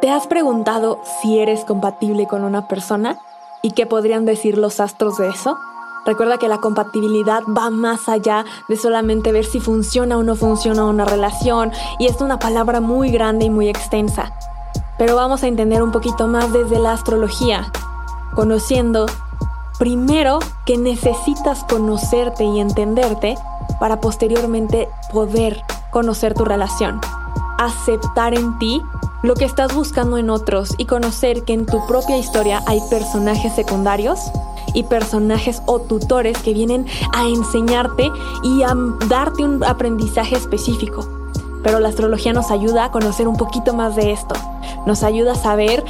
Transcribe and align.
¿Te 0.00 0.10
has 0.10 0.28
preguntado 0.28 1.00
si 1.20 1.40
eres 1.40 1.64
compatible 1.64 2.28
con 2.28 2.44
una 2.44 2.68
persona 2.68 3.18
y 3.62 3.72
qué 3.72 3.84
podrían 3.84 4.24
decir 4.26 4.56
los 4.56 4.78
astros 4.78 5.18
de 5.18 5.28
eso? 5.28 5.58
Recuerda 6.06 6.38
que 6.38 6.46
la 6.46 6.58
compatibilidad 6.58 7.42
va 7.46 7.68
más 7.70 8.08
allá 8.08 8.44
de 8.68 8.76
solamente 8.76 9.32
ver 9.32 9.44
si 9.44 9.58
funciona 9.58 10.16
o 10.16 10.22
no 10.22 10.36
funciona 10.36 10.84
una 10.84 11.04
relación 11.04 11.72
y 11.98 12.06
es 12.06 12.20
una 12.20 12.38
palabra 12.38 12.80
muy 12.80 13.10
grande 13.10 13.46
y 13.46 13.50
muy 13.50 13.68
extensa. 13.68 14.32
Pero 14.98 15.16
vamos 15.16 15.42
a 15.42 15.48
entender 15.48 15.82
un 15.82 15.90
poquito 15.90 16.28
más 16.28 16.52
desde 16.52 16.78
la 16.78 16.92
astrología, 16.92 17.72
conociendo 18.36 19.06
primero 19.80 20.38
que 20.64 20.78
necesitas 20.78 21.64
conocerte 21.64 22.44
y 22.44 22.60
entenderte 22.60 23.36
para 23.80 24.00
posteriormente 24.00 24.88
poder 25.12 25.60
conocer 25.90 26.34
tu 26.34 26.44
relación, 26.44 27.00
aceptar 27.58 28.34
en 28.34 28.56
ti 28.60 28.80
lo 29.22 29.34
que 29.34 29.44
estás 29.44 29.74
buscando 29.74 30.16
en 30.18 30.30
otros 30.30 30.74
y 30.78 30.86
conocer 30.86 31.44
que 31.44 31.52
en 31.52 31.66
tu 31.66 31.84
propia 31.86 32.18
historia 32.18 32.62
hay 32.66 32.80
personajes 32.88 33.52
secundarios 33.54 34.20
y 34.74 34.84
personajes 34.84 35.62
o 35.66 35.80
tutores 35.80 36.38
que 36.38 36.52
vienen 36.52 36.86
a 37.12 37.26
enseñarte 37.26 38.10
y 38.42 38.62
a 38.62 38.74
darte 39.08 39.42
un 39.42 39.64
aprendizaje 39.64 40.36
específico. 40.36 41.06
Pero 41.62 41.80
la 41.80 41.88
astrología 41.88 42.32
nos 42.32 42.50
ayuda 42.50 42.84
a 42.84 42.90
conocer 42.92 43.26
un 43.26 43.36
poquito 43.36 43.74
más 43.74 43.96
de 43.96 44.12
esto. 44.12 44.34
Nos 44.86 45.02
ayuda 45.02 45.32
a 45.32 45.36
saber 45.36 45.84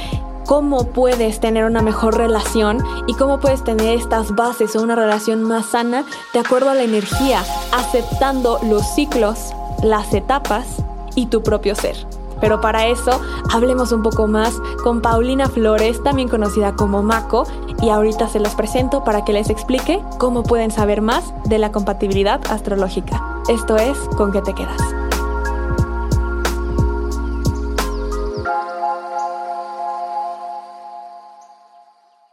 cómo 0.47 0.85
puedes 0.85 1.39
tener 1.39 1.65
una 1.65 1.83
mejor 1.83 2.17
relación 2.17 2.83
y 3.05 3.13
cómo 3.13 3.39
puedes 3.39 3.63
tener 3.63 3.95
estas 3.95 4.33
bases 4.33 4.75
o 4.75 4.81
una 4.81 4.95
relación 4.95 5.43
más 5.43 5.67
sana 5.67 6.05
de 6.33 6.39
acuerdo 6.39 6.71
a 6.71 6.73
la 6.73 6.83
energía, 6.83 7.43
aceptando 7.71 8.59
los 8.63 8.83
ciclos, 8.95 9.53
las 9.83 10.11
etapas 10.15 10.65
y 11.13 11.27
tu 11.27 11.43
propio 11.43 11.75
ser. 11.75 12.18
Pero 12.39 12.61
para 12.61 12.87
eso, 12.87 13.19
hablemos 13.51 13.91
un 13.91 14.01
poco 14.01 14.27
más 14.27 14.59
con 14.83 15.01
Paulina 15.01 15.47
Flores, 15.47 16.01
también 16.03 16.29
conocida 16.29 16.75
como 16.75 17.03
Mako, 17.03 17.47
y 17.81 17.89
ahorita 17.89 18.27
se 18.27 18.39
los 18.39 18.55
presento 18.55 19.03
para 19.03 19.23
que 19.23 19.33
les 19.33 19.49
explique 19.49 20.01
cómo 20.17 20.43
pueden 20.43 20.71
saber 20.71 21.01
más 21.01 21.33
de 21.45 21.59
la 21.59 21.71
compatibilidad 21.71 22.41
astrológica. 22.49 23.41
Esto 23.47 23.77
es 23.77 23.97
¿Con 24.17 24.31
qué 24.31 24.41
te 24.41 24.53
quedas? 24.53 25.08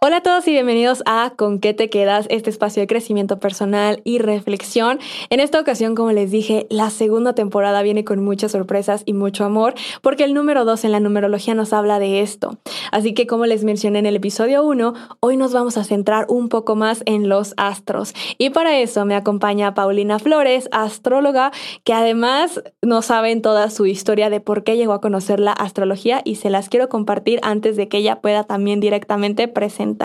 Hola 0.07 0.19
a 0.19 0.23
todos 0.23 0.47
y 0.47 0.53
bienvenidos 0.53 1.03
a 1.05 1.33
Con 1.35 1.59
qué 1.59 1.75
te 1.75 1.91
quedas, 1.91 2.29
este 2.31 2.49
espacio 2.49 2.81
de 2.81 2.87
crecimiento 2.87 3.41
personal 3.41 4.03
y 4.05 4.19
reflexión. 4.19 5.01
En 5.31 5.41
esta 5.41 5.59
ocasión, 5.59 5.97
como 5.97 6.13
les 6.13 6.31
dije, 6.31 6.69
la 6.71 6.91
segunda 6.91 7.33
temporada 7.33 7.83
viene 7.83 8.05
con 8.05 8.23
muchas 8.23 8.53
sorpresas 8.53 9.03
y 9.05 9.15
mucho 9.15 9.45
amor, 9.45 9.75
porque 10.03 10.23
el 10.23 10.33
número 10.33 10.65
2 10.65 10.85
en 10.85 10.93
la 10.93 11.01
numerología 11.01 11.57
nos 11.57 11.73
habla 11.73 11.99
de 11.99 12.21
esto. 12.21 12.57
Así 12.93 13.15
que 13.15 13.27
como 13.27 13.47
les 13.47 13.65
mencioné 13.65 13.99
en 13.99 14.07
el 14.07 14.15
episodio 14.15 14.63
1, 14.63 14.95
hoy 15.19 15.37
nos 15.37 15.53
vamos 15.53 15.77
a 15.77 15.83
centrar 15.83 16.27
un 16.29 16.49
poco 16.51 16.77
más 16.77 17.03
en 17.05 17.29
los 17.29 17.55
astros. 17.57 18.15
Y 18.39 18.51
para 18.51 18.79
eso 18.79 19.07
me 19.07 19.17
acompaña 19.17 19.75
Paulina 19.75 20.21
Flores, 20.21 20.69
astróloga, 20.71 21.51
que 21.83 21.93
además 21.93 22.63
no 22.81 23.03
saben 23.03 23.43
toda 23.43 23.71
su 23.71 23.87
historia 23.87 24.31
de 24.31 24.39
por 24.39 24.63
qué 24.63 24.77
llegó 24.77 24.93
a 24.93 25.01
conocer 25.01 25.41
la 25.41 25.51
astrología 25.51 26.23
y 26.25 26.37
se 26.37 26.49
las 26.49 26.69
quiero 26.69 26.89
compartir 26.89 27.41
antes 27.43 27.75
de 27.75 27.89
que 27.89 27.99
ella 27.99 28.21
pueda 28.21 28.45
también 28.45 28.79
directamente 28.79 29.49
presentar 29.49 29.96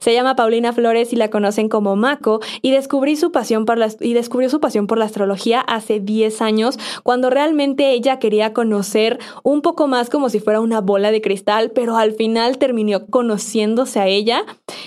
se 0.00 0.12
llama 0.12 0.36
Paulina 0.36 0.72
Flores 0.72 1.12
y 1.12 1.16
la 1.16 1.30
conocen 1.30 1.68
como 1.68 1.96
Mako 1.96 2.40
y, 2.62 2.70
descubrí 2.70 3.16
su 3.16 3.32
pasión 3.32 3.64
por 3.64 3.78
la, 3.78 3.88
y 4.00 4.14
descubrió 4.14 4.48
su 4.48 4.60
pasión 4.60 4.86
por 4.86 4.98
la 4.98 5.04
astrología 5.04 5.60
hace 5.60 6.00
10 6.00 6.40
años 6.42 6.78
cuando 7.02 7.30
realmente 7.30 7.90
ella 7.90 8.18
quería 8.18 8.52
conocer 8.52 9.18
un 9.42 9.62
poco 9.62 9.86
más 9.86 10.10
como 10.10 10.28
si 10.28 10.40
fuera 10.40 10.60
una 10.60 10.80
bola 10.80 11.10
de 11.10 11.20
cristal, 11.20 11.70
pero 11.70 11.96
al 11.96 12.12
final 12.12 12.58
terminó 12.58 13.06
conociéndose 13.06 14.00
a 14.00 14.06
ella. 14.06 14.44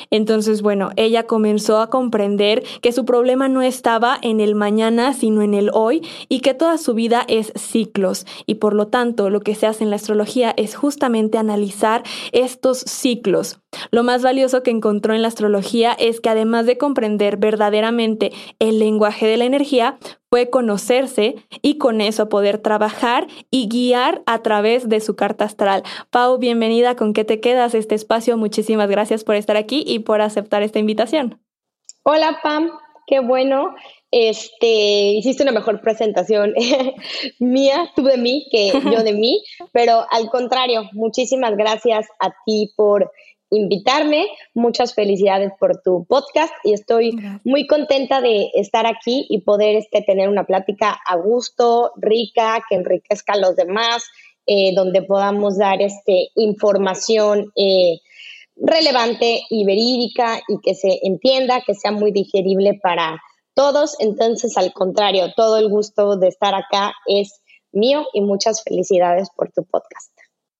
Entonces, 0.09 0.61
bueno, 0.61 0.89
ella 0.95 1.23
comenzó 1.23 1.79
a 1.79 1.89
comprender 1.89 2.63
que 2.81 2.91
su 2.91 3.05
problema 3.05 3.47
no 3.47 3.61
estaba 3.61 4.17
en 4.21 4.39
el 4.39 4.55
mañana, 4.55 5.13
sino 5.13 5.41
en 5.41 5.53
el 5.53 5.69
hoy 5.73 6.01
y 6.29 6.39
que 6.39 6.53
toda 6.53 6.77
su 6.77 6.93
vida 6.93 7.23
es 7.27 7.53
ciclos. 7.55 8.25
Y 8.45 8.55
por 8.55 8.73
lo 8.73 8.87
tanto, 8.87 9.29
lo 9.29 9.41
que 9.41 9.55
se 9.55 9.67
hace 9.67 9.83
en 9.83 9.89
la 9.89 9.95
astrología 9.97 10.53
es 10.57 10.75
justamente 10.75 11.37
analizar 11.37 12.03
estos 12.31 12.79
ciclos. 12.79 13.60
Lo 13.91 14.03
más 14.03 14.21
valioso 14.21 14.63
que 14.63 14.71
encontró 14.71 15.13
en 15.13 15.21
la 15.21 15.27
astrología 15.27 15.93
es 15.93 16.19
que 16.19 16.29
además 16.29 16.65
de 16.65 16.77
comprender 16.77 17.37
verdaderamente 17.37 18.31
el 18.59 18.79
lenguaje 18.79 19.27
de 19.27 19.37
la 19.37 19.45
energía, 19.45 19.97
fue 20.29 20.49
conocerse 20.49 21.35
y 21.61 21.77
con 21.77 21.99
eso 21.99 22.29
poder 22.29 22.57
trabajar 22.57 23.27
y 23.49 23.67
guiar 23.67 24.21
a 24.25 24.41
través 24.41 24.87
de 24.87 25.01
su 25.01 25.15
carta 25.17 25.43
astral. 25.43 25.83
Pau, 26.09 26.37
bienvenida, 26.37 26.95
¿con 26.95 27.13
qué 27.13 27.25
te 27.25 27.41
quedas 27.41 27.73
este 27.73 27.95
espacio? 27.95 28.37
Muchísimas 28.37 28.89
gracias 28.89 29.25
por 29.25 29.35
estar 29.35 29.57
aquí 29.57 29.83
y 29.85 29.99
por 29.99 30.21
aceptar 30.21 30.63
esta 30.63 30.79
invitación. 30.79 31.41
Hola 32.03 32.39
Pam, 32.41 32.71
qué 33.07 33.19
bueno. 33.19 33.75
Este, 34.11 35.11
hiciste 35.13 35.43
una 35.43 35.51
mejor 35.51 35.81
presentación 35.81 36.53
mía, 37.39 37.91
tú 37.95 38.03
de 38.03 38.17
mí, 38.17 38.47
que 38.51 38.71
yo 38.91 39.03
de 39.03 39.13
mí, 39.13 39.43
pero 39.73 40.05
al 40.11 40.29
contrario, 40.29 40.83
muchísimas 40.93 41.55
gracias 41.55 42.07
a 42.19 42.33
ti 42.45 42.71
por 42.75 43.11
invitarme. 43.51 44.27
Muchas 44.53 44.95
felicidades 44.95 45.51
por 45.59 45.81
tu 45.81 46.05
podcast 46.05 46.53
y 46.63 46.73
estoy 46.73 47.11
muy 47.43 47.67
contenta 47.67 48.21
de 48.21 48.49
estar 48.55 48.87
aquí 48.87 49.27
y 49.29 49.41
poder 49.41 49.75
este, 49.75 50.01
tener 50.01 50.29
una 50.29 50.45
plática 50.45 50.99
a 51.05 51.15
gusto, 51.17 51.91
rica, 51.97 52.63
que 52.67 52.75
enriquezca 52.75 53.33
a 53.33 53.37
los 53.37 53.55
demás, 53.55 54.03
eh, 54.47 54.73
donde 54.73 55.03
podamos 55.03 55.57
dar 55.57 55.81
este, 55.81 56.29
información 56.35 57.51
eh, 57.55 57.99
relevante 58.55 59.41
y 59.49 59.65
verídica 59.65 60.41
y 60.47 60.59
que 60.61 60.73
se 60.73 60.99
entienda, 61.03 61.61
que 61.65 61.75
sea 61.75 61.91
muy 61.91 62.11
digerible 62.11 62.79
para 62.81 63.21
todos. 63.53 63.95
Entonces, 63.99 64.57
al 64.57 64.73
contrario, 64.73 65.33
todo 65.35 65.57
el 65.57 65.67
gusto 65.69 66.15
de 66.17 66.29
estar 66.29 66.55
acá 66.55 66.93
es 67.05 67.41
mío 67.71 68.05
y 68.13 68.21
muchas 68.21 68.63
felicidades 68.63 69.29
por 69.35 69.51
tu 69.51 69.63
podcast. 69.63 70.11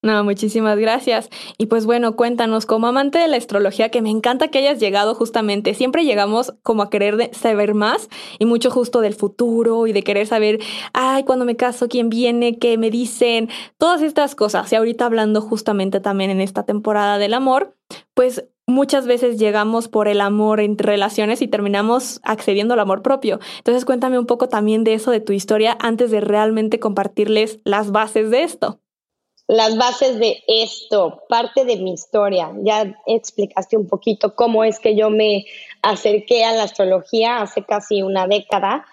No, 0.03 0.23
muchísimas 0.23 0.79
gracias. 0.79 1.29
Y 1.59 1.67
pues 1.67 1.85
bueno, 1.85 2.15
cuéntanos, 2.15 2.65
como 2.65 2.87
amante 2.87 3.19
de 3.19 3.27
la 3.27 3.37
astrología, 3.37 3.89
que 3.89 4.01
me 4.01 4.09
encanta 4.09 4.47
que 4.47 4.57
hayas 4.57 4.79
llegado 4.79 5.13
justamente, 5.13 5.75
siempre 5.75 6.05
llegamos 6.05 6.55
como 6.63 6.81
a 6.81 6.89
querer 6.89 7.29
saber 7.35 7.75
más 7.75 8.09
y 8.39 8.45
mucho 8.45 8.71
justo 8.71 9.01
del 9.01 9.13
futuro 9.13 9.85
y 9.85 9.93
de 9.93 10.01
querer 10.01 10.25
saber, 10.25 10.57
ay, 10.93 11.23
cuando 11.23 11.45
me 11.45 11.55
caso, 11.55 11.87
quién 11.87 12.09
viene, 12.09 12.57
qué 12.57 12.79
me 12.79 12.89
dicen, 12.89 13.49
todas 13.77 14.01
estas 14.01 14.33
cosas. 14.33 14.71
Y 14.71 14.75
ahorita 14.75 15.05
hablando 15.05 15.39
justamente 15.39 15.99
también 15.99 16.31
en 16.31 16.41
esta 16.41 16.63
temporada 16.63 17.19
del 17.19 17.35
amor, 17.35 17.75
pues 18.15 18.45
muchas 18.65 19.05
veces 19.05 19.37
llegamos 19.37 19.87
por 19.87 20.07
el 20.07 20.21
amor 20.21 20.61
entre 20.61 20.93
relaciones 20.93 21.43
y 21.43 21.47
terminamos 21.47 22.21
accediendo 22.23 22.73
al 22.73 22.79
amor 22.79 23.03
propio. 23.03 23.39
Entonces 23.57 23.85
cuéntame 23.85 24.17
un 24.17 24.25
poco 24.25 24.49
también 24.49 24.83
de 24.83 24.95
eso, 24.95 25.11
de 25.11 25.19
tu 25.19 25.31
historia, 25.31 25.77
antes 25.79 26.09
de 26.09 26.21
realmente 26.21 26.79
compartirles 26.79 27.59
las 27.65 27.91
bases 27.91 28.31
de 28.31 28.41
esto 28.41 28.80
las 29.51 29.75
bases 29.75 30.17
de 30.17 30.41
esto, 30.47 31.23
parte 31.27 31.65
de 31.65 31.75
mi 31.75 31.91
historia. 31.91 32.53
Ya 32.63 32.95
explicaste 33.05 33.75
un 33.75 33.85
poquito 33.85 34.33
cómo 34.33 34.63
es 34.63 34.79
que 34.79 34.95
yo 34.95 35.09
me 35.09 35.45
acerqué 35.81 36.45
a 36.45 36.53
la 36.53 36.63
astrología 36.63 37.41
hace 37.41 37.65
casi 37.65 38.01
una 38.01 38.27
década, 38.27 38.85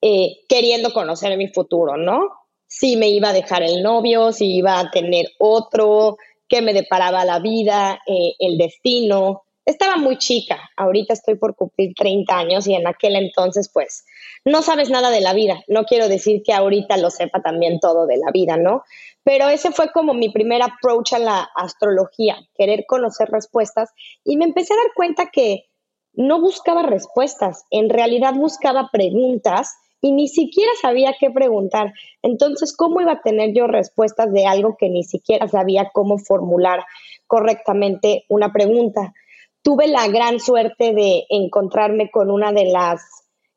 eh, 0.00 0.36
queriendo 0.48 0.92
conocer 0.92 1.36
mi 1.36 1.48
futuro, 1.48 1.96
¿no? 1.96 2.28
Si 2.68 2.94
me 2.94 3.08
iba 3.08 3.30
a 3.30 3.32
dejar 3.32 3.64
el 3.64 3.82
novio, 3.82 4.30
si 4.30 4.54
iba 4.54 4.78
a 4.78 4.88
tener 4.92 5.32
otro, 5.40 6.16
qué 6.46 6.62
me 6.62 6.74
deparaba 6.74 7.24
la 7.24 7.40
vida, 7.40 8.00
eh, 8.06 8.34
el 8.38 8.56
destino. 8.56 9.43
Estaba 9.66 9.96
muy 9.96 10.18
chica, 10.18 10.70
ahorita 10.76 11.14
estoy 11.14 11.36
por 11.36 11.56
cumplir 11.56 11.94
30 11.94 12.36
años 12.36 12.66
y 12.66 12.74
en 12.74 12.86
aquel 12.86 13.16
entonces 13.16 13.70
pues 13.72 14.04
no 14.44 14.60
sabes 14.60 14.90
nada 14.90 15.10
de 15.10 15.22
la 15.22 15.32
vida. 15.32 15.62
No 15.68 15.84
quiero 15.84 16.08
decir 16.08 16.42
que 16.44 16.52
ahorita 16.52 16.98
lo 16.98 17.10
sepa 17.10 17.40
también 17.40 17.80
todo 17.80 18.06
de 18.06 18.18
la 18.18 18.30
vida, 18.30 18.58
¿no? 18.58 18.82
Pero 19.22 19.48
ese 19.48 19.72
fue 19.72 19.90
como 19.90 20.12
mi 20.12 20.28
primer 20.28 20.62
approach 20.62 21.14
a 21.14 21.18
la 21.18 21.48
astrología, 21.56 22.36
querer 22.54 22.84
conocer 22.86 23.30
respuestas 23.30 23.90
y 24.22 24.36
me 24.36 24.44
empecé 24.44 24.74
a 24.74 24.76
dar 24.76 24.92
cuenta 24.94 25.30
que 25.32 25.64
no 26.12 26.40
buscaba 26.40 26.82
respuestas, 26.82 27.64
en 27.70 27.88
realidad 27.88 28.34
buscaba 28.34 28.90
preguntas 28.92 29.76
y 30.00 30.12
ni 30.12 30.28
siquiera 30.28 30.70
sabía 30.82 31.16
qué 31.18 31.30
preguntar. 31.30 31.94
Entonces, 32.20 32.76
¿cómo 32.76 33.00
iba 33.00 33.12
a 33.12 33.22
tener 33.22 33.54
yo 33.54 33.66
respuestas 33.66 34.30
de 34.30 34.44
algo 34.44 34.76
que 34.78 34.90
ni 34.90 35.02
siquiera 35.02 35.48
sabía 35.48 35.88
cómo 35.94 36.18
formular 36.18 36.84
correctamente 37.26 38.26
una 38.28 38.52
pregunta? 38.52 39.14
Tuve 39.64 39.88
la 39.88 40.06
gran 40.06 40.38
suerte 40.38 40.94
de 40.94 41.24
encontrarme 41.28 42.10
con 42.12 42.30
una 42.30 42.52
de 42.52 42.66
las 42.66 43.02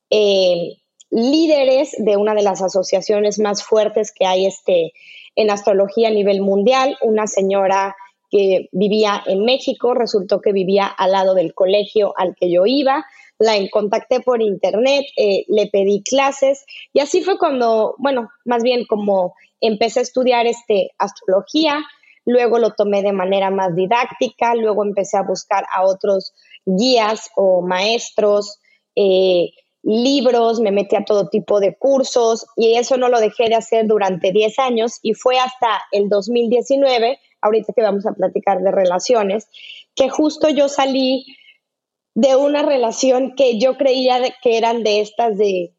eh, 0.10 0.78
líderes 1.12 1.96
de 2.00 2.18
una 2.18 2.34
de 2.34 2.42
las 2.42 2.64
asociaciones 2.64 3.40
más 3.40 3.64
fuertes 3.64 4.12
que 4.12 4.26
hay 4.26 4.46
este, 4.48 4.94
en 5.36 5.52
astrología 5.52 6.08
a 6.08 6.12
nivel 6.12 6.42
mundial, 6.42 6.98
una 7.02 7.28
señora 7.28 7.96
que 8.30 8.70
vivía 8.72 9.22
en 9.26 9.46
México, 9.46 9.94
resultó 9.94 10.42
que 10.42 10.52
vivía 10.52 10.88
al 10.88 11.12
lado 11.12 11.34
del 11.34 11.54
colegio 11.54 12.14
al 12.18 12.36
que 12.36 12.50
yo 12.52 12.66
iba, 12.66 13.06
la 13.40 13.56
contacté 13.70 14.20
por 14.20 14.42
internet, 14.42 15.06
eh, 15.16 15.46
le 15.48 15.68
pedí 15.68 16.04
clases 16.04 16.66
y 16.92 17.02
así 17.02 17.22
fue 17.22 17.38
cuando, 17.38 17.96
bueno, 17.98 18.30
más 18.46 18.64
bien 18.64 18.86
como 18.86 19.36
empecé 19.62 20.00
a 20.00 20.04
estudiar 20.04 20.48
este, 20.48 20.92
astrología, 20.98 21.84
luego 22.28 22.60
lo 22.60 22.72
tomé 22.72 23.02
de 23.02 23.14
manera 23.14 23.50
más 23.50 23.74
didáctica, 23.74 24.54
luego 24.54 24.84
empecé 24.84 25.18
a 25.18 25.24
buscar 25.24 25.66
a 25.74 25.86
otros 25.86 26.34
guías 26.66 27.32
o 27.38 27.62
maestros, 27.62 28.60
eh, 28.96 29.52
libros, 29.82 30.60
me 30.60 30.74
metí 30.74 30.98
a 30.98 31.06
todo 31.06 31.30
tipo 31.30 31.62
de 31.62 31.78
cursos 31.78 32.46
y 32.58 32.76
eso 32.76 32.98
no 32.98 33.08
lo 33.08 33.22
dejé 33.22 33.48
de 33.48 33.56
hacer 33.56 33.88
durante 33.88 34.34
10 34.34 34.60
años 34.60 35.00
y 35.02 35.14
fue 35.14 35.40
hasta 35.40 35.82
el 35.94 36.10
2019, 36.10 37.18
ahorita 37.42 37.72
que 37.72 37.82
vamos 37.82 38.06
a 38.06 38.12
platicar 38.12 38.60
de 38.60 38.72
relaciones, 38.72 39.48
que 39.96 40.10
justo 40.10 40.50
yo 40.50 40.68
salí 40.68 41.26
de 42.14 42.36
una 42.36 42.62
relación 42.62 43.36
que 43.36 43.58
yo 43.58 43.78
creía 43.78 44.20
que 44.44 44.58
eran 44.58 44.84
de 44.84 45.00
estas 45.00 45.38
de 45.38 45.77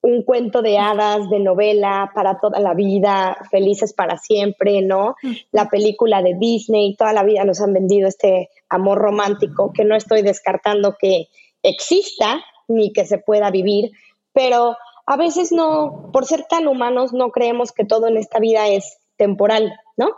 un 0.00 0.22
cuento 0.22 0.62
de 0.62 0.78
hadas, 0.78 1.28
de 1.28 1.40
novela 1.40 2.10
para 2.14 2.38
toda 2.38 2.60
la 2.60 2.74
vida, 2.74 3.36
felices 3.50 3.92
para 3.92 4.16
siempre, 4.16 4.80
¿no? 4.82 5.16
La 5.50 5.68
película 5.68 6.22
de 6.22 6.34
Disney, 6.38 6.94
toda 6.96 7.12
la 7.12 7.24
vida 7.24 7.44
nos 7.44 7.60
han 7.60 7.72
vendido 7.72 8.08
este 8.08 8.50
amor 8.68 8.98
romántico 8.98 9.72
que 9.72 9.84
no 9.84 9.96
estoy 9.96 10.22
descartando 10.22 10.96
que 10.98 11.28
exista 11.62 12.40
ni 12.68 12.92
que 12.92 13.06
se 13.06 13.18
pueda 13.18 13.50
vivir, 13.50 13.90
pero 14.32 14.76
a 15.06 15.16
veces 15.16 15.52
no, 15.52 16.10
por 16.12 16.26
ser 16.26 16.44
tan 16.48 16.68
humanos, 16.68 17.12
no 17.12 17.30
creemos 17.30 17.72
que 17.72 17.84
todo 17.84 18.06
en 18.06 18.18
esta 18.18 18.38
vida 18.38 18.68
es 18.68 18.98
temporal, 19.16 19.72
¿no? 19.96 20.10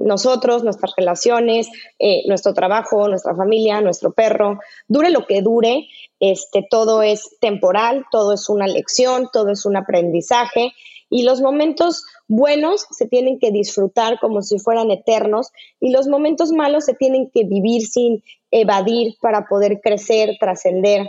nosotros, 0.00 0.64
nuestras 0.64 0.94
relaciones, 0.96 1.68
eh, 1.98 2.22
nuestro 2.26 2.54
trabajo, 2.54 3.08
nuestra 3.08 3.34
familia, 3.36 3.80
nuestro 3.80 4.12
perro, 4.12 4.58
dure 4.88 5.10
lo 5.10 5.26
que 5.26 5.42
dure, 5.42 5.88
este, 6.20 6.66
todo 6.68 7.02
es 7.02 7.36
temporal, 7.40 8.04
todo 8.12 8.34
es 8.34 8.48
una 8.48 8.66
lección, 8.66 9.28
todo 9.32 9.50
es 9.50 9.64
un 9.66 9.76
aprendizaje 9.76 10.72
y 11.08 11.24
los 11.24 11.40
momentos 11.40 12.04
buenos 12.28 12.86
se 12.90 13.06
tienen 13.06 13.38
que 13.40 13.50
disfrutar 13.50 14.20
como 14.20 14.42
si 14.42 14.58
fueran 14.58 14.90
eternos 14.90 15.50
y 15.80 15.90
los 15.90 16.06
momentos 16.06 16.52
malos 16.52 16.84
se 16.84 16.94
tienen 16.94 17.30
que 17.30 17.44
vivir 17.44 17.86
sin 17.86 18.22
evadir 18.52 19.16
para 19.20 19.46
poder 19.46 19.80
crecer, 19.82 20.36
trascender 20.38 21.08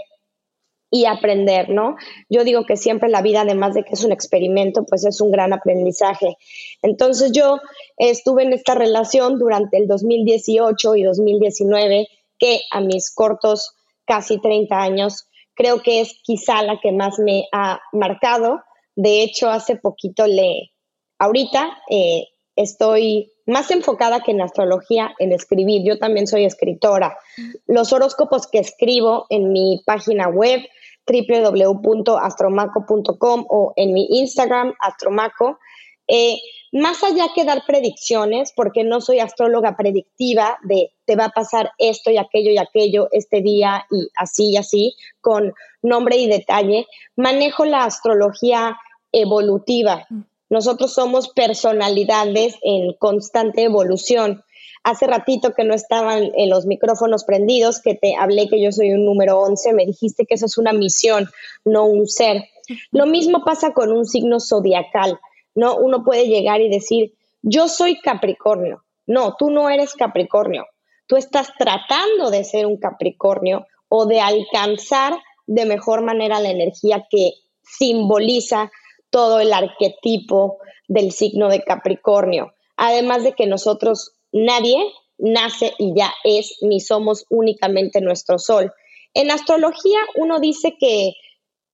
y 0.89 1.05
aprender, 1.05 1.69
¿no? 1.69 1.95
Yo 2.29 2.43
digo 2.43 2.65
que 2.65 2.75
siempre 2.75 3.07
la 3.07 3.21
vida, 3.21 3.41
además 3.41 3.73
de 3.73 3.83
que 3.83 3.93
es 3.93 4.03
un 4.03 4.11
experimento, 4.11 4.83
pues 4.85 5.05
es 5.05 5.21
un 5.21 5.31
gran 5.31 5.53
aprendizaje. 5.53 6.35
Entonces 6.81 7.31
yo 7.31 7.59
estuve 7.97 8.43
en 8.43 8.51
esta 8.51 8.75
relación 8.75 9.39
durante 9.39 9.77
el 9.77 9.87
2018 9.87 10.95
y 10.95 11.03
2019, 11.03 12.07
que 12.37 12.59
a 12.71 12.81
mis 12.81 13.13
cortos 13.13 13.73
casi 14.11 14.41
30 14.41 14.77
años, 14.77 15.29
creo 15.53 15.81
que 15.81 16.01
es 16.01 16.19
quizá 16.21 16.61
la 16.63 16.81
que 16.81 16.91
más 16.91 17.17
me 17.17 17.45
ha 17.53 17.79
marcado. 17.93 18.61
De 18.93 19.23
hecho, 19.23 19.49
hace 19.49 19.77
poquito 19.77 20.27
le, 20.27 20.73
ahorita 21.17 21.77
eh, 21.89 22.25
estoy 22.57 23.31
más 23.45 23.71
enfocada 23.71 24.19
que 24.19 24.31
en 24.31 24.41
astrología, 24.41 25.13
en 25.17 25.31
escribir. 25.31 25.83
Yo 25.85 25.97
también 25.97 26.27
soy 26.27 26.43
escritora. 26.43 27.17
Los 27.67 27.93
horóscopos 27.93 28.47
que 28.47 28.59
escribo 28.59 29.27
en 29.29 29.53
mi 29.53 29.81
página 29.85 30.27
web, 30.27 30.59
www.astromaco.com 31.07 33.45
o 33.47 33.71
en 33.77 33.93
mi 33.93 34.07
Instagram, 34.09 34.73
astromaco. 34.81 35.57
Eh, 36.13 36.41
más 36.73 37.03
allá 37.03 37.27
que 37.33 37.45
dar 37.45 37.63
predicciones, 37.65 38.51
porque 38.53 38.83
no 38.83 38.99
soy 38.99 39.19
astróloga 39.19 39.77
predictiva 39.77 40.57
de 40.63 40.91
te 41.05 41.15
va 41.15 41.25
a 41.25 41.29
pasar 41.29 41.71
esto 41.77 42.11
y 42.11 42.17
aquello 42.17 42.51
y 42.51 42.57
aquello 42.57 43.07
este 43.11 43.41
día 43.41 43.85
y 43.89 44.09
así 44.15 44.51
y 44.51 44.57
así, 44.57 44.95
con 45.21 45.53
nombre 45.81 46.17
y 46.17 46.27
detalle, 46.27 46.85
manejo 47.15 47.63
la 47.63 47.85
astrología 47.85 48.77
evolutiva. 49.13 50.05
Mm. 50.09 50.21
Nosotros 50.49 50.93
somos 50.93 51.29
personalidades 51.29 52.55
en 52.61 52.93
constante 52.93 53.63
evolución 53.63 54.43
hace 54.83 55.07
ratito 55.07 55.53
que 55.53 55.63
no 55.63 55.73
estaban 55.73 56.31
en 56.35 56.49
los 56.49 56.65
micrófonos 56.65 57.23
prendidos, 57.23 57.81
que 57.81 57.95
te 57.95 58.15
hablé 58.15 58.47
que 58.49 58.61
yo 58.61 58.71
soy 58.71 58.91
un 58.91 59.05
número 59.05 59.39
11, 59.39 59.73
me 59.73 59.85
dijiste 59.85 60.25
que 60.25 60.35
eso 60.35 60.45
es 60.45 60.57
una 60.57 60.73
misión, 60.73 61.29
no 61.65 61.85
un 61.85 62.07
ser. 62.07 62.45
Lo 62.91 63.05
mismo 63.05 63.43
pasa 63.45 63.73
con 63.73 63.91
un 63.91 64.05
signo 64.05 64.39
zodiacal, 64.39 65.19
¿no? 65.55 65.75
Uno 65.77 66.03
puede 66.03 66.27
llegar 66.27 66.61
y 66.61 66.69
decir, 66.69 67.13
yo 67.41 67.67
soy 67.67 67.99
Capricornio. 67.99 68.83
No, 69.05 69.35
tú 69.37 69.49
no 69.49 69.69
eres 69.69 69.93
Capricornio. 69.93 70.65
Tú 71.07 71.17
estás 71.17 71.49
tratando 71.57 72.29
de 72.29 72.43
ser 72.43 72.65
un 72.65 72.77
Capricornio 72.77 73.67
o 73.89 74.05
de 74.05 74.21
alcanzar 74.21 75.17
de 75.47 75.65
mejor 75.65 76.03
manera 76.03 76.39
la 76.39 76.49
energía 76.49 77.07
que 77.09 77.33
simboliza 77.63 78.71
todo 79.09 79.39
el 79.39 79.51
arquetipo 79.51 80.59
del 80.87 81.11
signo 81.11 81.49
de 81.49 81.63
Capricornio. 81.63 82.53
Además 82.77 83.23
de 83.23 83.33
que 83.33 83.47
nosotros 83.47 84.13
nadie 84.31 84.77
nace 85.17 85.73
y 85.77 85.93
ya 85.95 86.13
es, 86.23 86.57
ni 86.61 86.79
somos 86.79 87.25
únicamente 87.29 88.01
nuestro 88.01 88.39
sol. 88.39 88.71
En 89.13 89.29
astrología 89.29 89.99
uno 90.15 90.39
dice 90.39 90.75
que 90.79 91.13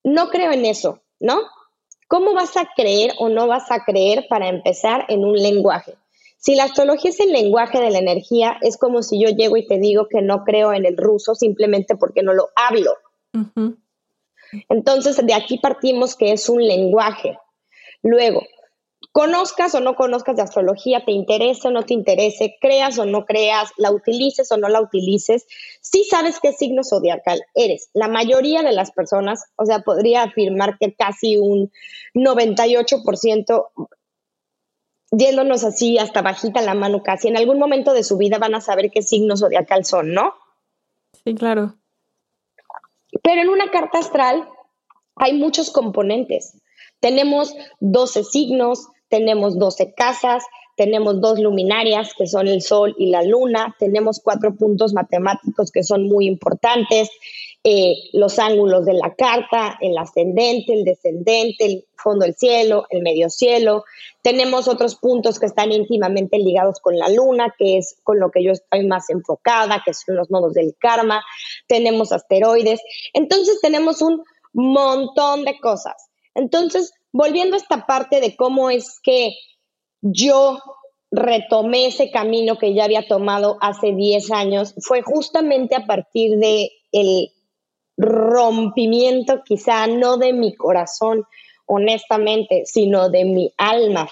no 0.02 0.28
creo 0.28 0.52
en 0.52 0.64
eso, 0.64 1.00
¿no? 1.20 1.40
¿Cómo 2.08 2.32
vas 2.34 2.56
a 2.56 2.66
creer 2.74 3.12
o 3.18 3.28
no 3.28 3.46
vas 3.46 3.70
a 3.70 3.84
creer 3.84 4.26
para 4.28 4.48
empezar 4.48 5.04
en 5.08 5.24
un 5.24 5.34
lenguaje? 5.34 5.94
Si 6.38 6.54
la 6.54 6.64
astrología 6.64 7.10
es 7.10 7.20
el 7.20 7.32
lenguaje 7.32 7.80
de 7.80 7.90
la 7.90 7.98
energía, 7.98 8.56
es 8.62 8.78
como 8.78 9.02
si 9.02 9.20
yo 9.20 9.28
llego 9.28 9.56
y 9.56 9.66
te 9.66 9.78
digo 9.78 10.08
que 10.08 10.22
no 10.22 10.44
creo 10.44 10.72
en 10.72 10.86
el 10.86 10.96
ruso 10.96 11.34
simplemente 11.34 11.96
porque 11.96 12.22
no 12.22 12.32
lo 12.32 12.48
hablo. 12.56 12.94
Entonces, 14.70 15.24
de 15.26 15.34
aquí 15.34 15.58
partimos 15.58 16.16
que 16.16 16.32
es 16.32 16.48
un 16.48 16.66
lenguaje. 16.66 17.38
Luego, 18.02 18.42
conozcas 19.12 19.74
o 19.74 19.80
no 19.80 19.94
conozcas 19.94 20.36
de 20.36 20.42
astrología, 20.42 21.04
te 21.04 21.12
interese 21.12 21.68
o 21.68 21.70
no 21.70 21.84
te 21.84 21.94
interese, 21.94 22.56
creas 22.60 22.98
o 22.98 23.04
no 23.04 23.24
creas, 23.24 23.70
la 23.76 23.90
utilices 23.90 24.50
o 24.52 24.56
no 24.56 24.68
la 24.68 24.80
utilices, 24.80 25.46
sí 25.80 26.04
sabes 26.04 26.38
qué 26.40 26.52
signo 26.52 26.82
zodiacal 26.84 27.42
eres. 27.54 27.90
La 27.94 28.08
mayoría 28.08 28.62
de 28.62 28.72
las 28.72 28.90
personas, 28.90 29.44
o 29.56 29.64
sea, 29.66 29.80
podría 29.80 30.24
afirmar 30.24 30.78
que 30.78 30.94
casi 30.94 31.36
un 31.36 31.70
98%, 32.14 33.68
yéndonos 35.10 35.64
así 35.64 35.98
hasta 35.98 36.22
bajita 36.22 36.60
la 36.60 36.74
mano 36.74 37.02
casi, 37.02 37.28
en 37.28 37.36
algún 37.36 37.58
momento 37.58 37.92
de 37.94 38.04
su 38.04 38.16
vida 38.18 38.38
van 38.38 38.54
a 38.54 38.60
saber 38.60 38.90
qué 38.90 39.02
signo 39.02 39.36
zodiacal 39.36 39.84
son, 39.84 40.12
¿no? 40.12 40.34
Sí, 41.24 41.34
claro. 41.34 41.74
Pero 43.22 43.40
en 43.40 43.48
una 43.48 43.70
carta 43.70 43.98
astral 43.98 44.48
hay 45.16 45.32
muchos 45.34 45.70
componentes. 45.70 46.60
Tenemos 47.00 47.54
12 47.80 48.24
signos, 48.24 48.88
tenemos 49.08 49.58
12 49.58 49.94
casas, 49.94 50.44
tenemos 50.78 51.20
dos 51.20 51.40
luminarias 51.40 52.14
que 52.16 52.28
son 52.28 52.46
el 52.46 52.62
Sol 52.62 52.94
y 52.98 53.10
la 53.10 53.24
Luna, 53.24 53.74
tenemos 53.80 54.20
cuatro 54.22 54.54
puntos 54.54 54.92
matemáticos 54.92 55.72
que 55.72 55.82
son 55.82 56.06
muy 56.06 56.26
importantes, 56.26 57.10
eh, 57.64 57.96
los 58.12 58.38
ángulos 58.38 58.86
de 58.86 58.94
la 58.94 59.12
carta, 59.16 59.76
el 59.80 59.98
ascendente, 59.98 60.72
el 60.72 60.84
descendente, 60.84 61.64
el 61.64 61.84
fondo 61.96 62.24
del 62.24 62.36
cielo, 62.36 62.86
el 62.90 63.02
medio 63.02 63.28
cielo. 63.28 63.84
Tenemos 64.22 64.68
otros 64.68 64.94
puntos 64.94 65.40
que 65.40 65.46
están 65.46 65.72
íntimamente 65.72 66.38
ligados 66.38 66.78
con 66.78 66.96
la 66.96 67.08
Luna, 67.08 67.52
que 67.58 67.78
es 67.78 67.96
con 68.04 68.20
lo 68.20 68.30
que 68.30 68.44
yo 68.44 68.52
estoy 68.52 68.86
más 68.86 69.10
enfocada, 69.10 69.82
que 69.84 69.92
son 69.94 70.14
los 70.14 70.30
nodos 70.30 70.54
del 70.54 70.76
karma. 70.78 71.24
Tenemos 71.66 72.12
asteroides. 72.12 72.80
Entonces 73.12 73.60
tenemos 73.60 74.00
un 74.00 74.22
montón 74.52 75.44
de 75.44 75.58
cosas. 75.58 76.07
Entonces, 76.38 76.92
volviendo 77.12 77.56
a 77.56 77.58
esta 77.58 77.84
parte 77.84 78.20
de 78.20 78.36
cómo 78.36 78.70
es 78.70 79.00
que 79.02 79.34
yo 80.00 80.60
retomé 81.10 81.86
ese 81.86 82.12
camino 82.12 82.58
que 82.58 82.74
ya 82.74 82.84
había 82.84 83.08
tomado 83.08 83.58
hace 83.60 83.92
10 83.92 84.30
años, 84.30 84.74
fue 84.80 85.02
justamente 85.02 85.74
a 85.74 85.84
partir 85.84 86.38
de 86.38 86.70
el 86.92 87.30
rompimiento, 87.96 89.42
quizá 89.44 89.88
no 89.88 90.16
de 90.16 90.32
mi 90.32 90.54
corazón, 90.54 91.24
honestamente, 91.66 92.62
sino 92.66 93.10
de 93.10 93.24
mi 93.24 93.52
alma, 93.56 94.08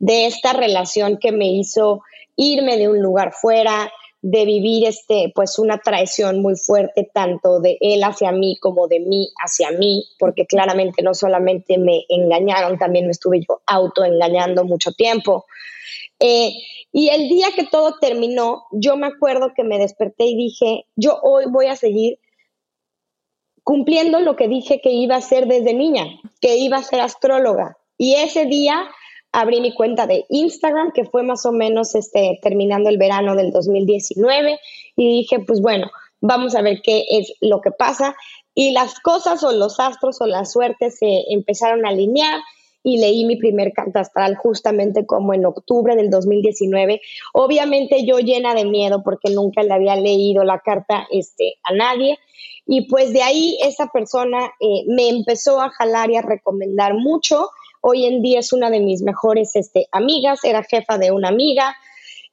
de 0.00 0.26
esta 0.26 0.52
relación 0.52 1.18
que 1.18 1.30
me 1.30 1.46
hizo 1.46 2.02
irme 2.34 2.76
de 2.76 2.88
un 2.88 3.00
lugar 3.00 3.32
fuera, 3.32 3.92
de 4.22 4.44
vivir 4.44 4.86
este, 4.86 5.32
pues 5.34 5.58
una 5.58 5.78
traición 5.78 6.40
muy 6.40 6.54
fuerte 6.54 7.10
tanto 7.12 7.58
de 7.60 7.76
él 7.80 8.04
hacia 8.04 8.30
mí 8.30 8.56
como 8.60 8.86
de 8.86 9.00
mí 9.00 9.28
hacia 9.44 9.72
mí, 9.72 10.04
porque 10.18 10.46
claramente 10.46 11.02
no 11.02 11.12
solamente 11.12 11.76
me 11.76 12.04
engañaron, 12.08 12.78
también 12.78 13.06
me 13.06 13.10
estuve 13.10 13.40
yo 13.40 13.60
autoengañando 13.66 14.64
mucho 14.64 14.92
tiempo. 14.92 15.44
Eh, 16.20 16.52
y 16.92 17.08
el 17.08 17.28
día 17.28 17.48
que 17.56 17.64
todo 17.64 17.96
terminó, 18.00 18.64
yo 18.70 18.96
me 18.96 19.08
acuerdo 19.08 19.52
que 19.56 19.64
me 19.64 19.78
desperté 19.78 20.26
y 20.26 20.36
dije, 20.36 20.86
yo 20.94 21.18
hoy 21.22 21.46
voy 21.48 21.66
a 21.66 21.74
seguir 21.74 22.20
cumpliendo 23.64 24.20
lo 24.20 24.36
que 24.36 24.46
dije 24.46 24.80
que 24.80 24.90
iba 24.90 25.16
a 25.16 25.20
ser 25.20 25.48
desde 25.48 25.74
niña, 25.74 26.06
que 26.40 26.58
iba 26.58 26.76
a 26.76 26.82
ser 26.84 27.00
astróloga. 27.00 27.76
Y 27.98 28.14
ese 28.14 28.46
día 28.46 28.88
abrí 29.32 29.60
mi 29.60 29.74
cuenta 29.74 30.06
de 30.06 30.26
Instagram, 30.28 30.92
que 30.92 31.04
fue 31.04 31.22
más 31.22 31.44
o 31.46 31.52
menos 31.52 31.94
este, 31.94 32.38
terminando 32.42 32.88
el 32.88 32.98
verano 32.98 33.34
del 33.34 33.50
2019, 33.50 34.58
y 34.96 35.08
dije, 35.20 35.40
pues 35.40 35.60
bueno, 35.60 35.90
vamos 36.20 36.54
a 36.54 36.62
ver 36.62 36.80
qué 36.82 37.04
es 37.10 37.32
lo 37.40 37.60
que 37.60 37.70
pasa. 37.70 38.14
Y 38.54 38.72
las 38.72 39.00
cosas 39.00 39.42
o 39.42 39.52
los 39.52 39.80
astros 39.80 40.20
o 40.20 40.26
la 40.26 40.44
suerte 40.44 40.90
se 40.90 41.24
empezaron 41.30 41.86
a 41.86 41.90
alinear 41.90 42.40
y 42.84 42.98
leí 42.98 43.24
mi 43.24 43.36
primer 43.36 43.72
carta 43.72 44.00
astral 44.00 44.36
justamente 44.36 45.06
como 45.06 45.34
en 45.34 45.46
octubre 45.46 45.94
del 45.96 46.10
2019. 46.10 47.00
Obviamente 47.32 48.04
yo 48.04 48.18
llena 48.18 48.54
de 48.54 48.64
miedo 48.64 49.02
porque 49.04 49.30
nunca 49.30 49.62
le 49.62 49.72
había 49.72 49.96
leído 49.96 50.44
la 50.44 50.58
carta 50.58 51.06
este, 51.10 51.58
a 51.62 51.72
nadie. 51.74 52.18
Y 52.66 52.88
pues 52.88 53.12
de 53.12 53.22
ahí 53.22 53.56
esa 53.62 53.88
persona 53.88 54.52
eh, 54.60 54.84
me 54.86 55.08
empezó 55.08 55.60
a 55.60 55.70
jalar 55.70 56.10
y 56.10 56.16
a 56.16 56.22
recomendar 56.22 56.94
mucho. 56.94 57.48
Hoy 57.82 58.06
en 58.06 58.22
día 58.22 58.38
es 58.38 58.52
una 58.52 58.70
de 58.70 58.80
mis 58.80 59.02
mejores 59.02 59.54
este, 59.56 59.88
amigas, 59.92 60.44
era 60.44 60.62
jefa 60.62 60.98
de 60.98 61.10
una 61.10 61.28
amiga. 61.28 61.76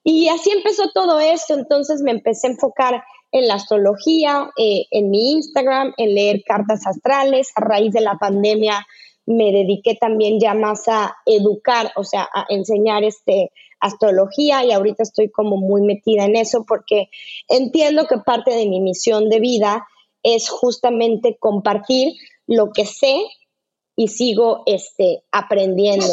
Y 0.04 0.30
así 0.30 0.52
empezó 0.52 0.92
todo 0.94 1.20
esto. 1.20 1.56
Entonces 1.56 2.02
me 2.02 2.12
empecé 2.12 2.48
a 2.48 2.52
enfocar 2.52 3.04
en 3.32 3.48
la 3.48 3.56
astrología, 3.56 4.50
eh, 4.58 4.86
en 4.92 5.10
mi 5.10 5.32
Instagram, 5.32 5.94
en 5.98 6.14
leer 6.14 6.44
cartas 6.46 6.86
astrales. 6.86 7.52
A 7.56 7.62
raíz 7.62 7.92
de 7.94 8.02
la 8.02 8.16
pandemia 8.20 8.86
me 9.26 9.52
dediqué 9.52 9.96
también 9.96 10.40
ya 10.40 10.54
más 10.54 10.88
a 10.88 11.16
educar, 11.26 11.92
o 11.96 12.04
sea, 12.04 12.30
a 12.34 12.46
enseñar 12.50 13.04
este 13.04 13.52
astrología 13.80 14.64
y 14.66 14.72
ahorita 14.72 15.04
estoy 15.04 15.30
como 15.30 15.58
muy 15.58 15.82
metida 15.82 16.26
en 16.26 16.36
eso 16.36 16.66
porque 16.68 17.10
entiendo 17.48 18.08
que 18.08 18.18
parte 18.18 18.52
de 18.52 18.68
mi 18.68 18.82
misión 18.82 19.30
de 19.30 19.40
vida 19.40 19.88
es 20.24 20.50
justamente 20.50 21.38
compartir 21.40 22.14
lo 22.46 22.72
que 22.72 22.86
sé 22.86 23.24
y 24.00 24.08
sigo 24.08 24.64
este, 24.66 25.24
aprendiendo. 25.30 26.06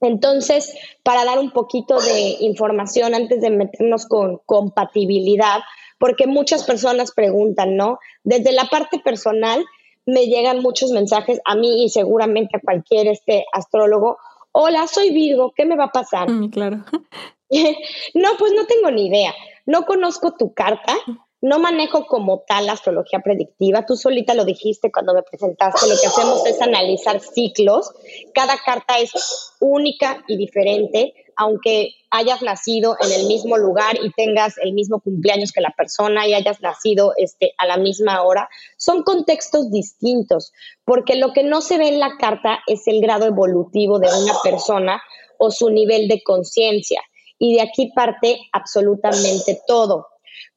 Entonces, 0.00 0.72
para 1.02 1.24
dar 1.24 1.40
un 1.40 1.50
poquito 1.50 1.98
de 1.98 2.36
información 2.38 3.16
antes 3.16 3.40
de 3.40 3.50
meternos 3.50 4.06
con 4.06 4.40
compatibilidad, 4.46 5.58
porque 5.98 6.28
muchas 6.28 6.62
personas 6.62 7.10
preguntan, 7.10 7.76
¿no? 7.76 7.98
Desde 8.22 8.52
la 8.52 8.66
parte 8.66 9.00
personal 9.00 9.64
me 10.06 10.26
llegan 10.26 10.62
muchos 10.62 10.92
mensajes 10.92 11.40
a 11.44 11.56
mí 11.56 11.84
y 11.84 11.88
seguramente 11.88 12.58
a 12.58 12.60
cualquier 12.60 13.08
este 13.08 13.44
astrólogo. 13.52 14.18
Hola, 14.52 14.86
soy 14.86 15.10
Virgo, 15.10 15.52
¿qué 15.56 15.64
me 15.64 15.74
va 15.74 15.86
a 15.86 15.92
pasar? 15.92 16.30
Mm, 16.30 16.50
claro. 16.50 16.84
no, 18.14 18.28
pues 18.38 18.52
no 18.52 18.66
tengo 18.66 18.92
ni 18.92 19.08
idea. 19.08 19.34
No 19.66 19.84
conozco 19.84 20.36
tu 20.36 20.54
carta, 20.54 20.94
no 21.44 21.58
manejo 21.58 22.06
como 22.06 22.42
tal 22.48 22.64
la 22.64 22.72
astrología 22.72 23.20
predictiva. 23.20 23.84
Tú 23.84 23.96
solita 23.96 24.32
lo 24.32 24.46
dijiste 24.46 24.90
cuando 24.90 25.12
me 25.12 25.22
presentaste. 25.22 25.86
Lo 25.86 26.00
que 26.00 26.06
hacemos 26.06 26.46
es 26.46 26.58
analizar 26.62 27.20
ciclos. 27.20 27.92
Cada 28.32 28.56
carta 28.64 28.98
es 28.98 29.12
única 29.60 30.24
y 30.26 30.38
diferente, 30.38 31.12
aunque 31.36 31.90
hayas 32.10 32.40
nacido 32.40 32.96
en 32.98 33.12
el 33.12 33.26
mismo 33.26 33.58
lugar 33.58 33.96
y 34.02 34.10
tengas 34.12 34.54
el 34.56 34.72
mismo 34.72 35.00
cumpleaños 35.00 35.52
que 35.52 35.60
la 35.60 35.74
persona 35.76 36.26
y 36.26 36.32
hayas 36.32 36.62
nacido 36.62 37.12
este, 37.18 37.52
a 37.58 37.66
la 37.66 37.76
misma 37.76 38.22
hora. 38.22 38.48
Son 38.78 39.02
contextos 39.02 39.70
distintos, 39.70 40.50
porque 40.86 41.16
lo 41.16 41.34
que 41.34 41.42
no 41.42 41.60
se 41.60 41.76
ve 41.76 41.88
en 41.88 42.00
la 42.00 42.16
carta 42.18 42.60
es 42.66 42.86
el 42.86 43.02
grado 43.02 43.26
evolutivo 43.26 43.98
de 43.98 44.08
una 44.08 44.32
persona 44.42 45.02
o 45.36 45.50
su 45.50 45.68
nivel 45.68 46.08
de 46.08 46.22
conciencia. 46.22 47.02
Y 47.38 47.56
de 47.56 47.60
aquí 47.60 47.92
parte 47.94 48.38
absolutamente 48.50 49.60
todo. 49.66 50.06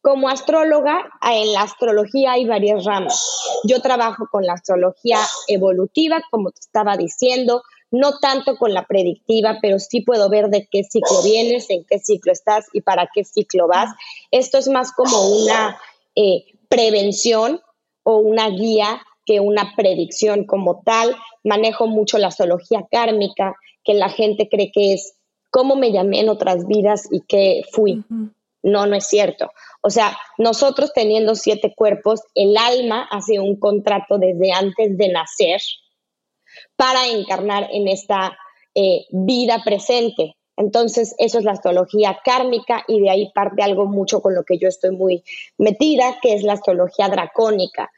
Como 0.08 0.30
astróloga, 0.30 1.04
en 1.22 1.52
la 1.52 1.64
astrología 1.64 2.32
hay 2.32 2.46
varias 2.46 2.86
ramas. 2.86 3.22
Yo 3.66 3.82
trabajo 3.82 4.30
con 4.32 4.46
la 4.46 4.54
astrología 4.54 5.20
evolutiva, 5.50 6.22
como 6.32 6.52
te 6.52 6.62
estaba 6.62 6.96
diciendo, 6.96 7.62
no 7.92 8.18
tanto 8.20 8.56
con 8.56 8.74
la 8.74 8.86
predictiva, 8.86 9.58
pero 9.62 9.80
sí 9.80 10.00
puedo 10.00 10.30
ver 10.30 10.48
de 10.48 10.66
qué 10.72 10.86
ciclo 10.86 11.22
vienes, 11.24 11.70
en 11.70 11.84
qué 11.84 12.00
ciclo 12.00 12.32
estás 12.32 12.68
y 12.72 12.80
para 12.80 13.10
qué 13.14 13.26
ciclo 13.26 13.68
vas. 13.68 13.90
Esto 14.32 14.58
es 14.58 14.70
más 14.70 14.94
como 14.94 15.28
una 15.28 15.78
eh, 16.16 16.46
prevención 16.70 17.60
o 18.04 18.16
una 18.16 18.48
guía 18.48 19.02
que 19.26 19.42
una 19.42 19.74
predicción 19.76 20.46
como 20.46 20.84
tal. 20.86 21.18
Manejo 21.44 21.86
mucho 21.86 22.18
la 22.18 22.30
astrología 22.30 22.88
kármica, 22.90 23.58
que 23.84 23.94
la 23.94 24.08
gente 24.08 24.48
cree 24.50 24.72
que 24.72 24.94
es 24.94 25.18
cómo 25.50 25.76
me 25.76 25.92
llamé 25.92 26.22
en 26.22 26.30
otras 26.30 26.66
vidas 26.66 27.10
y 27.12 27.20
qué 27.28 27.64
fui. 27.74 28.06
No, 28.64 28.86
no 28.86 28.96
es 28.96 29.08
cierto. 29.08 29.52
O 29.82 29.90
sea, 29.90 30.18
nosotros 30.38 30.92
teniendo 30.94 31.36
siete 31.36 31.74
cuerpos, 31.76 32.22
el 32.36 32.58
alma 32.58 33.08
hace 33.10 33.40
un 33.40 33.60
contrato 33.60 34.18
desde 34.18 34.52
antes 34.52 34.98
de 34.98 35.10
nacer 35.10 35.62
para 36.76 37.08
encarnar 37.08 37.70
en 37.72 37.88
esta 37.88 38.38
eh, 38.76 39.06
vida 39.12 39.62
presente. 39.64 40.36
Entonces, 40.56 41.14
eso 41.20 41.38
es 41.38 41.46
la 41.46 41.52
astrología 41.52 42.20
kármica 42.26 42.84
y 42.88 43.00
de 43.00 43.12
ahí 43.12 43.32
parte 43.34 43.62
algo 43.62 43.86
mucho 43.86 44.22
con 44.22 44.34
lo 44.34 44.44
que 44.44 44.58
yo 44.58 44.68
estoy 44.68 44.92
muy 44.92 45.24
metida, 45.58 46.18
que 46.22 46.34
es 46.34 46.44
la 46.44 46.54
astrología 46.54 47.10
dracónica, 47.10 47.92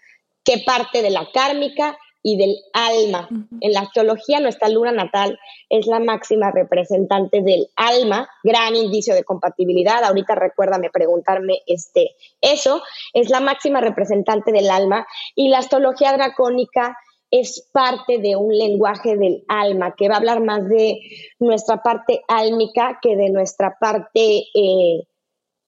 que 0.43 0.59
parte 0.65 1.01
de 1.01 1.09
la 1.09 1.29
kármica 1.31 1.97
y 2.21 2.37
del 2.37 2.55
alma. 2.73 3.29
En 3.61 3.73
la 3.73 3.81
astrología, 3.81 4.39
nuestra 4.39 4.69
luna 4.69 4.91
natal 4.91 5.39
es 5.69 5.87
la 5.87 5.99
máxima 5.99 6.51
representante 6.51 7.41
del 7.41 7.67
alma, 7.75 8.29
gran 8.43 8.75
indicio 8.75 9.15
de 9.15 9.23
compatibilidad. 9.23 10.03
Ahorita 10.03 10.35
recuérdame 10.35 10.89
preguntarme 10.89 11.61
este, 11.65 12.15
eso, 12.41 12.81
es 13.13 13.29
la 13.29 13.39
máxima 13.39 13.79
representante 13.79 14.51
del 14.51 14.69
alma 14.69 15.07
y 15.35 15.49
la 15.49 15.59
astrología 15.59 16.13
dracónica 16.13 16.97
es 17.31 17.69
parte 17.71 18.17
de 18.17 18.35
un 18.35 18.57
lenguaje 18.57 19.15
del 19.15 19.43
alma 19.47 19.95
que 19.95 20.09
va 20.09 20.15
a 20.15 20.17
hablar 20.17 20.41
más 20.41 20.67
de 20.67 20.99
nuestra 21.37 21.81
parte 21.83 22.21
álmica 22.27 22.99
que 23.01 23.15
de 23.15 23.29
nuestra 23.29 23.77
parte 23.79 24.45
eh, 24.53 25.07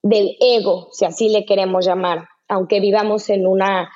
del 0.02 0.36
ego, 0.40 0.88
si 0.92 1.04
así 1.04 1.28
le 1.28 1.44
queremos 1.46 1.86
llamar, 1.86 2.26
aunque 2.48 2.80
vivamos 2.80 3.30
en 3.30 3.46
una 3.46 3.90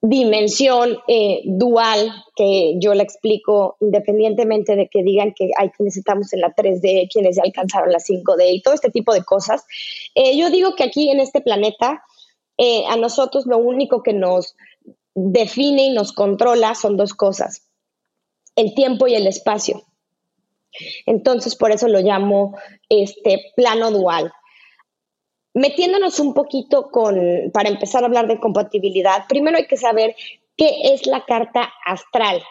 dimensión 0.00 0.98
eh, 1.08 1.42
dual 1.44 2.12
que 2.36 2.76
yo 2.78 2.94
la 2.94 3.02
explico 3.02 3.76
independientemente 3.80 4.76
de 4.76 4.88
que 4.88 5.02
digan 5.02 5.34
que 5.34 5.50
hay 5.58 5.70
quienes 5.70 5.96
estamos 5.96 6.32
en 6.32 6.40
la 6.40 6.54
3D, 6.54 7.08
quienes 7.12 7.36
ya 7.36 7.42
alcanzaron 7.42 7.90
la 7.90 7.98
5D 7.98 8.52
y 8.52 8.62
todo 8.62 8.74
este 8.74 8.90
tipo 8.90 9.12
de 9.12 9.24
cosas. 9.24 9.64
Eh, 10.14 10.36
yo 10.36 10.50
digo 10.50 10.74
que 10.76 10.84
aquí 10.84 11.10
en 11.10 11.18
este 11.20 11.40
planeta, 11.40 12.04
eh, 12.56 12.84
a 12.88 12.96
nosotros 12.96 13.46
lo 13.46 13.58
único 13.58 14.02
que 14.02 14.12
nos 14.12 14.56
define 15.14 15.86
y 15.86 15.90
nos 15.90 16.12
controla 16.12 16.74
son 16.76 16.96
dos 16.96 17.12
cosas, 17.14 17.68
el 18.54 18.74
tiempo 18.74 19.08
y 19.08 19.14
el 19.14 19.26
espacio. 19.26 19.82
Entonces, 21.06 21.56
por 21.56 21.72
eso 21.72 21.88
lo 21.88 22.00
llamo 22.00 22.56
este 22.88 23.52
plano 23.56 23.90
dual. 23.90 24.32
Metiéndonos 25.54 26.20
un 26.20 26.34
poquito 26.34 26.90
con, 26.90 27.18
para 27.52 27.68
empezar 27.68 28.02
a 28.02 28.06
hablar 28.06 28.28
de 28.28 28.38
compatibilidad, 28.38 29.26
primero 29.28 29.56
hay 29.56 29.66
que 29.66 29.76
saber 29.76 30.14
qué 30.56 30.92
es 30.92 31.06
la 31.06 31.24
carta 31.24 31.72
astral 31.86 32.42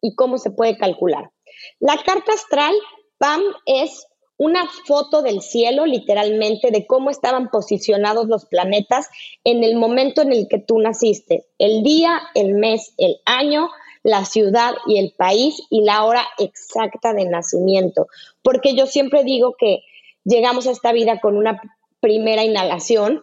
y 0.00 0.14
cómo 0.14 0.38
se 0.38 0.50
puede 0.50 0.76
calcular. 0.78 1.30
La 1.78 1.96
carta 1.98 2.32
astral, 2.32 2.74
PAM, 3.18 3.42
es 3.66 4.06
una 4.38 4.66
foto 4.86 5.20
del 5.20 5.42
cielo, 5.42 5.84
literalmente, 5.84 6.70
de 6.70 6.86
cómo 6.86 7.10
estaban 7.10 7.50
posicionados 7.50 8.26
los 8.26 8.46
planetas 8.46 9.08
en 9.44 9.62
el 9.62 9.76
momento 9.76 10.22
en 10.22 10.32
el 10.32 10.48
que 10.48 10.58
tú 10.58 10.78
naciste. 10.78 11.44
El 11.58 11.82
día, 11.82 12.22
el 12.34 12.54
mes, 12.54 12.94
el 12.96 13.20
año, 13.26 13.68
la 14.02 14.24
ciudad 14.24 14.74
y 14.86 14.98
el 14.98 15.12
país 15.12 15.60
y 15.68 15.82
la 15.82 16.04
hora 16.04 16.26
exacta 16.38 17.12
de 17.12 17.26
nacimiento. 17.26 18.06
Porque 18.42 18.74
yo 18.74 18.86
siempre 18.86 19.24
digo 19.24 19.56
que 19.58 19.82
llegamos 20.24 20.66
a 20.66 20.70
esta 20.70 20.92
vida 20.92 21.20
con 21.20 21.36
una 21.36 21.60
primera 22.00 22.44
inhalación 22.44 23.22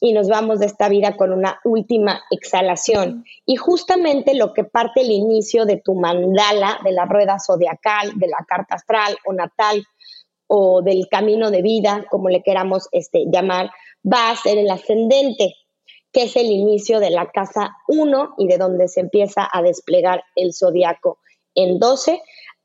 y 0.00 0.12
nos 0.12 0.28
vamos 0.28 0.58
de 0.58 0.66
esta 0.66 0.88
vida 0.88 1.16
con 1.16 1.32
una 1.32 1.60
última 1.62 2.22
exhalación. 2.30 3.24
Y 3.44 3.56
justamente 3.56 4.34
lo 4.34 4.54
que 4.54 4.64
parte 4.64 5.02
el 5.02 5.10
inicio 5.10 5.66
de 5.66 5.76
tu 5.76 5.94
mandala, 5.94 6.80
de 6.82 6.92
la 6.92 7.04
rueda 7.04 7.38
zodiacal, 7.38 8.12
de 8.18 8.28
la 8.28 8.44
carta 8.48 8.76
astral 8.76 9.16
o 9.26 9.32
natal 9.32 9.84
o 10.46 10.82
del 10.82 11.06
camino 11.08 11.50
de 11.50 11.62
vida, 11.62 12.06
como 12.10 12.28
le 12.28 12.42
queramos 12.42 12.88
este, 12.92 13.26
llamar, 13.30 13.70
va 14.04 14.30
a 14.30 14.36
ser 14.36 14.58
el 14.58 14.70
ascendente, 14.70 15.54
que 16.12 16.24
es 16.24 16.34
el 16.34 16.46
inicio 16.46 16.98
de 16.98 17.10
la 17.10 17.30
casa 17.30 17.70
1 17.86 18.34
y 18.38 18.48
de 18.48 18.56
donde 18.56 18.88
se 18.88 19.00
empieza 19.00 19.48
a 19.52 19.62
desplegar 19.62 20.24
el 20.34 20.54
zodiaco 20.54 21.18
en 21.54 21.78
12 21.78 22.20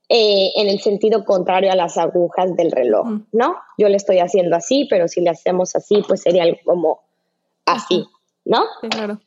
eh, 0.09 0.51
en 0.55 0.69
el 0.69 0.79
sentido 0.79 1.25
contrario 1.25 1.71
a 1.71 1.75
las 1.75 1.97
agujas 1.97 2.55
del 2.55 2.71
reloj, 2.71 3.07
¿no? 3.31 3.55
Yo 3.77 3.89
le 3.89 3.97
estoy 3.97 4.19
haciendo 4.19 4.55
así, 4.55 4.87
pero 4.89 5.07
si 5.07 5.21
le 5.21 5.31
hacemos 5.31 5.75
así, 5.75 6.03
pues 6.07 6.21
sería 6.21 6.43
algo 6.43 6.59
como 6.63 6.99
así, 7.65 8.05
¿no? 8.43 8.65
claro. 8.89 9.19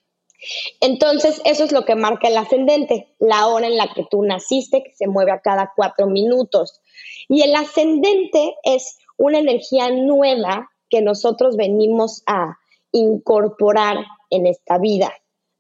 Entonces, 0.80 1.40
eso 1.44 1.64
es 1.64 1.72
lo 1.72 1.84
que 1.84 1.96
marca 1.96 2.28
el 2.28 2.36
ascendente, 2.36 3.08
la 3.18 3.48
hora 3.48 3.66
en 3.66 3.76
la 3.76 3.92
que 3.92 4.06
tú 4.08 4.22
naciste, 4.22 4.84
que 4.84 4.92
se 4.92 5.08
mueve 5.08 5.32
a 5.32 5.40
cada 5.40 5.72
cuatro 5.74 6.06
minutos. 6.06 6.80
Y 7.28 7.42
el 7.42 7.54
ascendente 7.56 8.54
es 8.62 8.98
una 9.16 9.38
energía 9.38 9.90
nueva 9.90 10.70
que 10.88 11.02
nosotros 11.02 11.56
venimos 11.56 12.22
a 12.26 12.56
incorporar 12.92 13.96
en 14.30 14.46
esta 14.46 14.78
vida, 14.78 15.12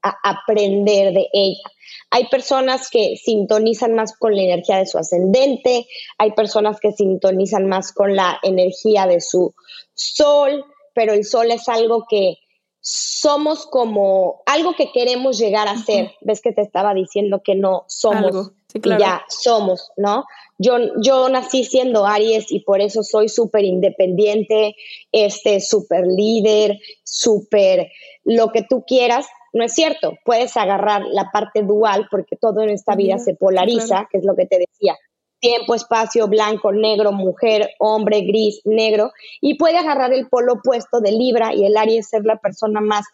a 0.08 0.30
aprender 0.30 1.12
de 1.12 1.28
ella. 1.32 1.62
Hay 2.10 2.26
personas 2.28 2.90
que 2.90 3.16
sintonizan 3.16 3.94
más 3.94 4.16
con 4.16 4.34
la 4.34 4.42
energía 4.42 4.78
de 4.78 4.86
su 4.86 4.98
ascendente, 4.98 5.86
hay 6.16 6.32
personas 6.32 6.80
que 6.80 6.92
sintonizan 6.92 7.66
más 7.66 7.92
con 7.92 8.16
la 8.16 8.38
energía 8.42 9.06
de 9.06 9.20
su 9.20 9.54
sol, 9.94 10.64
pero 10.94 11.12
el 11.12 11.24
sol 11.24 11.50
es 11.50 11.68
algo 11.68 12.06
que 12.08 12.36
somos 12.80 13.66
como 13.66 14.42
algo 14.46 14.74
que 14.74 14.90
queremos 14.92 15.38
llegar 15.38 15.68
a 15.68 15.76
ser. 15.76 16.12
Ves 16.22 16.40
que 16.40 16.52
te 16.52 16.62
estaba 16.62 16.94
diciendo 16.94 17.42
que 17.44 17.54
no 17.54 17.84
somos 17.88 18.52
ya 18.74 19.24
somos, 19.28 19.90
¿no? 19.96 20.24
Yo, 20.58 20.76
yo 21.00 21.28
nací 21.28 21.64
siendo 21.64 22.06
Aries 22.06 22.50
y 22.52 22.60
por 22.60 22.80
eso 22.80 23.02
soy 23.02 23.28
súper 23.28 23.64
independiente, 23.64 24.76
este, 25.12 25.60
súper 25.60 26.06
líder, 26.06 26.78
súper 27.02 27.90
lo 28.24 28.50
que 28.50 28.62
tú 28.62 28.84
quieras. 28.86 29.26
No 29.52 29.64
es 29.64 29.72
cierto, 29.72 30.18
puedes 30.24 30.56
agarrar 30.56 31.02
la 31.10 31.30
parte 31.30 31.62
dual 31.62 32.06
porque 32.10 32.36
todo 32.36 32.62
en 32.62 32.70
esta 32.70 32.94
vida 32.94 33.18
se 33.18 33.34
polariza, 33.34 34.08
que 34.10 34.18
es 34.18 34.24
lo 34.24 34.36
que 34.36 34.46
te 34.46 34.58
decía, 34.58 34.96
tiempo, 35.40 35.74
espacio, 35.74 36.28
blanco, 36.28 36.72
negro, 36.72 37.12
mujer, 37.12 37.70
hombre, 37.78 38.22
gris, 38.22 38.60
negro, 38.64 39.12
y 39.40 39.56
puede 39.56 39.78
agarrar 39.78 40.12
el 40.12 40.28
polo 40.28 40.54
opuesto 40.54 41.00
de 41.00 41.12
Libra 41.12 41.54
y 41.54 41.64
el 41.64 41.76
Aries 41.76 42.08
ser 42.08 42.24
la 42.24 42.36
persona 42.36 42.80
más 42.80 43.06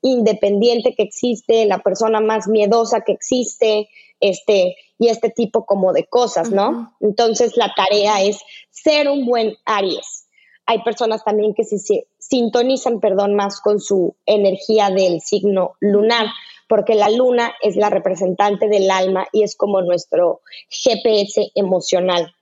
independiente 0.00 0.94
que 0.94 1.02
existe, 1.02 1.66
la 1.66 1.78
persona 1.78 2.20
más 2.20 2.48
miedosa 2.48 3.02
que 3.02 3.12
existe, 3.12 3.88
este, 4.20 4.76
y 4.98 5.08
este 5.08 5.30
tipo 5.30 5.66
como 5.66 5.92
de 5.92 6.04
cosas, 6.04 6.50
¿no? 6.50 6.94
Entonces 7.00 7.56
la 7.56 7.72
tarea 7.74 8.22
es 8.22 8.40
ser 8.70 9.08
un 9.08 9.26
buen 9.26 9.56
Aries. 9.64 10.21
Hay 10.66 10.82
personas 10.82 11.24
también 11.24 11.54
que 11.54 11.64
se 11.64 12.06
sintonizan, 12.18 13.00
perdón, 13.00 13.34
más 13.34 13.60
con 13.60 13.80
su 13.80 14.14
energía 14.26 14.90
del 14.90 15.20
signo 15.20 15.74
lunar, 15.80 16.26
porque 16.68 16.94
la 16.94 17.10
luna 17.10 17.52
es 17.60 17.76
la 17.76 17.90
representante 17.90 18.68
del 18.68 18.90
alma 18.90 19.26
y 19.32 19.42
es 19.42 19.56
como 19.56 19.82
nuestro 19.82 20.40
GPS 20.70 21.50
emocional. 21.54 22.34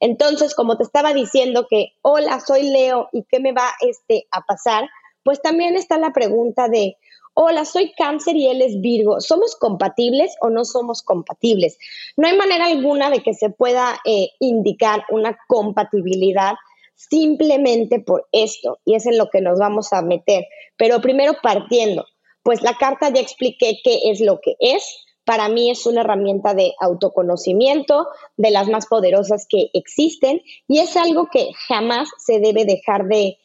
Entonces, 0.00 0.54
como 0.54 0.76
te 0.76 0.82
estaba 0.82 1.12
diciendo 1.12 1.66
que, 1.68 1.92
hola, 2.02 2.40
soy 2.40 2.70
Leo 2.70 3.08
y 3.12 3.24
qué 3.24 3.40
me 3.40 3.52
va 3.52 3.70
este, 3.80 4.26
a 4.30 4.42
pasar, 4.42 4.88
pues 5.22 5.42
también 5.42 5.76
está 5.76 5.98
la 5.98 6.12
pregunta 6.12 6.68
de, 6.68 6.96
hola, 7.34 7.64
soy 7.64 7.92
cáncer 7.92 8.36
y 8.36 8.48
él 8.48 8.62
es 8.62 8.80
Virgo, 8.80 9.20
¿somos 9.20 9.56
compatibles 9.56 10.34
o 10.40 10.50
no 10.50 10.64
somos 10.64 11.02
compatibles? 11.02 11.78
No 12.16 12.26
hay 12.28 12.36
manera 12.36 12.66
alguna 12.66 13.10
de 13.10 13.22
que 13.22 13.34
se 13.34 13.50
pueda 13.50 14.00
eh, 14.04 14.30
indicar 14.40 15.04
una 15.10 15.38
compatibilidad 15.46 16.54
simplemente 16.96 18.00
por 18.00 18.26
esto, 18.32 18.78
y 18.84 18.94
es 18.94 19.06
en 19.06 19.18
lo 19.18 19.28
que 19.30 19.40
nos 19.40 19.58
vamos 19.58 19.92
a 19.92 20.02
meter. 20.02 20.46
Pero 20.76 21.00
primero 21.00 21.34
partiendo, 21.42 22.04
pues 22.42 22.62
la 22.62 22.76
carta 22.76 23.10
ya 23.12 23.20
expliqué 23.20 23.78
qué 23.84 24.10
es 24.10 24.20
lo 24.20 24.40
que 24.40 24.56
es. 24.58 25.04
Para 25.24 25.48
mí 25.48 25.70
es 25.70 25.86
una 25.86 26.00
herramienta 26.00 26.54
de 26.54 26.74
autoconocimiento, 26.80 28.08
de 28.36 28.50
las 28.50 28.68
más 28.68 28.86
poderosas 28.86 29.46
que 29.48 29.70
existen, 29.74 30.40
y 30.66 30.78
es 30.78 30.96
algo 30.96 31.28
que 31.30 31.50
jamás 31.68 32.08
se 32.18 32.40
debe 32.40 32.64
dejar 32.64 33.06
de 33.06 33.38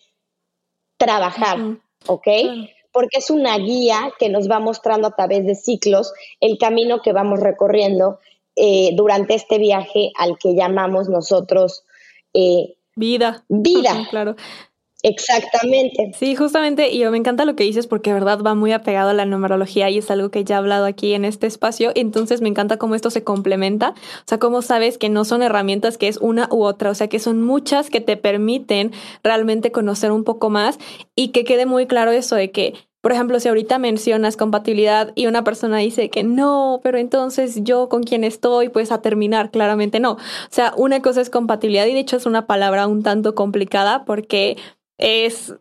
trabajar, 0.98 1.58
¿ok? 2.08 2.27
porque 2.91 3.20
es 3.20 3.29
una 3.29 3.58
guía 3.58 4.12
que 4.20 4.29
nos 4.29 4.50
va 4.50 4.60
mostrando 4.60 5.08
a 5.08 5.15
través 5.15 5.46
de 5.46 5.55
ciclos 5.55 6.13
el 6.39 6.58
camino 6.58 7.01
que 7.01 7.13
vamos 7.13 7.39
recorriendo 7.39 8.20
eh, 8.55 8.91
durante 8.96 9.34
este 9.34 9.58
viaje 9.58 10.12
al 10.17 10.38
que 10.38 10.55
llamamos 10.55 11.08
nosotros 11.08 11.84
eh, 12.34 12.75
vida. 13.01 13.43
Vida. 13.50 14.05
claro. 14.10 14.36
Exactamente. 15.03 16.12
Sí, 16.17 16.36
justamente, 16.36 16.91
y 16.91 17.03
me 17.10 17.17
encanta 17.17 17.46
lo 17.46 17.55
que 17.55 17.63
dices 17.63 17.88
porque 17.88 18.12
de 18.12 18.13
verdad 18.15 18.41
va 18.46 18.53
muy 18.53 18.72
apegado 18.72 19.10
a 19.10 19.13
la 19.13 19.25
numerología 19.25 19.89
y 19.89 19.98
es 19.98 20.12
algo 20.12 20.29
que 20.29 20.43
ya 20.43 20.55
he 20.55 20.58
hablado 20.60 20.86
aquí 20.86 21.13
en 21.13 21.25
este 21.25 21.48
espacio. 21.48 21.91
Entonces 21.96 22.41
me 22.41 22.50
encanta 22.50 22.77
cómo 22.77 22.93
esto 22.96 23.10
se 23.10 23.24
complementa. 23.24 23.96
O 23.98 24.24
sea, 24.27 24.38
cómo 24.38 24.62
sabes 24.62 25.00
que 25.00 25.10
no 25.10 25.25
son 25.25 25.41
herramientas 25.41 25.98
que 25.98 26.08
es 26.08 26.17
una 26.17 26.48
u 26.51 26.63
otra, 26.63 26.91
o 26.91 26.96
sea, 26.96 27.08
que 27.08 27.20
son 27.20 27.41
muchas 27.41 27.89
que 27.89 28.01
te 28.01 28.15
permiten 28.17 28.91
realmente 29.24 29.72
conocer 29.72 30.12
un 30.12 30.24
poco 30.24 30.51
más 30.51 30.77
y 31.15 31.29
que 31.29 31.46
quede 31.46 31.65
muy 31.65 31.88
claro 31.88 32.12
eso 32.12 32.36
de 32.36 32.51
que 32.51 32.75
por 33.01 33.12
ejemplo, 33.12 33.39
si 33.39 33.50
ahorita 33.50 33.79
mencionas 33.79 34.38
compatibilidad 34.38 35.12
y 35.15 35.27
una 35.27 35.43
persona 35.43 35.77
dice 35.77 36.10
que 36.10 36.24
no, 36.24 36.79
pero 36.84 36.98
entonces 37.00 37.63
yo 37.63 37.89
con 37.89 38.03
quién 38.03 38.24
estoy, 38.24 38.70
pues 38.70 38.91
a 38.91 39.01
terminar, 39.01 39.51
claramente 39.51 40.00
no. 40.00 40.13
O 40.13 40.17
sea, 40.50 40.74
una 40.77 41.01
cosa 41.01 41.22
es 41.22 41.29
compatibilidad 41.29 41.86
y 41.88 41.93
de 41.93 42.00
hecho 42.00 42.17
es 42.17 42.25
una 42.25 42.46
palabra 42.46 42.88
un 42.88 43.03
tanto 43.03 43.34
complicada 43.36 44.05
porque 44.05 44.58
es 44.98 45.55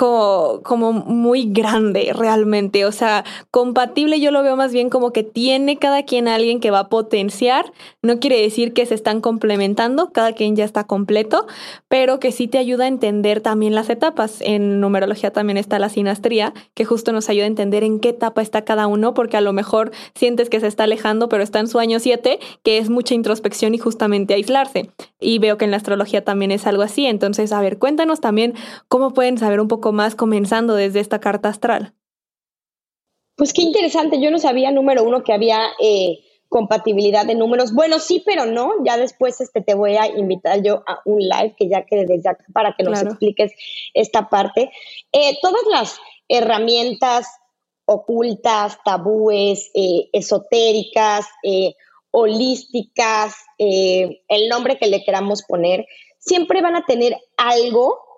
como, 0.00 0.62
como 0.62 0.94
muy 0.94 1.44
grande 1.44 2.12
realmente. 2.16 2.86
O 2.86 2.92
sea, 2.92 3.22
compatible 3.50 4.18
yo 4.18 4.30
lo 4.30 4.42
veo 4.42 4.56
más 4.56 4.72
bien 4.72 4.88
como 4.88 5.12
que 5.12 5.24
tiene 5.24 5.76
cada 5.76 6.04
quien 6.04 6.26
alguien 6.26 6.58
que 6.58 6.70
va 6.70 6.78
a 6.78 6.88
potenciar. 6.88 7.70
No 8.00 8.18
quiere 8.18 8.40
decir 8.40 8.72
que 8.72 8.86
se 8.86 8.94
están 8.94 9.20
complementando, 9.20 10.10
cada 10.10 10.32
quien 10.32 10.56
ya 10.56 10.64
está 10.64 10.84
completo, 10.84 11.46
pero 11.88 12.18
que 12.18 12.32
sí 12.32 12.48
te 12.48 12.56
ayuda 12.56 12.84
a 12.84 12.88
entender 12.88 13.42
también 13.42 13.74
las 13.74 13.90
etapas. 13.90 14.38
En 14.40 14.80
numerología 14.80 15.34
también 15.34 15.58
está 15.58 15.78
la 15.78 15.90
sinastría, 15.90 16.54
que 16.72 16.86
justo 16.86 17.12
nos 17.12 17.28
ayuda 17.28 17.44
a 17.44 17.48
entender 17.48 17.84
en 17.84 18.00
qué 18.00 18.08
etapa 18.08 18.40
está 18.40 18.62
cada 18.62 18.86
uno, 18.86 19.12
porque 19.12 19.36
a 19.36 19.42
lo 19.42 19.52
mejor 19.52 19.90
sientes 20.14 20.48
que 20.48 20.60
se 20.60 20.66
está 20.66 20.84
alejando, 20.84 21.28
pero 21.28 21.42
está 21.42 21.60
en 21.60 21.68
su 21.68 21.78
año 21.78 22.00
7, 22.00 22.40
que 22.62 22.78
es 22.78 22.88
mucha 22.88 23.12
introspección 23.12 23.74
y 23.74 23.78
justamente 23.78 24.32
aislarse. 24.32 24.88
Y 25.20 25.40
veo 25.40 25.58
que 25.58 25.66
en 25.66 25.72
la 25.72 25.76
astrología 25.76 26.24
también 26.24 26.52
es 26.52 26.66
algo 26.66 26.84
así. 26.84 27.04
Entonces, 27.04 27.52
a 27.52 27.60
ver, 27.60 27.76
cuéntanos 27.76 28.22
también 28.22 28.54
cómo 28.88 29.12
pueden 29.12 29.36
saber 29.36 29.60
un 29.60 29.68
poco 29.68 29.89
más 29.92 30.14
comenzando 30.14 30.74
desde 30.74 31.00
esta 31.00 31.20
carta 31.20 31.48
astral? 31.48 31.94
Pues 33.40 33.54
qué 33.54 33.62
interesante, 33.62 34.20
yo 34.20 34.30
no 34.30 34.38
sabía, 34.38 34.70
número 34.70 35.02
uno, 35.02 35.24
que 35.24 35.32
había 35.32 35.68
eh, 35.82 36.18
compatibilidad 36.50 37.24
de 37.24 37.34
números. 37.34 37.72
Bueno, 37.72 37.98
sí, 37.98 38.22
pero 38.26 38.44
no. 38.44 38.84
Ya 38.84 38.98
después 38.98 39.40
este, 39.40 39.62
te 39.62 39.72
voy 39.72 39.96
a 39.96 40.08
invitar 40.08 40.62
yo 40.62 40.82
a 40.86 41.00
un 41.06 41.20
live 41.20 41.54
que 41.56 41.66
ya 41.66 41.86
quede 41.86 42.04
desde 42.04 42.28
acá 42.28 42.44
para 42.52 42.74
que 42.76 42.82
nos 42.82 43.00
expliques 43.00 43.52
esta 43.94 44.28
parte. 44.28 44.70
Eh, 45.12 45.38
todas 45.40 45.62
las 45.72 45.98
herramientas 46.28 47.28
ocultas, 47.86 48.78
tabúes, 48.84 49.70
eh, 49.74 50.10
esotéricas, 50.12 51.26
holísticas, 52.10 53.34
el 53.58 54.48
nombre 54.50 54.76
que 54.78 54.86
le 54.86 55.02
queramos 55.02 55.42
poner, 55.42 55.86
siempre 56.18 56.60
van 56.60 56.76
a 56.76 56.84
tener 56.84 57.16
algo 57.36 58.09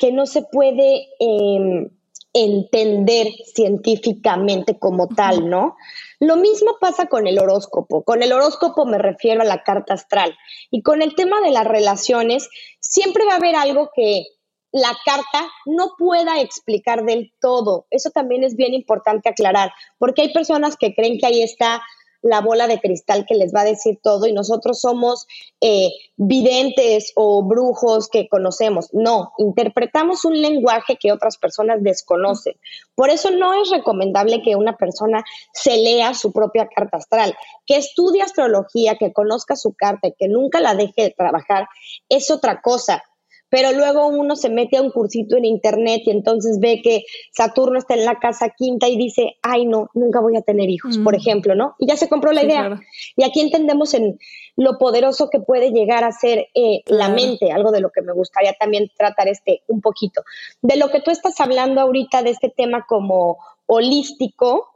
que 0.00 0.10
no 0.10 0.26
se 0.26 0.42
puede 0.42 1.08
em, 1.20 1.90
entender 2.32 3.28
científicamente 3.54 4.78
como 4.78 5.08
tal, 5.08 5.48
¿no? 5.48 5.76
Lo 6.20 6.36
mismo 6.36 6.78
pasa 6.80 7.06
con 7.06 7.26
el 7.26 7.38
horóscopo. 7.38 8.02
Con 8.02 8.22
el 8.22 8.32
horóscopo 8.32 8.86
me 8.86 8.98
refiero 8.98 9.42
a 9.42 9.44
la 9.44 9.62
carta 9.62 9.94
astral. 9.94 10.36
Y 10.70 10.82
con 10.82 11.02
el 11.02 11.14
tema 11.14 11.40
de 11.42 11.50
las 11.50 11.66
relaciones, 11.66 12.48
siempre 12.80 13.24
va 13.26 13.34
a 13.34 13.36
haber 13.36 13.56
algo 13.56 13.90
que 13.94 14.24
la 14.72 14.96
carta 15.04 15.48
no 15.66 15.92
pueda 15.98 16.40
explicar 16.40 17.04
del 17.04 17.32
todo. 17.40 17.86
Eso 17.90 18.10
también 18.10 18.42
es 18.44 18.56
bien 18.56 18.72
importante 18.72 19.28
aclarar, 19.28 19.72
porque 19.98 20.22
hay 20.22 20.32
personas 20.32 20.76
que 20.76 20.94
creen 20.94 21.18
que 21.18 21.26
ahí 21.26 21.42
está 21.42 21.82
la 22.22 22.40
bola 22.40 22.66
de 22.66 22.80
cristal 22.80 23.24
que 23.26 23.34
les 23.34 23.54
va 23.54 23.62
a 23.62 23.64
decir 23.64 23.98
todo 24.02 24.26
y 24.26 24.32
nosotros 24.32 24.80
somos 24.80 25.26
eh, 25.60 25.90
videntes 26.16 27.12
o 27.16 27.42
brujos 27.42 28.08
que 28.08 28.28
conocemos. 28.28 28.88
No, 28.92 29.32
interpretamos 29.38 30.24
un 30.24 30.40
lenguaje 30.40 30.96
que 30.96 31.12
otras 31.12 31.38
personas 31.38 31.82
desconocen. 31.82 32.54
Por 32.94 33.10
eso 33.10 33.30
no 33.30 33.54
es 33.54 33.70
recomendable 33.70 34.42
que 34.42 34.56
una 34.56 34.76
persona 34.76 35.24
se 35.52 35.76
lea 35.76 36.14
su 36.14 36.32
propia 36.32 36.68
carta 36.68 36.98
astral, 36.98 37.34
que 37.66 37.76
estudie 37.76 38.22
astrología, 38.22 38.96
que 38.96 39.12
conozca 39.12 39.56
su 39.56 39.74
carta 39.74 40.08
y 40.08 40.14
que 40.18 40.28
nunca 40.28 40.60
la 40.60 40.74
deje 40.74 41.02
de 41.02 41.14
trabajar, 41.16 41.68
es 42.08 42.30
otra 42.30 42.60
cosa 42.60 43.02
pero 43.50 43.72
luego 43.72 44.06
uno 44.06 44.36
se 44.36 44.48
mete 44.48 44.76
a 44.76 44.82
un 44.82 44.90
cursito 44.90 45.36
en 45.36 45.44
internet 45.44 46.02
y 46.06 46.10
entonces 46.10 46.58
ve 46.60 46.80
que 46.82 47.04
Saturno 47.32 47.78
está 47.78 47.94
en 47.94 48.04
la 48.04 48.18
casa 48.18 48.54
quinta 48.56 48.88
y 48.88 48.96
dice, 48.96 49.36
ay 49.42 49.66
no, 49.66 49.90
nunca 49.92 50.20
voy 50.20 50.36
a 50.36 50.42
tener 50.42 50.70
hijos, 50.70 50.98
por 50.98 51.14
ejemplo, 51.14 51.54
¿no? 51.54 51.74
Y 51.78 51.86
ya 51.86 51.96
se 51.96 52.08
compró 52.08 52.32
la 52.32 52.44
idea. 52.44 52.80
Y 53.16 53.24
aquí 53.24 53.40
entendemos 53.40 53.92
en 53.94 54.18
lo 54.56 54.78
poderoso 54.78 55.28
que 55.30 55.40
puede 55.40 55.72
llegar 55.72 56.04
a 56.04 56.12
ser 56.12 56.48
eh, 56.54 56.82
la 56.86 57.08
mente, 57.08 57.50
algo 57.50 57.72
de 57.72 57.80
lo 57.80 57.90
que 57.90 58.02
me 58.02 58.12
gustaría 58.12 58.52
también 58.54 58.90
tratar 58.96 59.28
este 59.28 59.62
un 59.66 59.80
poquito. 59.80 60.22
De 60.62 60.76
lo 60.76 60.90
que 60.90 61.00
tú 61.00 61.10
estás 61.10 61.40
hablando 61.40 61.80
ahorita 61.80 62.22
de 62.22 62.30
este 62.30 62.50
tema 62.50 62.86
como 62.88 63.38
holístico, 63.66 64.68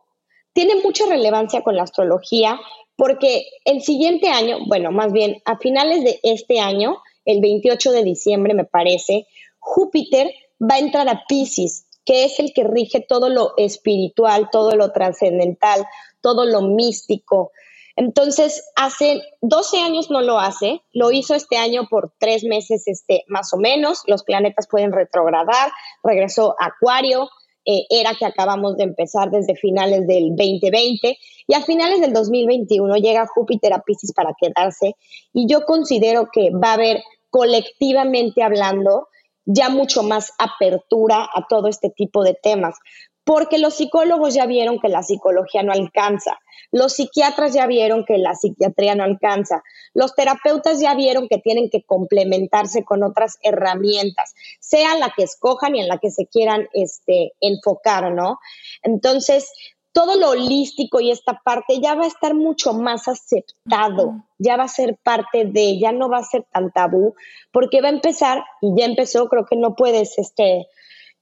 tiene 0.52 0.76
mucha 0.82 1.06
relevancia 1.06 1.62
con 1.62 1.76
la 1.76 1.82
astrología 1.82 2.60
porque 2.96 3.46
el 3.64 3.82
siguiente 3.82 4.28
año, 4.28 4.58
bueno, 4.66 4.92
más 4.92 5.12
bien 5.12 5.42
a 5.44 5.58
finales 5.58 6.04
de 6.04 6.20
este 6.22 6.60
año, 6.60 6.98
el 7.24 7.40
28 7.40 7.92
de 7.92 8.04
diciembre, 8.04 8.54
me 8.54 8.64
parece, 8.64 9.26
Júpiter 9.58 10.30
va 10.60 10.76
a 10.76 10.78
entrar 10.78 11.08
a 11.08 11.24
Pisces, 11.26 11.87
que 12.04 12.24
es 12.24 12.38
el 12.38 12.52
que 12.52 12.64
rige 12.64 13.00
todo 13.00 13.28
lo 13.28 13.54
espiritual, 13.56 14.48
todo 14.50 14.76
lo 14.76 14.92
trascendental, 14.92 15.87
todo 16.20 16.44
lo 16.44 16.62
místico. 16.62 17.52
Entonces, 17.96 18.64
hace 18.76 19.22
12 19.40 19.78
años 19.78 20.10
no 20.10 20.20
lo 20.20 20.38
hace, 20.38 20.82
lo 20.92 21.12
hizo 21.12 21.34
este 21.34 21.56
año 21.56 21.87
por 21.88 22.12
tres 22.18 22.44
meses, 22.44 22.88
este, 22.88 23.24
más 23.28 23.52
o 23.52 23.56
menos. 23.56 24.02
Los 24.06 24.24
planetas 24.24 24.66
pueden 24.66 24.92
retrogradar, 24.92 25.70
regresó 26.02 26.56
a 26.58 26.66
Acuario, 26.66 27.28
eh, 27.66 27.87
era 27.88 28.14
que 28.14 28.27
acabamos 28.27 28.77
de 28.77 28.85
empezar 28.85 29.31
desde 29.31 29.57
finales 29.57 30.07
del 30.07 30.37
2020 30.37 31.18
y 31.46 31.55
a 31.55 31.62
finales 31.62 32.00
del 32.00 32.12
2021 32.12 32.96
llega 32.96 33.27
Júpiter 33.27 33.72
a 33.72 33.83
Pisces 33.83 34.12
para 34.12 34.35
quedarse 34.38 34.96
y 35.33 35.46
yo 35.48 35.64
considero 35.64 36.29
que 36.33 36.50
va 36.50 36.70
a 36.70 36.74
haber 36.74 37.03
colectivamente 37.31 38.42
hablando 38.42 39.09
ya 39.46 39.68
mucho 39.68 40.03
más 40.03 40.33
apertura 40.38 41.29
a 41.35 41.46
todo 41.48 41.68
este 41.68 41.90
tipo 41.90 42.22
de 42.22 42.35
temas. 42.35 42.77
Porque 43.24 43.58
los 43.58 43.74
psicólogos 43.74 44.34
ya 44.34 44.46
vieron 44.46 44.78
que 44.78 44.88
la 44.88 45.02
psicología 45.02 45.62
no 45.62 45.72
alcanza, 45.72 46.38
los 46.70 46.94
psiquiatras 46.94 47.54
ya 47.54 47.66
vieron 47.66 48.04
que 48.04 48.18
la 48.18 48.34
psiquiatría 48.34 48.94
no 48.94 49.04
alcanza, 49.04 49.62
los 49.94 50.14
terapeutas 50.14 50.80
ya 50.80 50.94
vieron 50.94 51.28
que 51.28 51.38
tienen 51.38 51.70
que 51.70 51.82
complementarse 51.82 52.84
con 52.84 53.02
otras 53.02 53.38
herramientas, 53.42 54.34
sea 54.60 54.96
la 54.98 55.12
que 55.16 55.22
escojan 55.22 55.76
y 55.76 55.80
en 55.80 55.88
la 55.88 55.98
que 55.98 56.10
se 56.10 56.26
quieran 56.26 56.68
este, 56.72 57.32
enfocar, 57.40 58.12
¿no? 58.12 58.38
Entonces, 58.82 59.50
todo 59.92 60.16
lo 60.16 60.30
holístico 60.30 61.00
y 61.00 61.12
esta 61.12 61.40
parte 61.44 61.80
ya 61.80 61.94
va 61.94 62.02
a 62.02 62.08
estar 62.08 62.34
mucho 62.34 62.74
más 62.74 63.06
aceptado, 63.06 64.24
ya 64.38 64.56
va 64.56 64.64
a 64.64 64.68
ser 64.68 64.98
parte 65.02 65.44
de, 65.44 65.78
ya 65.78 65.92
no 65.92 66.08
va 66.08 66.18
a 66.18 66.24
ser 66.24 66.44
tan 66.52 66.72
tabú, 66.72 67.14
porque 67.52 67.80
va 67.80 67.87
a 67.87 67.92
empezar, 67.92 68.42
y 68.60 68.72
ya 68.76 68.87
empezó, 68.87 69.28
creo 69.28 69.46
que 69.46 69.56
no 69.56 69.76
puedes, 69.76 70.18
este, 70.18 70.66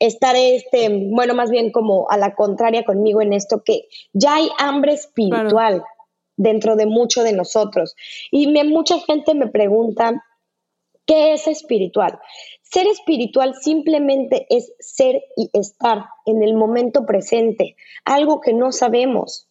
estar 0.07 0.35
este, 0.37 0.89
bueno, 1.11 1.35
más 1.35 1.51
bien 1.51 1.71
como 1.71 2.11
a 2.11 2.17
la 2.17 2.35
contraria 2.35 2.85
conmigo 2.85 3.23
en 3.23 3.33
esto, 3.33 3.63
que 3.65 3.89
ya 4.13 4.35
hay 4.35 4.49
hambre 4.59 4.95
espiritual 4.95 5.85
dentro 6.37 6.75
de 6.75 6.87
mucho 6.87 7.23
de 7.23 7.33
nosotros. 7.33 7.95
Y 8.31 8.49
me, 8.49 8.65
mucha 8.65 8.99
gente 8.99 9.35
me 9.35 9.47
pregunta, 9.47 10.25
¿qué 11.07 11.35
es 11.35 11.47
espiritual? 11.47 12.19
Ser 12.63 12.89
espiritual 12.89 13.55
simplemente 13.55 14.47
es 14.51 14.73
ser 14.81 15.23
y 15.37 15.51
estar 15.53 16.07
en 16.27 16.43
el 16.43 16.55
momento 16.55 17.07
presente, 17.07 17.77
algo 18.05 18.41
que 18.41 18.53
no 18.53 18.73
sabemos. 18.73 19.49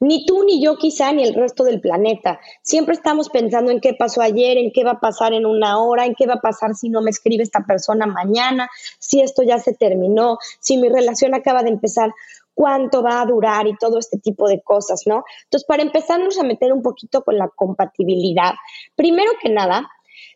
Ni 0.00 0.26
tú, 0.26 0.44
ni 0.44 0.62
yo 0.62 0.76
quizá, 0.76 1.12
ni 1.12 1.22
el 1.22 1.34
resto 1.34 1.64
del 1.64 1.80
planeta. 1.80 2.40
Siempre 2.62 2.94
estamos 2.94 3.28
pensando 3.28 3.70
en 3.70 3.80
qué 3.80 3.94
pasó 3.94 4.20
ayer, 4.22 4.58
en 4.58 4.72
qué 4.72 4.84
va 4.84 4.92
a 4.92 5.00
pasar 5.00 5.32
en 5.32 5.46
una 5.46 5.78
hora, 5.78 6.06
en 6.06 6.14
qué 6.14 6.26
va 6.26 6.34
a 6.34 6.40
pasar 6.40 6.74
si 6.74 6.88
no 6.88 7.02
me 7.02 7.10
escribe 7.10 7.42
esta 7.42 7.64
persona 7.64 8.06
mañana, 8.06 8.68
si 8.98 9.20
esto 9.20 9.42
ya 9.42 9.58
se 9.58 9.74
terminó, 9.74 10.38
si 10.60 10.76
mi 10.76 10.88
relación 10.88 11.34
acaba 11.34 11.62
de 11.62 11.70
empezar, 11.70 12.12
cuánto 12.54 13.02
va 13.02 13.20
a 13.20 13.26
durar 13.26 13.66
y 13.66 13.76
todo 13.76 13.98
este 13.98 14.18
tipo 14.18 14.48
de 14.48 14.60
cosas, 14.60 15.02
¿no? 15.06 15.24
Entonces, 15.44 15.66
para 15.66 15.82
empezarnos 15.82 16.38
a 16.38 16.44
meter 16.44 16.72
un 16.72 16.82
poquito 16.82 17.22
con 17.22 17.38
la 17.38 17.48
compatibilidad, 17.48 18.52
primero 18.94 19.30
que 19.40 19.48
nada, 19.48 19.88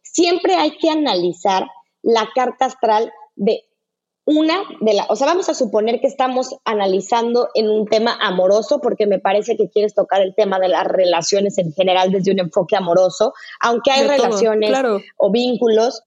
siempre 0.03 0.55
hay 0.55 0.77
que 0.79 0.91
analizar 0.91 1.67
la 2.03 2.29
carta 2.35 2.67
astral 2.67 3.13
de 3.35 3.65
una 4.27 4.65
de 4.81 4.93
las, 4.93 5.09
o 5.09 5.15
sea, 5.15 5.29
vamos 5.29 5.49
a 5.49 5.55
suponer 5.55 6.01
que 6.01 6.09
estamos 6.09 6.57
analizando 6.65 7.49
en 7.55 7.71
un 7.71 7.87
tema 7.87 8.19
amoroso, 8.21 8.81
porque 8.81 9.07
me 9.07 9.21
parece 9.21 9.57
que 9.57 9.71
quieres 9.71 9.95
tocar 9.95 10.21
el 10.21 10.35
tema 10.35 10.59
de 10.59 10.69
las 10.69 10.85
relaciones 10.85 11.57
en 11.59 11.73
general 11.73 12.11
desde 12.11 12.33
un 12.33 12.41
enfoque 12.41 12.77
amoroso, 12.77 13.33
aunque 13.61 13.93
hay 13.93 14.07
relaciones 14.07 14.73
o 15.17 15.31
vínculos 15.31 16.03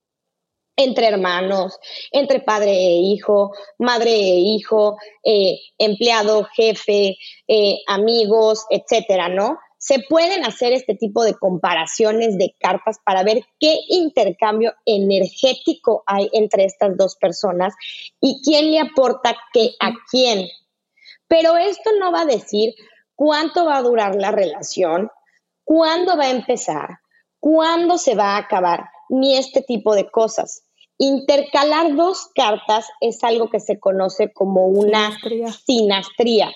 entre 0.75 1.07
hermanos, 1.07 1.77
entre 2.11 2.41
padre 2.41 2.71
e 2.71 2.97
hijo, 2.97 3.51
madre 3.77 4.11
e 4.11 4.35
hijo, 4.39 4.97
eh, 5.23 5.57
empleado, 5.77 6.47
jefe, 6.55 7.17
eh, 7.47 7.77
amigos, 7.87 8.65
etcétera, 8.69 9.29
¿no? 9.29 9.57
Se 9.79 9.99
pueden 10.07 10.45
hacer 10.45 10.73
este 10.73 10.93
tipo 10.93 11.23
de 11.23 11.33
comparaciones 11.33 12.37
de 12.37 12.53
cartas 12.59 12.97
para 13.03 13.23
ver 13.23 13.45
qué 13.59 13.79
intercambio 13.87 14.73
energético 14.85 16.03
hay 16.05 16.29
entre 16.33 16.65
estas 16.65 16.97
dos 16.97 17.15
personas 17.15 17.73
y 18.19 18.41
quién 18.43 18.71
le 18.71 18.81
aporta 18.81 19.35
qué 19.53 19.71
a 19.79 19.93
quién. 20.11 20.47
Pero 21.27 21.55
esto 21.57 21.91
no 21.97 22.11
va 22.11 22.21
a 22.21 22.25
decir 22.25 22.75
cuánto 23.15 23.65
va 23.65 23.77
a 23.77 23.81
durar 23.81 24.15
la 24.15 24.31
relación, 24.31 25.09
cuándo 25.63 26.17
va 26.17 26.25
a 26.25 26.31
empezar, 26.31 26.99
cuándo 27.39 27.97
se 27.97 28.15
va 28.15 28.35
a 28.35 28.39
acabar, 28.39 28.89
ni 29.07 29.37
este 29.37 29.61
tipo 29.61 29.95
de 29.95 30.11
cosas. 30.11 30.63
Intercalar 30.97 31.95
dos 31.95 32.29
cartas 32.35 32.89
es 32.99 33.23
algo 33.23 33.49
que 33.49 33.61
se 33.61 33.79
conoce 33.79 34.33
como 34.33 34.67
una 34.67 35.17
sinastría 35.65 36.51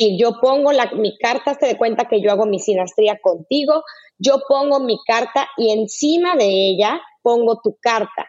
si 0.00 0.18
yo 0.18 0.40
pongo 0.40 0.70
mi 0.94 1.18
carta, 1.18 1.54
se 1.60 1.66
de 1.66 1.76
cuenta 1.76 2.08
que 2.08 2.22
yo 2.22 2.30
hago 2.30 2.46
mi 2.46 2.58
sinastría 2.58 3.18
contigo, 3.20 3.84
yo 4.16 4.40
pongo 4.48 4.80
mi 4.80 4.98
carta 5.06 5.46
y 5.58 5.72
encima 5.72 6.36
de 6.36 6.46
ella 6.46 7.02
pongo 7.20 7.60
tu 7.62 7.76
carta. 7.82 8.26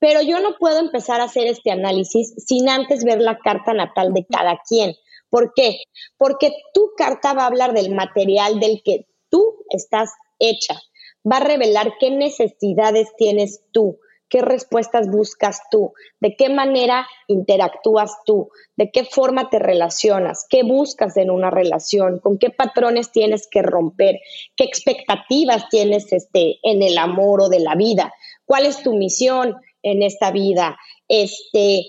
Pero 0.00 0.20
yo 0.20 0.40
no 0.40 0.56
puedo 0.58 0.80
empezar 0.80 1.20
a 1.20 1.24
hacer 1.24 1.46
este 1.46 1.70
análisis 1.70 2.34
sin 2.44 2.68
antes 2.68 3.04
ver 3.04 3.20
la 3.20 3.38
carta 3.38 3.72
natal 3.72 4.12
de 4.14 4.26
cada 4.26 4.58
quien. 4.68 4.96
¿Por 5.30 5.52
qué? 5.54 5.78
Porque 6.18 6.50
tu 6.74 6.90
carta 6.96 7.34
va 7.34 7.44
a 7.44 7.46
hablar 7.46 7.72
del 7.72 7.94
material 7.94 8.58
del 8.58 8.82
que 8.84 9.06
tú 9.30 9.64
estás 9.70 10.10
hecha, 10.40 10.74
va 11.24 11.36
a 11.36 11.44
revelar 11.44 11.94
qué 12.00 12.10
necesidades 12.10 13.14
tienes 13.16 13.62
tú, 13.70 14.00
qué 14.28 14.42
respuestas 14.42 15.08
buscas 15.08 15.60
tú, 15.70 15.92
de 16.20 16.36
qué 16.36 16.48
manera 16.48 17.06
interactúas 17.28 18.12
tú, 18.24 18.50
de 18.76 18.90
qué 18.90 19.04
forma 19.04 19.50
te 19.50 19.58
relacionas, 19.58 20.46
qué 20.48 20.62
buscas 20.62 21.16
en 21.16 21.30
una 21.30 21.50
relación, 21.50 22.18
con 22.18 22.38
qué 22.38 22.50
patrones 22.50 23.12
tienes 23.12 23.48
que 23.50 23.62
romper, 23.62 24.20
qué 24.56 24.64
expectativas 24.64 25.68
tienes 25.68 26.12
este, 26.12 26.58
en 26.62 26.82
el 26.82 26.98
amor 26.98 27.42
o 27.42 27.48
de 27.48 27.60
la 27.60 27.74
vida, 27.74 28.12
cuál 28.44 28.66
es 28.66 28.82
tu 28.82 28.94
misión 28.94 29.56
en 29.82 30.02
esta 30.02 30.30
vida, 30.30 30.76
este, 31.08 31.86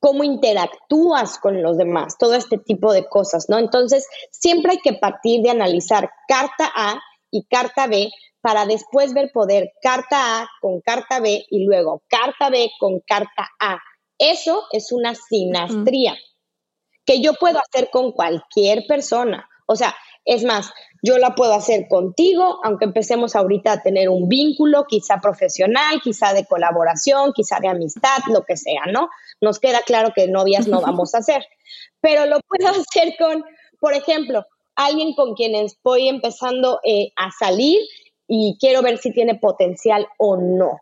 cómo 0.00 0.24
interactúas 0.24 1.38
con 1.38 1.62
los 1.62 1.76
demás, 1.76 2.16
todo 2.18 2.34
este 2.34 2.58
tipo 2.58 2.92
de 2.92 3.06
cosas, 3.08 3.48
¿no? 3.48 3.58
Entonces, 3.58 4.06
siempre 4.30 4.72
hay 4.72 4.78
que 4.78 4.94
partir 4.94 5.42
de 5.42 5.50
analizar 5.50 6.10
carta 6.28 6.70
A 6.74 7.00
y 7.30 7.44
carta 7.44 7.86
B 7.86 8.10
para 8.40 8.66
después 8.66 9.14
ver 9.14 9.30
poder 9.32 9.72
carta 9.82 10.42
A 10.42 10.48
con 10.60 10.80
carta 10.80 11.20
B 11.20 11.44
y 11.50 11.64
luego 11.64 12.02
carta 12.08 12.50
B 12.50 12.70
con 12.78 13.00
carta 13.00 13.48
A. 13.58 13.78
Eso 14.18 14.64
es 14.72 14.92
una 14.92 15.14
sinastría 15.14 16.16
que 17.04 17.20
yo 17.20 17.34
puedo 17.34 17.58
hacer 17.58 17.90
con 17.90 18.12
cualquier 18.12 18.86
persona. 18.86 19.48
O 19.66 19.76
sea, 19.76 19.94
es 20.24 20.44
más, 20.44 20.72
yo 21.02 21.16
la 21.18 21.34
puedo 21.34 21.54
hacer 21.54 21.88
contigo, 21.88 22.60
aunque 22.64 22.84
empecemos 22.84 23.34
ahorita 23.34 23.72
a 23.72 23.82
tener 23.82 24.08
un 24.08 24.28
vínculo, 24.28 24.84
quizá 24.86 25.20
profesional, 25.20 26.00
quizá 26.02 26.34
de 26.34 26.44
colaboración, 26.44 27.32
quizá 27.32 27.60
de 27.60 27.68
amistad, 27.68 28.18
lo 28.28 28.44
que 28.44 28.56
sea, 28.56 28.82
¿no? 28.92 29.08
Nos 29.40 29.58
queda 29.58 29.80
claro 29.82 30.12
que 30.14 30.28
novias 30.28 30.68
no 30.68 30.80
vamos 30.82 31.14
a 31.14 31.18
hacer, 31.18 31.46
pero 32.00 32.26
lo 32.26 32.40
puedo 32.40 32.68
hacer 32.68 33.14
con, 33.18 33.44
por 33.80 33.94
ejemplo, 33.94 34.44
alguien 34.78 35.12
con 35.14 35.34
quien 35.34 35.56
estoy 35.56 36.08
empezando 36.08 36.80
eh, 36.84 37.10
a 37.16 37.30
salir 37.32 37.80
y 38.28 38.56
quiero 38.60 38.80
ver 38.80 38.98
si 38.98 39.12
tiene 39.12 39.34
potencial 39.34 40.06
o 40.18 40.36
no. 40.36 40.80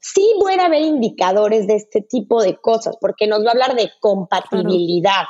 Sí 0.00 0.34
puede 0.40 0.60
haber 0.62 0.82
indicadores 0.82 1.66
de 1.66 1.76
este 1.76 2.00
tipo 2.00 2.42
de 2.42 2.56
cosas, 2.56 2.96
porque 3.00 3.26
nos 3.26 3.44
va 3.44 3.48
a 3.48 3.52
hablar 3.52 3.74
de 3.74 3.90
compatibilidad. 4.00 5.24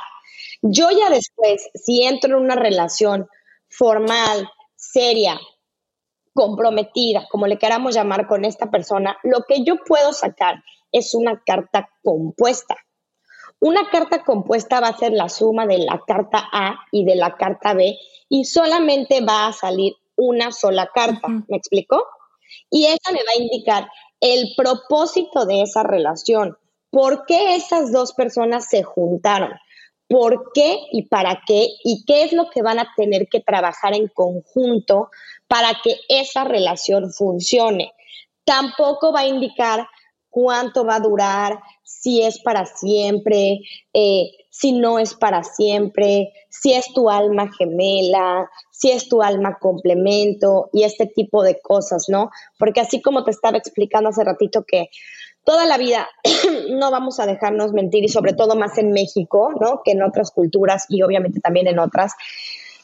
Yo 0.61 0.89
ya 0.91 1.09
después, 1.09 1.69
si 1.73 2.03
entro 2.03 2.37
en 2.37 2.43
una 2.43 2.55
relación 2.55 3.27
formal, 3.69 4.49
seria, 4.75 5.39
comprometida, 6.33 7.27
como 7.29 7.47
le 7.47 7.57
queramos 7.57 7.95
llamar 7.95 8.27
con 8.27 8.45
esta 8.45 8.71
persona, 8.71 9.17
lo 9.23 9.43
que 9.47 9.63
yo 9.63 9.75
puedo 9.85 10.13
sacar 10.13 10.63
es 10.91 11.13
una 11.13 11.41
carta 11.45 11.89
compuesta. 12.03 12.75
Una 13.65 13.89
carta 13.89 14.23
compuesta 14.23 14.79
va 14.79 14.89
a 14.89 14.97
ser 14.97 15.11
la 15.13 15.27
suma 15.27 15.65
de 15.65 15.79
la 15.79 15.99
carta 16.05 16.47
A 16.51 16.85
y 16.91 17.03
de 17.03 17.15
la 17.15 17.35
carta 17.35 17.73
B 17.73 17.97
y 18.29 18.45
solamente 18.45 19.21
va 19.21 19.47
a 19.47 19.53
salir 19.53 19.95
una 20.15 20.51
sola 20.51 20.91
carta. 20.93 21.27
¿Me 21.47 21.57
explico? 21.57 22.05
Y 22.69 22.85
esa 22.85 23.11
me 23.11 23.23
va 23.23 23.31
a 23.35 23.41
indicar 23.41 23.89
el 24.19 24.53
propósito 24.55 25.47
de 25.47 25.63
esa 25.63 25.81
relación. 25.81 26.55
¿Por 26.91 27.25
qué 27.25 27.55
esas 27.55 27.91
dos 27.91 28.13
personas 28.13 28.69
se 28.69 28.83
juntaron? 28.83 29.53
¿Por 30.07 30.51
qué 30.53 30.81
y 30.91 31.07
para 31.07 31.41
qué? 31.47 31.69
¿Y 31.83 32.05
qué 32.05 32.21
es 32.21 32.33
lo 32.33 32.51
que 32.51 32.61
van 32.61 32.77
a 32.77 32.93
tener 32.95 33.27
que 33.29 33.39
trabajar 33.39 33.95
en 33.95 34.09
conjunto 34.09 35.09
para 35.47 35.71
que 35.83 35.95
esa 36.07 36.43
relación 36.43 37.11
funcione? 37.11 37.93
Tampoco 38.43 39.11
va 39.11 39.21
a 39.21 39.27
indicar 39.27 39.87
cuánto 40.35 40.83
va 40.83 40.95
a 40.95 40.99
durar, 40.99 41.59
si 41.81 42.21
es 42.21 42.41
para 42.41 42.65
siempre, 42.65 43.61
eh, 43.93 44.31
si 44.49 44.73
no 44.73 44.99
es 44.99 45.13
para 45.13 45.45
siempre, 45.45 46.33
si 46.49 46.73
es 46.73 46.91
tu 46.93 47.09
alma 47.09 47.49
gemela, 47.57 48.49
si 48.69 48.91
es 48.91 49.07
tu 49.07 49.21
alma 49.21 49.57
complemento 49.61 50.69
y 50.73 50.83
este 50.83 51.05
tipo 51.05 51.41
de 51.41 51.57
cosas, 51.61 52.07
¿no? 52.09 52.31
Porque 52.59 52.81
así 52.81 53.01
como 53.01 53.23
te 53.23 53.31
estaba 53.31 53.57
explicando 53.57 54.09
hace 54.09 54.25
ratito 54.25 54.65
que 54.67 54.89
toda 55.45 55.65
la 55.65 55.77
vida 55.77 56.09
no 56.69 56.91
vamos 56.91 57.21
a 57.21 57.25
dejarnos 57.25 57.71
mentir 57.71 58.03
y 58.03 58.09
sobre 58.09 58.33
todo 58.33 58.57
más 58.57 58.77
en 58.77 58.91
México, 58.91 59.53
¿no? 59.61 59.83
Que 59.85 59.91
en 59.91 60.03
otras 60.03 60.31
culturas 60.31 60.83
y 60.89 61.01
obviamente 61.01 61.39
también 61.39 61.67
en 61.67 61.79
otras 61.79 62.11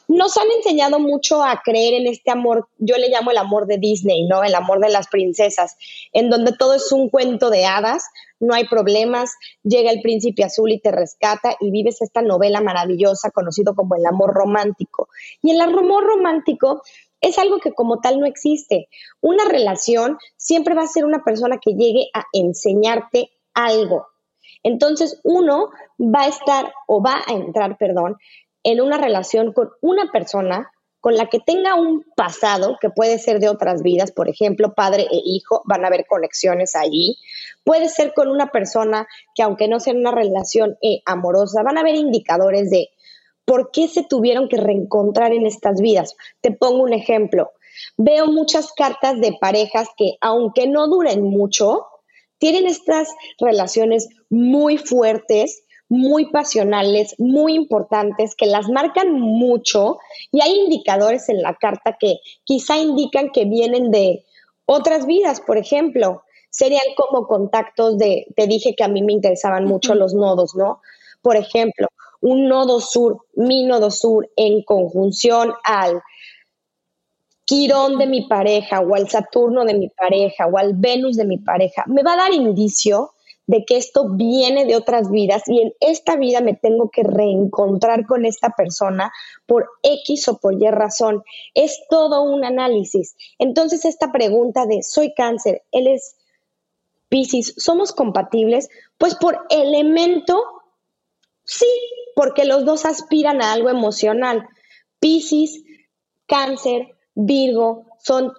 nos 0.08 0.36
han 0.36 0.50
enseñado 0.56 0.98
mucho 0.98 1.42
a 1.42 1.62
creer 1.64 1.94
en 1.94 2.06
este 2.06 2.30
amor, 2.30 2.68
yo 2.78 2.96
le 2.96 3.08
llamo 3.08 3.30
el 3.30 3.38
amor 3.38 3.66
de 3.66 3.78
Disney, 3.78 4.26
¿no? 4.26 4.42
El 4.44 4.54
amor 4.54 4.80
de 4.80 4.90
las 4.90 5.08
princesas, 5.08 5.76
en 6.12 6.30
donde 6.30 6.52
todo 6.52 6.74
es 6.74 6.90
un 6.92 7.08
cuento 7.08 7.50
de 7.50 7.64
hadas, 7.64 8.04
no 8.40 8.54
hay 8.54 8.66
problemas, 8.66 9.30
llega 9.62 9.90
el 9.90 10.02
príncipe 10.02 10.44
azul 10.44 10.72
y 10.72 10.80
te 10.80 10.90
rescata 10.90 11.56
y 11.60 11.70
vives 11.70 12.02
esta 12.02 12.22
novela 12.22 12.60
maravillosa 12.60 13.30
conocido 13.30 13.74
como 13.74 13.94
el 13.94 14.04
amor 14.04 14.34
romántico. 14.34 15.08
Y 15.42 15.52
el 15.52 15.60
amor 15.60 16.04
romántico 16.04 16.82
es 17.20 17.38
algo 17.38 17.60
que 17.60 17.72
como 17.72 18.00
tal 18.00 18.18
no 18.18 18.26
existe. 18.26 18.88
Una 19.20 19.44
relación 19.44 20.18
siempre 20.36 20.74
va 20.74 20.82
a 20.82 20.88
ser 20.88 21.04
una 21.04 21.22
persona 21.24 21.58
que 21.58 21.74
llegue 21.74 22.08
a 22.12 22.24
enseñarte 22.32 23.30
algo, 23.54 24.08
Entonces 24.64 25.20
uno 25.24 25.70
va 25.98 26.22
a 26.22 26.28
estar 26.28 26.72
o 26.86 27.02
va 27.02 27.22
a 27.26 27.32
entrar, 27.32 27.76
perdón, 27.76 28.16
en 28.64 28.80
una 28.80 28.98
relación 28.98 29.52
con 29.52 29.70
una 29.80 30.10
persona 30.12 30.70
con 31.02 31.16
la 31.16 31.26
que 31.26 31.40
tenga 31.40 31.74
un 31.74 32.04
pasado 32.14 32.78
que 32.80 32.88
puede 32.88 33.18
ser 33.18 33.40
de 33.40 33.48
otras 33.48 33.82
vidas, 33.82 34.12
por 34.12 34.28
ejemplo, 34.28 34.72
padre 34.74 35.02
e 35.10 35.20
hijo, 35.24 35.62
van 35.64 35.84
a 35.84 35.88
haber 35.88 36.06
conexiones 36.06 36.76
allí. 36.76 37.18
Puede 37.64 37.88
ser 37.88 38.14
con 38.14 38.28
una 38.28 38.52
persona 38.52 39.08
que 39.34 39.42
aunque 39.42 39.66
no 39.66 39.80
sea 39.80 39.94
una 39.94 40.12
relación 40.12 40.78
eh, 40.80 41.02
amorosa, 41.04 41.64
van 41.64 41.76
a 41.76 41.80
haber 41.80 41.96
indicadores 41.96 42.70
de 42.70 42.90
por 43.44 43.72
qué 43.72 43.88
se 43.88 44.04
tuvieron 44.04 44.48
que 44.48 44.58
reencontrar 44.58 45.32
en 45.32 45.44
estas 45.44 45.80
vidas. 45.80 46.14
Te 46.40 46.52
pongo 46.52 46.84
un 46.84 46.92
ejemplo. 46.92 47.50
Veo 47.96 48.26
muchas 48.28 48.72
cartas 48.72 49.20
de 49.20 49.36
parejas 49.40 49.88
que 49.96 50.16
aunque 50.20 50.68
no 50.68 50.86
duren 50.86 51.24
mucho, 51.24 51.84
tienen 52.38 52.66
estas 52.66 53.08
relaciones 53.38 54.08
muy 54.30 54.78
fuertes, 54.78 55.61
muy 55.92 56.30
pasionales, 56.30 57.14
muy 57.18 57.52
importantes, 57.52 58.34
que 58.34 58.46
las 58.46 58.70
marcan 58.70 59.12
mucho 59.12 59.98
y 60.30 60.40
hay 60.40 60.54
indicadores 60.54 61.28
en 61.28 61.42
la 61.42 61.54
carta 61.54 61.98
que 62.00 62.16
quizá 62.44 62.78
indican 62.78 63.28
que 63.30 63.44
vienen 63.44 63.90
de 63.90 64.24
otras 64.64 65.04
vidas, 65.04 65.42
por 65.42 65.58
ejemplo. 65.58 66.22
Serían 66.48 66.94
como 66.96 67.26
contactos 67.26 67.98
de, 67.98 68.26
te 68.36 68.46
dije 68.46 68.74
que 68.74 68.84
a 68.84 68.88
mí 68.88 69.02
me 69.02 69.12
interesaban 69.12 69.66
mucho 69.66 69.94
los 69.94 70.14
nodos, 70.14 70.54
¿no? 70.54 70.80
Por 71.20 71.36
ejemplo, 71.36 71.88
un 72.22 72.48
nodo 72.48 72.80
sur, 72.80 73.26
mi 73.34 73.64
nodo 73.64 73.90
sur, 73.90 74.30
en 74.36 74.62
conjunción 74.62 75.52
al 75.62 76.00
Quirón 77.44 77.98
de 77.98 78.06
mi 78.06 78.22
pareja 78.28 78.80
o 78.80 78.94
al 78.94 79.10
Saturno 79.10 79.66
de 79.66 79.74
mi 79.74 79.90
pareja 79.90 80.46
o 80.46 80.56
al 80.56 80.72
Venus 80.74 81.18
de 81.18 81.26
mi 81.26 81.36
pareja, 81.36 81.84
me 81.86 82.02
va 82.02 82.14
a 82.14 82.16
dar 82.16 82.32
indicio 82.32 83.10
de 83.52 83.66
que 83.66 83.76
esto 83.76 84.08
viene 84.08 84.64
de 84.64 84.76
otras 84.76 85.10
vidas 85.10 85.42
y 85.46 85.60
en 85.60 85.74
esta 85.80 86.16
vida 86.16 86.40
me 86.40 86.54
tengo 86.54 86.88
que 86.90 87.02
reencontrar 87.02 88.06
con 88.06 88.24
esta 88.24 88.54
persona 88.56 89.12
por 89.44 89.68
X 89.82 90.26
o 90.28 90.38
por 90.38 90.54
Y 90.54 90.70
razón. 90.70 91.22
Es 91.52 91.82
todo 91.90 92.22
un 92.22 92.46
análisis. 92.46 93.14
Entonces 93.38 93.84
esta 93.84 94.10
pregunta 94.10 94.64
de 94.64 94.82
soy 94.82 95.12
cáncer, 95.12 95.64
él 95.70 95.86
es 95.86 96.16
Pisces, 97.10 97.52
¿somos 97.58 97.92
compatibles? 97.92 98.70
Pues 98.96 99.16
por 99.16 99.38
elemento, 99.50 100.42
sí, 101.44 101.68
porque 102.16 102.46
los 102.46 102.64
dos 102.64 102.86
aspiran 102.86 103.42
a 103.42 103.52
algo 103.52 103.68
emocional. 103.68 104.48
Pisces, 104.98 105.62
cáncer, 106.26 106.88
Virgo 107.14 107.84
son 107.98 108.32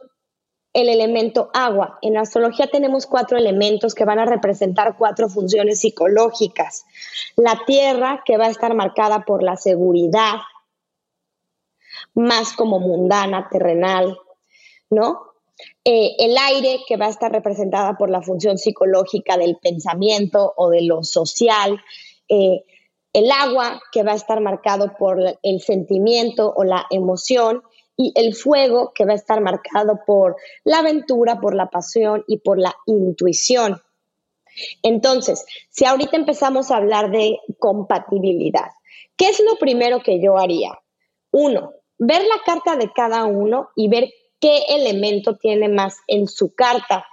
el 0.74 0.90
elemento 0.90 1.52
agua. 1.54 2.00
En 2.02 2.18
astrología 2.18 2.68
tenemos 2.68 3.06
cuatro 3.06 3.38
elementos 3.38 3.94
que 3.94 4.06
van 4.06 4.20
a 4.20 4.26
representar 4.26 4.98
cuatro 4.98 5.30
funciones 5.30 5.80
psicológicas. 5.80 6.86
La 7.36 7.62
tierra, 7.66 8.24
que 8.26 8.38
va 8.38 8.46
a 8.46 8.50
estar 8.50 8.74
marcada 8.74 9.24
por 9.24 9.44
la 9.44 9.56
seguridad, 9.56 10.38
más 12.16 12.54
como 12.54 12.80
mundana, 12.80 13.48
terrenal, 13.52 14.18
¿no? 14.90 15.34
Eh, 15.86 16.16
el 16.18 16.36
aire, 16.38 16.80
que 16.88 16.98
va 16.98 17.06
a 17.06 17.10
estar 17.10 17.32
representada 17.32 17.96
por 17.96 18.10
la 18.10 18.22
función 18.22 18.58
psicológica 18.58 19.38
del 19.38 19.58
pensamiento 19.58 20.54
o 20.58 20.70
de 20.70 20.82
lo 20.82 21.04
social. 21.04 21.80
Eh, 22.28 22.64
el 23.14 23.32
agua, 23.32 23.80
que 23.92 24.02
va 24.02 24.14
a 24.14 24.16
estar 24.16 24.42
marcado 24.42 24.96
por 24.98 25.20
el 25.44 25.62
sentimiento 25.62 26.52
o 26.56 26.64
la 26.64 26.88
emoción 26.90 27.62
y 27.96 28.12
el 28.16 28.36
fuego 28.36 28.92
que 28.94 29.06
va 29.06 29.14
a 29.14 29.16
estar 29.16 29.42
marcado 29.42 30.00
por 30.06 30.36
la 30.64 30.80
aventura, 30.80 31.40
por 31.40 31.56
la 31.56 31.70
pasión 31.70 32.24
y 32.28 32.38
por 32.40 32.60
la 32.60 32.76
intuición. 32.86 33.82
Entonces, 34.82 35.46
si 35.70 35.86
ahorita 35.86 36.16
empezamos 36.16 36.72
a 36.72 36.78
hablar 36.78 37.12
de 37.12 37.40
compatibilidad, 37.60 38.72
¿qué 39.16 39.30
es 39.30 39.40
lo 39.40 39.58
primero 39.58 40.02
que 40.02 40.22
yo 40.22 40.38
haría? 40.38 40.80
Uno, 41.32 41.74
ver 41.98 42.24
la 42.24 42.42
carta 42.46 42.76
de 42.76 42.92
cada 42.92 43.26
uno 43.26 43.70
y 43.76 43.88
ver 43.90 44.10
qué 44.40 44.64
elemento 44.70 45.38
tiene 45.38 45.70
más 45.70 45.98
en 46.08 46.28
su 46.28 46.54
carta. 46.54 47.08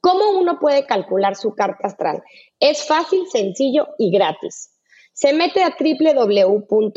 ¿Cómo 0.00 0.38
uno 0.38 0.58
puede 0.60 0.86
calcular 0.86 1.36
su 1.36 1.54
carta 1.54 1.88
astral? 1.88 2.22
Es 2.60 2.86
fácil, 2.86 3.26
sencillo 3.28 3.88
y 3.98 4.10
gratis. 4.10 4.70
Se 5.12 5.32
mete 5.32 5.62
a 5.62 5.76
www.astro.com 5.78 6.94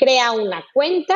crea 0.00 0.32
una 0.32 0.64
cuenta, 0.72 1.14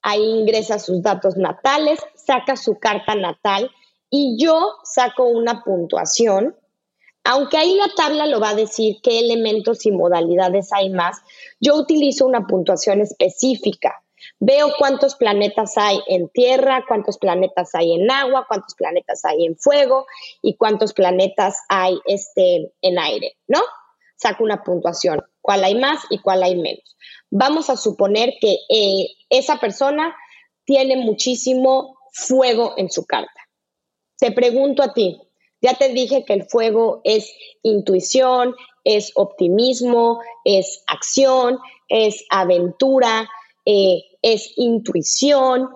ahí 0.00 0.24
ingresa 0.24 0.78
sus 0.78 1.02
datos 1.02 1.36
natales, 1.36 2.00
saca 2.14 2.56
su 2.56 2.78
carta 2.78 3.14
natal 3.14 3.70
y 4.08 4.42
yo 4.42 4.72
saco 4.84 5.24
una 5.24 5.62
puntuación. 5.62 6.56
Aunque 7.24 7.58
ahí 7.58 7.74
la 7.74 7.88
tabla 7.94 8.26
lo 8.26 8.40
va 8.40 8.50
a 8.50 8.54
decir 8.54 8.96
qué 9.02 9.18
elementos 9.18 9.84
y 9.84 9.90
modalidades 9.90 10.72
hay 10.72 10.90
más, 10.90 11.18
yo 11.60 11.76
utilizo 11.76 12.24
una 12.24 12.46
puntuación 12.46 13.02
específica. 13.02 14.02
Veo 14.38 14.68
cuántos 14.78 15.16
planetas 15.16 15.76
hay 15.76 16.00
en 16.06 16.28
tierra, 16.28 16.84
cuántos 16.88 17.18
planetas 17.18 17.74
hay 17.74 17.94
en 17.94 18.10
agua, 18.10 18.46
cuántos 18.48 18.74
planetas 18.74 19.24
hay 19.24 19.44
en 19.44 19.56
fuego 19.56 20.06
y 20.40 20.56
cuántos 20.56 20.94
planetas 20.94 21.58
hay 21.68 21.98
este, 22.06 22.72
en 22.80 22.98
aire, 22.98 23.36
¿no? 23.46 23.60
Saco 24.16 24.44
una 24.44 24.62
puntuación, 24.62 25.22
cuál 25.40 25.64
hay 25.64 25.74
más 25.74 26.00
y 26.10 26.18
cuál 26.18 26.42
hay 26.42 26.56
menos 26.56 26.96
vamos 27.30 27.70
a 27.70 27.76
suponer 27.76 28.34
que 28.40 28.58
eh, 28.68 29.06
esa 29.30 29.58
persona 29.58 30.14
tiene 30.64 30.96
muchísimo 30.96 31.96
fuego 32.12 32.74
en 32.76 32.90
su 32.90 33.04
carta. 33.06 33.48
Te 34.18 34.32
pregunto 34.32 34.82
a 34.82 34.92
ti, 34.92 35.20
ya 35.60 35.74
te 35.74 35.90
dije 35.90 36.24
que 36.24 36.32
el 36.32 36.44
fuego 36.44 37.00
es 37.04 37.30
intuición, 37.62 38.54
es 38.84 39.12
optimismo, 39.14 40.20
es 40.44 40.82
acción, 40.86 41.58
es 41.88 42.24
aventura, 42.30 43.28
eh, 43.64 44.02
es 44.22 44.52
intuición, 44.56 45.68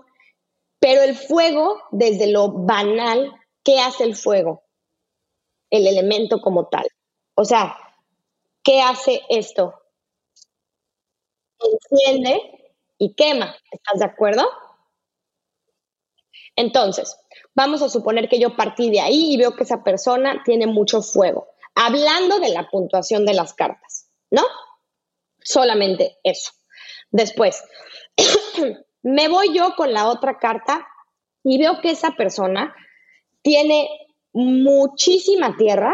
pero 0.79 1.03
el 1.03 1.15
fuego, 1.15 1.83
desde 1.91 2.29
lo 2.29 2.51
banal, 2.51 3.33
¿qué 3.63 3.79
hace 3.81 4.05
el 4.05 4.17
fuego? 4.17 4.63
El 5.71 5.87
elemento 5.87 6.41
como 6.41 6.69
tal. 6.69 6.89
O 7.35 7.45
sea, 7.45 7.77
¿qué 8.71 8.81
hace 8.83 9.23
esto? 9.29 9.75
enciende 11.59 12.41
y 12.99 13.15
quema. 13.15 13.57
¿Estás 13.73 13.99
de 13.99 14.05
acuerdo? 14.05 14.49
Entonces, 16.55 17.19
vamos 17.55 17.83
a 17.83 17.89
suponer 17.89 18.29
que 18.29 18.39
yo 18.39 18.57
partí 18.57 18.91
de 18.91 19.01
ahí 19.01 19.35
y 19.35 19.37
veo 19.37 19.57
que 19.57 19.65
esa 19.65 19.83
persona 19.83 20.43
tiene 20.45 20.69
mucho 20.69 21.03
fuego. 21.03 21.49
Hablando 21.75 22.39
de 22.39 22.51
la 22.51 22.71
puntuación 22.71 23.27
de 23.27 23.35
las 23.35 23.55
cartas, 23.55 24.09
¿no? 24.31 24.43
Solamente 25.43 26.19
eso. 26.23 26.53
Después, 27.11 27.65
me 29.03 29.29
voy 29.29 29.53
yo 29.53 29.75
con 29.75 29.93
la 29.93 30.09
otra 30.09 30.39
carta 30.39 30.87
y 31.43 31.59
veo 31.59 31.81
que 31.81 31.91
esa 31.91 32.13
persona 32.13 32.75
tiene 33.43 33.89
muchísima 34.33 35.57
tierra, 35.57 35.93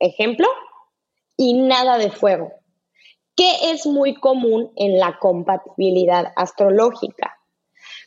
ejemplo, 0.00 0.48
y 1.38 1.54
nada 1.54 1.96
de 1.96 2.10
fuego. 2.10 2.52
¿Qué 3.34 3.70
es 3.70 3.86
muy 3.86 4.14
común 4.14 4.72
en 4.76 4.98
la 4.98 5.18
compatibilidad 5.18 6.32
astrológica? 6.36 7.38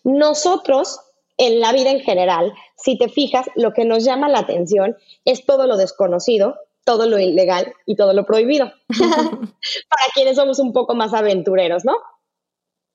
Nosotros, 0.04 1.00
en 1.38 1.62
la 1.62 1.72
vida 1.72 1.90
en 1.90 2.02
general, 2.02 2.54
si 2.76 2.98
te 2.98 3.08
fijas, 3.08 3.48
lo 3.56 3.74
que 3.74 3.86
nos 3.86 4.04
llama 4.04 4.28
la 4.28 4.40
atención 4.40 4.98
es 5.24 5.46
todo 5.46 5.66
lo 5.66 5.78
desconocido, 5.78 6.58
todo 6.84 7.08
lo 7.08 7.18
ilegal 7.18 7.74
y 7.86 7.96
todo 7.96 8.14
lo 8.14 8.26
prohibido. 8.26 8.72
Para 8.90 10.04
quienes 10.14 10.36
somos 10.36 10.60
un 10.60 10.74
poco 10.74 10.94
más 10.94 11.14
aventureros, 11.14 11.86
¿no? 11.86 11.94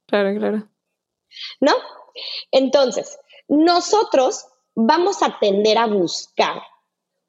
Claro, 0.07 0.39
claro. 0.39 0.69
¿No? 1.61 1.73
Entonces, 2.51 3.19
nosotros 3.49 4.47
vamos 4.75 5.23
a 5.23 5.39
tender 5.41 5.79
a 5.79 5.87
buscar 5.87 6.61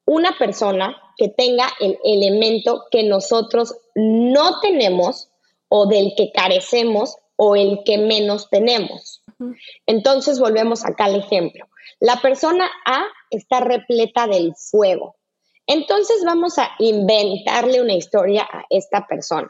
una 0.05 0.37
persona 0.37 1.01
que 1.17 1.29
tenga 1.29 1.67
el 1.79 1.97
elemento 2.03 2.85
que 2.91 3.03
nosotros 3.03 3.75
no 3.95 4.59
tenemos 4.59 5.29
o 5.69 5.87
del 5.87 6.13
que 6.15 6.31
carecemos 6.31 7.15
o 7.35 7.55
el 7.55 7.81
que 7.85 7.97
menos 7.97 8.49
tenemos. 8.49 9.23
Entonces 9.85 10.39
volvemos 10.39 10.85
acá 10.85 11.05
al 11.05 11.15
ejemplo. 11.15 11.67
La 11.99 12.21
persona 12.21 12.69
A 12.85 13.05
está 13.29 13.59
repleta 13.59 14.27
del 14.27 14.53
fuego. 14.55 15.15
Entonces 15.67 16.23
vamos 16.25 16.57
a 16.57 16.71
inventarle 16.79 17.81
una 17.81 17.93
historia 17.93 18.47
a 18.49 18.63
esta 18.69 19.05
persona. 19.07 19.49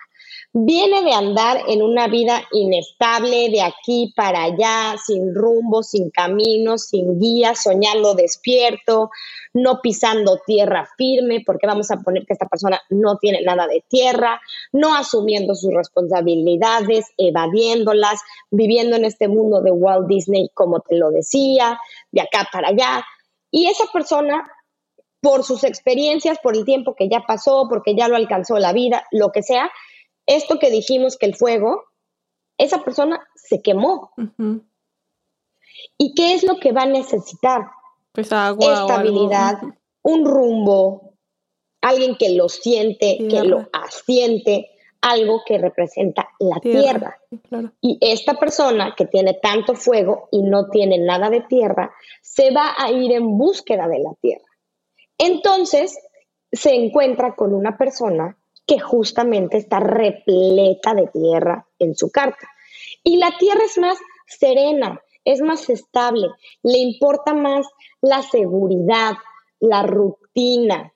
Viene 0.53 1.03
de 1.03 1.11
andar 1.11 1.61
en 1.67 1.83
una 1.83 2.07
vida 2.07 2.41
inestable, 2.51 3.49
de 3.49 3.61
aquí 3.61 4.13
para 4.15 4.43
allá, 4.43 4.95
sin 5.05 5.35
rumbo, 5.35 5.83
sin 5.83 6.09
camino, 6.09 6.77
sin 6.77 7.19
guía, 7.19 7.53
soñando 7.53 8.15
despierto, 8.15 9.11
no 9.53 9.81
pisando 9.81 10.39
tierra 10.47 10.87
firme, 10.97 11.43
porque 11.45 11.67
vamos 11.67 11.91
a 11.91 11.97
poner 11.97 12.25
que 12.25 12.33
esta 12.33 12.47
persona 12.47 12.81
no 12.89 13.17
tiene 13.17 13.41
nada 13.43 13.67
de 13.67 13.83
tierra, 13.87 14.41
no 14.71 14.95
asumiendo 14.95 15.53
sus 15.53 15.73
responsabilidades, 15.73 17.05
evadiéndolas, 17.17 18.19
viviendo 18.49 18.95
en 18.95 19.05
este 19.05 19.27
mundo 19.27 19.61
de 19.61 19.71
Walt 19.71 20.07
Disney, 20.07 20.49
como 20.53 20.79
te 20.79 20.95
lo 20.95 21.11
decía, 21.11 21.77
de 22.11 22.21
acá 22.21 22.47
para 22.51 22.69
allá. 22.69 23.05
Y 23.51 23.67
esa 23.67 23.85
persona 23.93 24.49
por 25.21 25.43
sus 25.43 25.63
experiencias, 25.63 26.39
por 26.39 26.55
el 26.55 26.63
tiempo 26.63 26.95
que 26.95 27.09
ya 27.09 27.21
pasó, 27.27 27.67
porque 27.69 27.95
ya 27.95 28.07
lo 28.07 28.15
alcanzó 28.15 28.59
la 28.59 28.71
vida, 28.71 29.03
lo 29.11 29.31
que 29.31 29.43
sea, 29.43 29.69
esto 30.27 30.59
que 30.59 30.69
dijimos 30.69 31.17
que 31.17 31.25
el 31.25 31.35
fuego, 31.35 31.83
esa 32.57 32.83
persona 32.83 33.27
se 33.35 33.61
quemó. 33.61 34.11
¿Y 35.97 36.13
qué 36.13 36.33
es 36.33 36.43
lo 36.43 36.59
que 36.59 36.71
va 36.71 36.83
a 36.83 36.87
necesitar? 36.87 37.67
Pues 38.11 38.31
agua. 38.31 38.81
Estabilidad, 38.81 39.59
un 40.03 40.25
rumbo, 40.25 41.13
alguien 41.81 42.15
que 42.17 42.29
lo 42.29 42.49
siente, 42.49 43.17
que 43.29 43.43
lo 43.43 43.67
asiente, 43.71 44.69
algo 45.01 45.41
que 45.45 45.57
representa 45.57 46.29
la 46.39 46.59
tierra. 46.59 47.19
Y 47.81 47.97
esta 48.01 48.33
persona 48.33 48.93
que 48.97 49.05
tiene 49.05 49.35
tanto 49.35 49.75
fuego 49.75 50.27
y 50.31 50.41
no 50.41 50.69
tiene 50.69 50.97
nada 50.97 51.29
de 51.29 51.41
tierra, 51.41 51.93
se 52.21 52.51
va 52.51 52.73
a 52.77 52.91
ir 52.91 53.11
en 53.11 53.37
búsqueda 53.37 53.87
de 53.87 53.99
la 53.99 54.13
tierra. 54.21 54.45
Entonces, 55.17 55.97
se 56.51 56.73
encuentra 56.73 57.35
con 57.35 57.53
una 57.53 57.77
persona 57.77 58.37
que 58.67 58.79
justamente 58.79 59.57
está 59.57 59.79
repleta 59.79 60.93
de 60.93 61.07
tierra 61.07 61.65
en 61.79 61.95
su 61.95 62.11
carta. 62.11 62.47
Y 63.03 63.17
la 63.17 63.31
tierra 63.39 63.61
es 63.65 63.77
más 63.77 63.97
serena, 64.27 65.01
es 65.23 65.41
más 65.41 65.69
estable, 65.69 66.27
le 66.63 66.77
importa 66.77 67.33
más 67.33 67.65
la 68.01 68.21
seguridad, 68.21 69.13
la 69.59 69.83
rutina, 69.83 70.93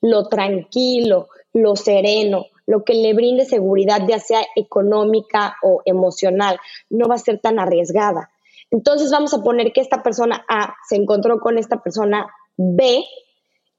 lo 0.00 0.28
tranquilo, 0.28 1.28
lo 1.52 1.76
sereno, 1.76 2.46
lo 2.66 2.84
que 2.84 2.94
le 2.94 3.14
brinde 3.14 3.44
seguridad, 3.44 4.06
ya 4.08 4.18
sea 4.18 4.42
económica 4.56 5.56
o 5.62 5.82
emocional, 5.84 6.58
no 6.88 7.08
va 7.08 7.16
a 7.16 7.18
ser 7.18 7.40
tan 7.40 7.58
arriesgada. 7.58 8.30
Entonces 8.70 9.10
vamos 9.10 9.34
a 9.34 9.42
poner 9.42 9.72
que 9.72 9.80
esta 9.80 10.02
persona 10.02 10.44
A 10.48 10.74
se 10.88 10.96
encontró 10.96 11.40
con 11.40 11.58
esta 11.58 11.82
persona 11.82 12.32
B 12.56 13.04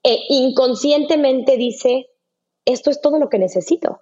e 0.04 0.17
inconscientemente 0.30 1.58
dice, 1.58 2.08
esto 2.65 2.89
es 2.89 3.02
todo 3.02 3.19
lo 3.19 3.30
que 3.30 3.39
necesito. 3.39 4.00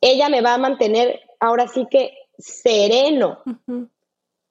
Ella 0.00 0.28
me 0.28 0.40
va 0.40 0.54
a 0.54 0.58
mantener 0.58 1.20
ahora 1.38 1.68
sí 1.68 1.86
que 1.90 2.12
sereno, 2.38 3.42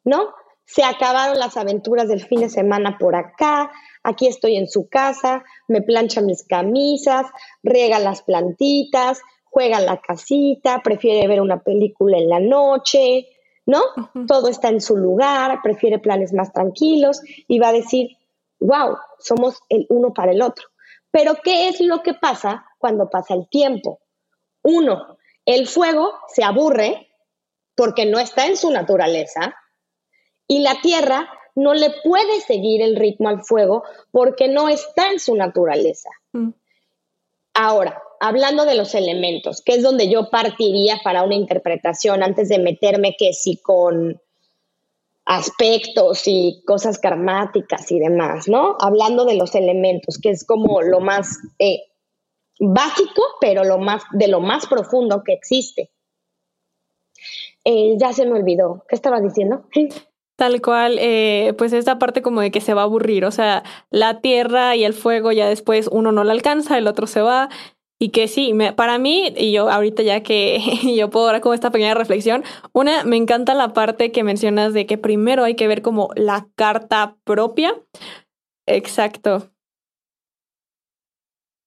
¿no? 0.04 0.34
Se 0.66 0.84
acabaron 0.84 1.40
las 1.40 1.58
aventuras 1.58 2.08
del 2.08 2.24
fin 2.24 2.42
de 2.42 2.50
semana 2.50 2.98
por 3.00 3.16
acá, 3.16 3.72
aquí 4.04 4.28
estoy 4.28 4.56
en 4.56 4.68
su 4.68 4.88
casa, 4.88 5.44
me 5.68 5.82
plancha 5.82 6.22
mis 6.22 6.44
camisas, 6.44 7.26
riega 7.64 7.98
las 7.98 8.22
plantitas, 8.22 9.20
juega 9.46 9.80
la 9.80 10.00
casita, 10.00 10.82
prefiere 10.84 11.28
ver 11.28 11.42
una 11.42 11.64
película 11.64 12.18
en 12.18 12.30
la 12.30 12.40
noche, 12.40 13.28
¿no? 13.66 13.82
Todo 14.28 14.48
está 14.48 14.70
en 14.70 14.82
su 14.82 14.96
lugar, 14.96 15.60
prefiere 15.64 15.98
planes 15.98 16.34
más 16.34 16.54
tranquilos 16.54 17.22
y 17.48 17.58
va 17.58 17.70
a 17.70 17.74
decir, 17.74 18.18
wow, 18.60 18.98
somos 19.18 19.60
el 19.70 19.88
uno 19.90 20.14
para 20.14 20.32
el 20.32 20.42
otro. 20.42 20.68
Pero 21.12 21.36
¿qué 21.44 21.70
es 21.70 21.80
lo 21.80 22.04
que 22.04 22.14
pasa 22.14 22.66
cuando 22.78 23.10
pasa 23.10 23.34
el 23.34 23.48
tiempo? 23.50 24.00
Uno, 24.64 25.18
el 25.46 25.68
fuego 25.68 26.14
se 26.28 26.44
aburre 26.44 27.08
porque 27.76 28.06
no 28.06 28.20
está 28.20 28.46
en 28.46 28.58
su 28.58 28.72
naturaleza 28.72 29.56
y 30.48 30.60
la 30.60 30.82
tierra 30.82 31.30
no 31.56 31.74
le 31.74 31.92
puede 32.04 32.42
seguir 32.42 32.82
el 32.82 32.96
ritmo 32.96 33.30
al 33.30 33.44
fuego 33.44 33.84
porque 34.12 34.48
no 34.48 34.70
está 34.70 35.12
en 35.12 35.20
su 35.20 35.36
naturaleza. 35.36 36.10
Mm. 36.34 36.50
Ahora, 37.54 38.02
hablando 38.20 38.66
de 38.66 38.76
los 38.76 38.96
elementos, 38.96 39.62
que 39.62 39.74
es 39.74 39.84
donde 39.84 40.10
yo 40.10 40.30
partiría 40.30 41.00
para 41.04 41.24
una 41.24 41.36
interpretación 41.36 42.24
antes 42.24 42.50
de 42.50 42.60
meterme 42.60 43.16
que 43.18 43.34
si 43.34 43.58
con 43.58 44.22
aspectos 45.30 46.24
y 46.26 46.64
cosas 46.66 46.98
karmáticas 46.98 47.92
y 47.92 48.00
demás, 48.00 48.48
¿no? 48.48 48.76
Hablando 48.80 49.26
de 49.26 49.36
los 49.36 49.54
elementos, 49.54 50.18
que 50.18 50.32
es 50.32 50.44
como 50.44 50.82
lo 50.82 51.02
más 51.02 51.38
eh, 51.60 51.84
básico, 52.60 53.22
pero 53.40 53.64
lo 53.64 53.78
más, 53.78 54.02
de 54.12 54.28
lo 54.28 54.40
más 54.40 54.66
profundo 54.66 55.24
que 55.24 55.34
existe. 55.34 55.92
Eh, 57.64 57.96
ya 58.00 58.12
se 58.12 58.26
me 58.26 58.40
olvidó. 58.40 58.84
¿Qué 58.90 58.96
estaba 58.96 59.22
diciendo? 59.22 59.66
Tal 60.36 60.64
cual, 60.64 60.98
eh, 61.00 61.54
pues 61.60 61.74
esta 61.74 62.00
parte 62.00 62.24
como 62.24 62.42
de 62.42 62.50
que 62.50 62.60
se 62.60 62.74
va 62.74 62.82
a 62.82 62.86
aburrir, 62.86 63.24
o 63.24 63.32
sea, 63.32 63.62
la 63.92 64.22
tierra 64.22 64.76
y 64.76 64.84
el 64.84 64.94
fuego 64.94 65.32
ya 65.32 65.48
después 65.48 65.90
uno 65.92 66.12
no 66.12 66.24
la 66.24 66.32
alcanza, 66.32 66.80
el 66.80 66.88
otro 66.88 67.06
se 67.06 67.22
va, 67.22 67.50
y 68.02 68.10
que 68.10 68.30
sí, 68.30 68.54
me, 68.54 68.72
para 68.72 68.98
mí, 68.98 69.34
y 69.36 69.52
yo 69.52 69.70
ahorita 69.70 70.02
ya 70.04 70.24
que 70.24 70.60
yo 70.98 71.10
puedo 71.10 71.26
dar 71.28 71.42
como 71.42 71.54
esta 71.54 71.70
pequeña 71.70 71.94
reflexión, 71.94 72.44
una, 72.72 73.04
me 73.04 73.18
encanta 73.18 73.54
la 73.54 73.74
parte 73.74 74.12
que 74.12 74.24
mencionas 74.24 74.74
de 74.74 74.86
que 74.86 74.98
primero 74.98 75.44
hay 75.44 75.56
que 75.56 75.68
ver 75.68 75.82
como 75.82 76.10
la 76.16 76.48
carta 76.56 77.18
propia. 77.26 77.76
Exacto. 78.66 79.52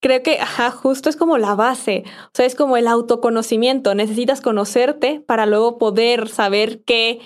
Creo 0.00 0.22
que, 0.22 0.38
ajá, 0.40 0.70
justo 0.70 1.08
es 1.08 1.16
como 1.16 1.38
la 1.38 1.54
base, 1.54 2.02
o 2.26 2.30
sea, 2.32 2.44
es 2.44 2.56
como 2.56 2.76
el 2.76 2.88
autoconocimiento, 2.88 3.94
necesitas 3.94 4.40
conocerte 4.40 5.20
para 5.20 5.46
luego 5.46 5.78
poder 5.78 6.28
saber 6.28 6.82
qué, 6.82 7.20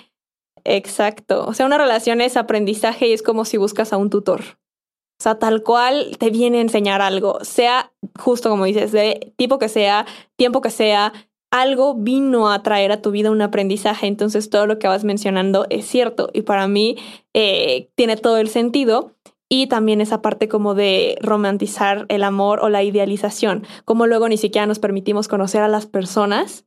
exacto, 0.63 1.47
o 1.47 1.55
sea, 1.55 1.65
una 1.65 1.79
relación 1.79 2.21
es 2.21 2.37
aprendizaje 2.37 3.07
y 3.07 3.13
es 3.13 3.23
como 3.23 3.45
si 3.45 3.57
buscas 3.57 3.93
a 3.93 3.97
un 3.97 4.11
tutor. 4.11 4.59
O 5.19 5.23
sea, 5.23 5.39
tal 5.39 5.63
cual 5.63 6.15
te 6.19 6.29
viene 6.29 6.59
a 6.59 6.61
enseñar 6.61 7.01
algo, 7.01 7.39
sea 7.43 7.91
justo 8.19 8.49
como 8.49 8.65
dices, 8.65 8.91
de 8.91 9.33
tipo 9.35 9.57
que 9.57 9.69
sea, 9.69 10.05
tiempo 10.35 10.61
que 10.61 10.69
sea, 10.69 11.13
algo 11.51 11.95
vino 11.95 12.51
a 12.51 12.61
traer 12.61 12.91
a 12.91 13.01
tu 13.01 13.11
vida 13.11 13.31
un 13.31 13.41
aprendizaje. 13.41 14.07
Entonces 14.07 14.49
todo 14.49 14.67
lo 14.67 14.79
que 14.79 14.87
vas 14.87 15.03
mencionando 15.03 15.65
es 15.69 15.85
cierto 15.85 16.29
y 16.33 16.41
para 16.43 16.67
mí 16.67 16.97
eh, 17.33 17.89
tiene 17.95 18.17
todo 18.17 18.37
el 18.37 18.49
sentido. 18.49 19.13
Y 19.49 19.67
también 19.67 20.01
esa 20.01 20.21
parte 20.21 20.49
como 20.49 20.75
de 20.75 21.17
romantizar 21.21 22.05
el 22.09 22.23
amor 22.23 22.59
o 22.61 22.67
la 22.67 22.83
idealización, 22.83 23.65
como 23.85 24.05
luego 24.05 24.27
ni 24.27 24.35
siquiera 24.35 24.67
nos 24.67 24.79
permitimos 24.79 25.29
conocer 25.29 25.61
a 25.61 25.69
las 25.69 25.85
personas 25.85 26.66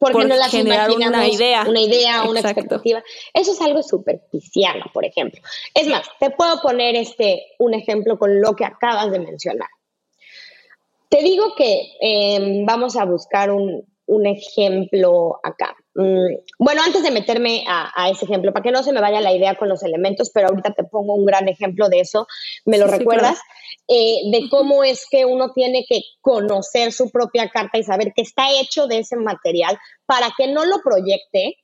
porque 0.00 0.24
no 0.24 0.34
las 0.34 0.50
generar 0.50 0.90
una 0.90 1.28
idea. 1.28 1.64
Una 1.68 1.80
idea, 1.80 2.22
una 2.22 2.40
expectativa. 2.40 3.04
Eso 3.34 3.52
es 3.52 3.60
algo 3.60 3.82
superficial, 3.82 4.82
por 4.94 5.04
ejemplo. 5.04 5.40
Es 5.74 5.86
más, 5.86 6.08
te 6.18 6.30
puedo 6.30 6.60
poner 6.62 6.96
este, 6.96 7.44
un 7.58 7.74
ejemplo 7.74 8.18
con 8.18 8.40
lo 8.40 8.56
que 8.56 8.64
acabas 8.64 9.10
de 9.10 9.20
mencionar. 9.20 9.68
Te 11.10 11.22
digo 11.22 11.54
que 11.54 11.82
em, 12.00 12.64
vamos 12.64 12.96
a 12.96 13.04
buscar 13.04 13.50
un, 13.50 13.84
un 14.10 14.26
ejemplo 14.26 15.38
acá. 15.42 15.76
Mm, 15.94 16.34
bueno, 16.58 16.82
antes 16.84 17.02
de 17.02 17.12
meterme 17.12 17.64
a, 17.68 18.10
ese 18.10 18.24
ejemplo, 18.24 18.52
para 18.52 18.62
que 18.64 18.72
no 18.72 18.82
se 18.82 18.92
me 18.92 19.00
vaya 19.00 19.20
la 19.20 19.32
idea 19.32 19.54
con 19.54 19.68
los 19.68 19.84
elementos, 19.84 20.30
pero 20.34 20.48
ahorita 20.48 20.72
te 20.72 20.82
pongo 20.82 21.14
un 21.14 21.24
gran 21.24 21.46
ejemplo 21.48 21.88
de 21.88 22.00
eso, 22.00 22.26
¿me 22.64 22.76
lo 22.76 22.88
recuerdas? 22.88 23.38
Eh, 23.92 24.30
de 24.30 24.48
cómo 24.48 24.84
es 24.84 25.04
que 25.10 25.24
uno 25.24 25.52
tiene 25.52 25.84
que 25.84 26.02
conocer 26.20 26.92
su 26.92 27.10
propia 27.10 27.48
carta 27.48 27.76
y 27.76 27.82
saber 27.82 28.12
que 28.14 28.22
está 28.22 28.44
hecho 28.60 28.86
de 28.86 29.00
ese 29.00 29.16
material 29.16 29.76
para 30.06 30.30
que 30.38 30.46
no 30.46 30.64
lo 30.64 30.80
proyecte, 30.80 31.56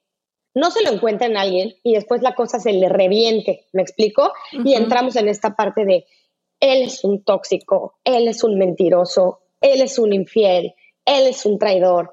no 0.52 0.72
se 0.72 0.82
lo 0.82 0.90
encuentre 0.90 1.28
en 1.28 1.36
alguien 1.36 1.74
y 1.84 1.94
después 1.94 2.22
la 2.22 2.34
cosa 2.34 2.58
se 2.58 2.72
le 2.72 2.88
reviente, 2.88 3.66
¿me 3.72 3.82
explico? 3.82 4.32
Y 4.50 4.74
entramos 4.74 5.14
en 5.14 5.28
esta 5.28 5.54
parte 5.54 5.84
de, 5.84 6.04
él 6.58 6.82
es 6.82 7.04
un 7.04 7.22
tóxico, 7.22 8.00
él 8.02 8.26
es 8.26 8.42
un 8.42 8.58
mentiroso, 8.58 9.42
él 9.60 9.80
es 9.80 9.96
un 9.96 10.12
infiel, 10.12 10.74
él 11.04 11.28
es 11.28 11.46
un 11.46 11.60
traidor, 11.60 12.10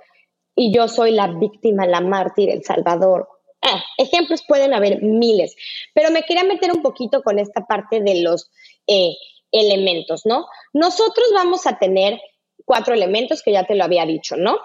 y 0.56 0.72
yo 0.72 0.88
soy 0.90 1.10
la 1.10 1.28
víctima, 1.28 1.88
la 1.88 2.02
mártir, 2.02 2.52
el 2.52 2.64
salvador. 2.64 3.28
Ah, 3.62 3.82
ejemplos 3.98 4.44
pueden 4.48 4.76
haber 4.76 5.02
miles, 5.02 5.56
pero 5.96 6.12
me 6.12 6.22
quería 6.22 6.44
meter 6.44 6.72
un 6.72 6.84
poquito 6.84 7.24
con 7.24 7.40
esta 7.40 7.66
parte 7.66 8.02
de 8.02 8.22
los 8.22 8.52
eh, 8.86 9.14
elementos, 9.54 10.26
¿no? 10.26 10.48
Nosotros 10.74 11.28
vamos 11.34 11.66
a 11.66 11.80
tener 11.80 12.20
cuatro 12.66 12.94
elementos 12.94 13.42
que 13.42 13.54
ya 13.54 13.66
te 13.66 13.76
lo 13.76 13.86
había 13.86 14.06
dicho, 14.06 14.36
¿no? 14.36 14.58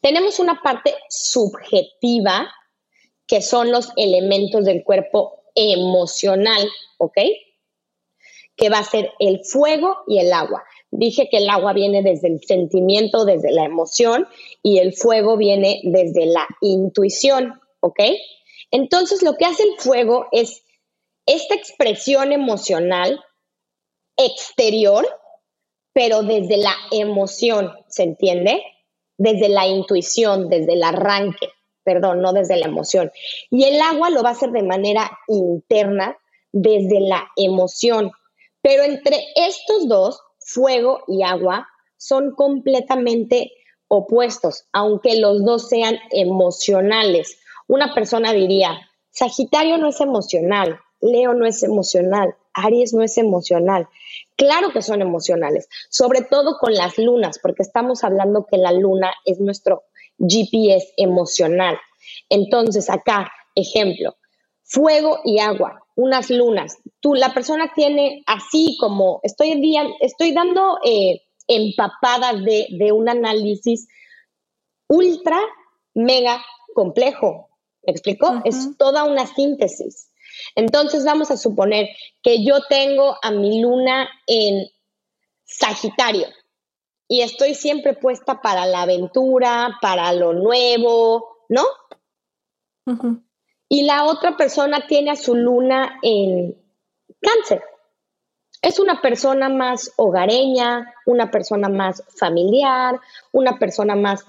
Tenemos 0.00 0.38
una 0.38 0.60
parte 0.60 0.94
subjetiva, 1.08 2.52
que 3.26 3.40
son 3.40 3.70
los 3.70 3.90
elementos 3.96 4.64
del 4.64 4.82
cuerpo 4.82 5.44
emocional, 5.54 6.68
¿ok? 6.98 7.18
Que 8.56 8.70
va 8.70 8.78
a 8.78 8.84
ser 8.84 9.12
el 9.20 9.44
fuego 9.44 9.98
y 10.06 10.18
el 10.18 10.32
agua. 10.32 10.64
Dije 10.90 11.28
que 11.30 11.38
el 11.38 11.48
agua 11.48 11.74
viene 11.74 12.02
desde 12.02 12.28
el 12.28 12.40
sentimiento, 12.42 13.24
desde 13.24 13.52
la 13.52 13.64
emoción, 13.64 14.26
y 14.62 14.78
el 14.78 14.94
fuego 14.94 15.36
viene 15.36 15.80
desde 15.84 16.26
la 16.26 16.46
intuición, 16.60 17.60
¿ok? 17.80 18.00
Entonces, 18.70 19.22
lo 19.22 19.36
que 19.36 19.44
hace 19.44 19.62
el 19.62 19.78
fuego 19.78 20.26
es 20.32 20.64
esta 21.26 21.54
expresión 21.54 22.32
emocional 22.32 23.22
exterior, 24.18 25.06
pero 25.94 26.22
desde 26.22 26.58
la 26.58 26.74
emoción, 26.90 27.72
¿se 27.88 28.02
entiende? 28.02 28.62
Desde 29.16 29.48
la 29.48 29.66
intuición, 29.66 30.48
desde 30.48 30.74
el 30.74 30.82
arranque, 30.82 31.48
perdón, 31.84 32.20
no 32.20 32.32
desde 32.32 32.56
la 32.56 32.66
emoción. 32.66 33.10
Y 33.50 33.64
el 33.64 33.80
agua 33.80 34.10
lo 34.10 34.22
va 34.22 34.30
a 34.30 34.32
hacer 34.32 34.50
de 34.50 34.62
manera 34.62 35.10
interna, 35.28 36.18
desde 36.52 37.00
la 37.00 37.28
emoción. 37.36 38.12
Pero 38.60 38.82
entre 38.82 39.24
estos 39.36 39.88
dos 39.88 40.20
fuego 40.38 41.04
y 41.06 41.22
agua 41.22 41.68
son 41.96 42.34
completamente 42.34 43.52
opuestos, 43.88 44.66
aunque 44.72 45.18
los 45.18 45.44
dos 45.44 45.68
sean 45.68 45.98
emocionales. 46.10 47.38
Una 47.66 47.94
persona 47.94 48.32
diría, 48.32 48.78
Sagitario 49.10 49.78
no 49.78 49.88
es 49.88 50.00
emocional, 50.00 50.78
Leo 51.00 51.34
no 51.34 51.46
es 51.46 51.62
emocional, 51.62 52.34
Aries 52.64 52.92
no 52.94 53.02
es 53.02 53.18
emocional. 53.18 53.88
Claro 54.36 54.70
que 54.72 54.82
son 54.82 55.02
emocionales, 55.02 55.68
sobre 55.90 56.22
todo 56.22 56.58
con 56.60 56.74
las 56.74 56.98
lunas, 56.98 57.38
porque 57.40 57.62
estamos 57.62 58.04
hablando 58.04 58.46
que 58.50 58.58
la 58.58 58.72
luna 58.72 59.12
es 59.24 59.40
nuestro 59.40 59.84
GPS 60.18 60.92
emocional. 60.96 61.78
Entonces, 62.28 62.90
acá, 62.90 63.30
ejemplo, 63.54 64.16
fuego 64.62 65.20
y 65.24 65.38
agua, 65.38 65.84
unas 65.96 66.30
lunas. 66.30 66.78
Tú, 67.00 67.14
la 67.14 67.32
persona 67.32 67.72
tiene 67.74 68.22
así 68.26 68.76
como, 68.78 69.20
estoy, 69.22 69.60
estoy 70.00 70.32
dando 70.32 70.78
eh, 70.84 71.22
empapadas 71.46 72.44
de, 72.44 72.66
de 72.70 72.92
un 72.92 73.08
análisis 73.08 73.88
ultra, 74.88 75.38
mega 75.94 76.44
complejo. 76.74 77.48
¿Me 77.84 77.92
explico? 77.92 78.42
Es 78.44 78.76
toda 78.76 79.04
una 79.04 79.26
síntesis. 79.26 80.10
Entonces 80.54 81.04
vamos 81.04 81.30
a 81.30 81.36
suponer 81.36 81.88
que 82.22 82.44
yo 82.44 82.62
tengo 82.68 83.16
a 83.22 83.30
mi 83.30 83.60
luna 83.60 84.08
en 84.26 84.66
Sagitario 85.44 86.26
y 87.08 87.22
estoy 87.22 87.54
siempre 87.54 87.94
puesta 87.94 88.42
para 88.42 88.66
la 88.66 88.82
aventura, 88.82 89.78
para 89.80 90.12
lo 90.12 90.34
nuevo, 90.34 91.38
¿no? 91.48 91.64
Y 93.68 93.84
la 93.84 94.04
otra 94.04 94.36
persona 94.36 94.86
tiene 94.86 95.10
a 95.10 95.16
su 95.16 95.34
luna 95.34 95.98
en 96.02 96.56
cáncer. 97.20 97.62
Es 98.60 98.78
una 98.78 99.00
persona 99.00 99.48
más 99.48 99.92
hogareña, 99.96 100.92
una 101.06 101.30
persona 101.30 101.68
más 101.68 102.02
familiar, 102.18 102.98
una 103.32 103.58
persona 103.58 103.94
más 103.94 104.24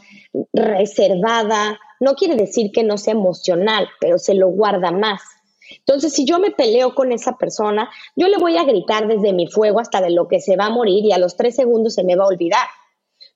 reservada. 0.53 1.79
No 1.99 2.15
quiere 2.15 2.35
decir 2.35 2.71
que 2.71 2.83
no 2.83 2.97
sea 2.97 3.13
emocional, 3.13 3.89
pero 3.99 4.19
se 4.19 4.35
lo 4.35 4.49
guarda 4.49 4.91
más. 4.91 5.21
Entonces, 5.89 6.13
si 6.13 6.23
yo 6.23 6.37
me 6.37 6.51
peleo 6.51 6.93
con 6.93 7.11
esa 7.11 7.35
persona, 7.35 7.89
yo 8.15 8.27
le 8.27 8.37
voy 8.37 8.57
a 8.57 8.63
gritar 8.63 9.07
desde 9.07 9.33
mi 9.33 9.47
fuego 9.47 9.79
hasta 9.79 10.01
de 10.01 10.11
lo 10.11 10.27
que 10.27 10.39
se 10.39 10.55
va 10.55 10.65
a 10.65 10.69
morir 10.69 11.03
y 11.03 11.13
a 11.13 11.17
los 11.17 11.35
tres 11.35 11.55
segundos 11.55 11.95
se 11.95 12.03
me 12.03 12.15
va 12.15 12.25
a 12.25 12.27
olvidar. 12.27 12.67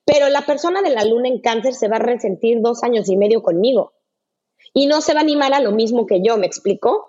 Pero 0.06 0.30
la 0.30 0.46
persona 0.46 0.84
de 0.84 0.92
la 0.92 1.04
luna 1.04 1.30
en 1.30 1.42
cáncer 1.42 1.74
se 1.74 1.88
va 1.88 1.96
a 1.96 2.00
resentir 2.00 2.62
dos 2.62 2.84
años 2.84 3.10
y 3.10 3.18
medio 3.18 3.42
conmigo 3.42 3.94
y 4.72 4.86
no 4.86 5.02
se 5.02 5.16
va 5.16 5.22
a 5.22 5.24
animar 5.24 5.52
a 5.56 5.62
lo 5.62 5.72
mismo 5.72 6.06
que 6.06 6.22
yo, 6.22 6.38
¿me 6.38 6.46
explico? 6.46 7.08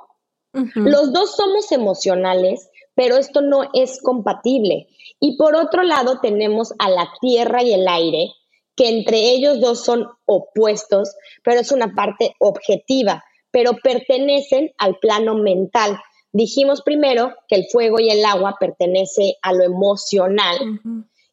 Los 0.77 1.13
dos 1.13 1.37
somos 1.37 1.71
emocionales, 1.73 2.71
pero 2.95 3.19
esto 3.19 3.43
no 3.43 3.69
es 3.75 4.01
compatible. 4.01 4.87
Y 5.21 5.37
por 5.37 5.57
otro 5.57 5.83
lado 5.83 6.21
tenemos 6.23 6.73
a 6.79 6.89
la 6.89 7.11
tierra 7.21 7.63
y 7.63 7.75
el 7.75 7.87
aire, 7.87 8.31
que 8.77 8.89
entre 8.89 9.33
ellos 9.33 9.61
dos 9.61 9.85
son 9.85 10.09
opuestos, 10.25 11.15
pero 11.43 11.61
es 11.61 11.71
una 11.71 11.95
parte 11.95 12.35
objetiva, 12.39 13.23
pero 13.55 13.77
pertenecen 13.77 14.75
al 14.79 14.99
plano 14.99 15.37
mental. 15.37 15.97
Dijimos 16.33 16.83
primero 16.83 17.33
que 17.47 17.55
el 17.55 17.67
fuego 17.71 18.01
y 18.01 18.11
el 18.11 18.25
agua 18.25 18.57
pertenece 18.59 19.37
a 19.43 19.53
lo 19.53 19.63
emocional 19.63 20.81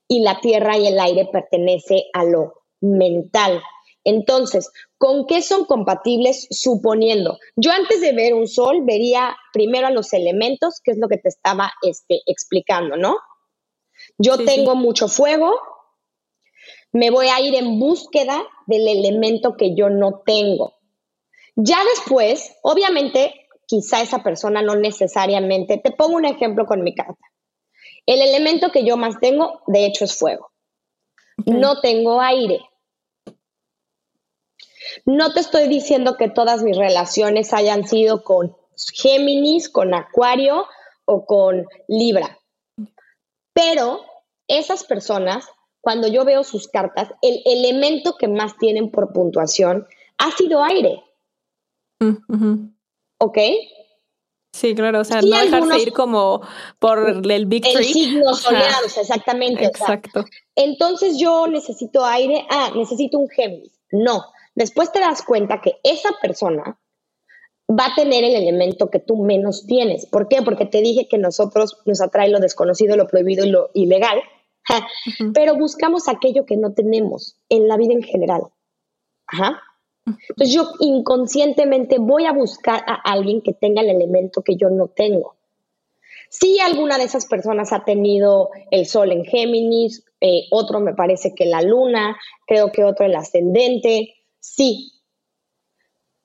y 0.08 0.22
la 0.22 0.40
tierra 0.40 0.78
y 0.78 0.86
el 0.86 1.00
aire 1.00 1.28
pertenece 1.34 2.06
a 2.14 2.24
lo 2.24 2.62
mental. 2.80 3.60
Entonces, 4.04 4.72
¿con 5.00 5.26
qué 5.26 5.42
son 5.42 5.66
compatibles 5.66 6.48
suponiendo? 6.52 7.40
Yo 7.56 7.72
antes 7.72 8.02
de 8.02 8.12
ver 8.12 8.36
un 8.36 8.48
sol 8.48 8.82
vería 8.84 9.36
primero 9.52 9.88
a 9.88 9.92
los 9.92 10.14
elementos, 10.14 10.80
que 10.84 10.92
es 10.92 11.00
lo 11.00 11.08
que 11.08 11.18
te 11.18 11.30
estaba 11.30 11.72
este, 11.82 12.22
explicando, 12.28 12.98
¿no? 12.98 13.18
Yo 14.20 14.38
tengo 14.38 14.76
mucho 14.76 15.08
fuego, 15.08 15.60
me 16.92 17.10
voy 17.10 17.30
a 17.30 17.42
ir 17.42 17.56
en 17.56 17.80
búsqueda 17.80 18.44
del 18.68 18.88
elemento 18.88 19.58
que 19.58 19.74
yo 19.74 19.90
no 19.90 20.22
tengo. 20.24 20.81
Ya 21.56 21.84
después, 21.96 22.56
obviamente, 22.64 23.48
quizá 23.66 24.02
esa 24.02 24.24
persona 24.24 24.62
no 24.62 24.76
necesariamente, 24.76 25.78
te 25.78 25.92
pongo 25.92 26.16
un 26.16 26.26
ejemplo 26.26 26.66
con 26.66 26.84
mi 26.84 26.94
carta. 26.96 27.26
El 28.06 28.22
elemento 28.22 28.72
que 28.72 28.84
yo 28.84 28.98
más 28.98 29.20
tengo, 29.20 29.62
de 29.68 29.86
hecho, 29.86 30.06
es 30.06 30.18
fuego. 30.18 30.52
No 31.46 31.80
tengo 31.82 32.22
aire. 32.22 32.60
No 35.06 35.34
te 35.34 35.40
estoy 35.40 35.68
diciendo 35.68 36.18
que 36.18 36.30
todas 36.30 36.64
mis 36.64 36.78
relaciones 36.78 37.54
hayan 37.54 37.88
sido 37.88 38.24
con 38.24 38.56
Géminis, 38.94 39.70
con 39.70 39.94
Acuario 39.94 40.66
o 41.06 41.26
con 41.26 41.66
Libra. 41.88 42.40
Pero 43.54 44.04
esas 44.48 44.84
personas, 44.84 45.48
cuando 45.82 46.08
yo 46.08 46.26
veo 46.26 46.44
sus 46.44 46.68
cartas, 46.68 47.10
el 47.22 47.42
elemento 47.46 48.16
que 48.18 48.28
más 48.28 48.58
tienen 48.58 48.92
por 48.92 49.14
puntuación 49.14 49.88
ha 50.18 50.32
sido 50.32 50.64
aire. 50.64 51.04
¿Ok? 53.20 53.38
Sí, 54.54 54.76
claro, 54.76 55.02
o 55.02 55.04
sea, 55.04 55.22
no 55.22 55.38
dejarse 55.38 55.82
ir 55.82 55.94
como 55.94 56.42
por 56.80 57.22
el 57.30 57.46
Big 57.46 57.66
El 57.66 57.86
signo 57.86 58.34
soleado, 58.34 58.86
exactamente. 58.86 59.66
Exacto. 59.66 60.26
Entonces 60.56 61.18
yo 61.18 61.48
necesito 61.48 62.06
aire, 62.06 62.46
ah, 62.50 62.72
necesito 62.76 63.18
un 63.18 63.30
Géminis. 63.30 63.80
No, 63.92 64.26
después 64.56 64.92
te 64.92 65.00
das 65.00 65.22
cuenta 65.24 65.62
que 65.62 65.80
esa 65.84 66.10
persona 66.22 66.78
va 67.70 67.86
a 67.88 67.96
tener 67.96 68.24
el 68.24 68.36
elemento 68.36 68.90
que 68.90 69.00
tú 69.00 69.24
menos 69.24 69.66
tienes. 69.66 70.06
¿Por 70.06 70.28
qué? 70.28 70.42
Porque 70.42 70.66
te 70.66 70.82
dije 70.82 71.08
que 71.08 71.18
nosotros 71.18 71.78
nos 71.86 72.02
atrae 72.02 72.30
lo 72.30 72.40
desconocido, 72.40 72.98
lo 72.98 73.08
prohibido 73.08 73.46
y 73.46 73.50
lo 73.50 73.70
ilegal, 73.74 74.22
pero 75.34 75.56
buscamos 75.56 76.08
aquello 76.08 76.46
que 76.46 76.58
no 76.58 76.74
tenemos 76.74 77.38
en 77.50 77.68
la 77.68 77.78
vida 77.78 77.94
en 77.94 78.04
general. 78.04 78.44
Ajá. 79.28 79.62
Entonces 80.06 80.54
yo 80.54 80.72
inconscientemente 80.80 81.98
voy 82.00 82.26
a 82.26 82.34
buscar 82.34 82.84
a 82.88 82.96
alguien 83.12 83.42
que 83.42 83.54
tenga 83.54 83.82
el 83.82 83.90
elemento 83.90 84.42
que 84.42 84.56
yo 84.56 84.70
no 84.70 84.88
tengo. 84.88 85.36
Si 86.30 86.60
alguna 86.60 86.98
de 86.98 87.04
esas 87.04 87.26
personas 87.26 87.74
ha 87.74 87.84
tenido 87.84 88.52
el 88.72 88.86
sol 88.86 89.12
en 89.12 89.26
Géminis, 89.26 90.06
eh, 90.22 90.44
otro 90.52 90.80
me 90.80 90.94
parece 90.94 91.36
que 91.36 91.46
la 91.46 91.62
luna, 91.62 92.18
creo 92.48 92.72
que 92.72 92.86
otro 92.86 93.06
el 93.06 93.16
ascendente, 93.16 94.16
sí. 94.40 94.94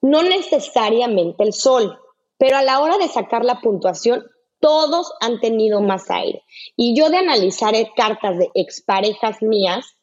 No 0.01 0.23
necesariamente 0.23 1.43
el 1.43 1.53
sol, 1.53 1.99
pero 2.39 2.57
a 2.57 2.63
la 2.63 2.81
hora 2.81 2.99
de 2.99 3.09
sacar 3.09 3.45
la 3.45 3.61
puntuación, 3.61 4.25
todos 4.61 5.13
han 5.21 5.41
tenido 5.41 5.81
más 5.81 6.09
aire. 6.11 6.45
Y 6.77 6.97
yo 6.97 7.11
de 7.11 7.17
analizar 7.17 7.75
cartas 7.97 8.39
de 8.39 8.51
exparejas 8.55 9.43
mías, 9.43 9.96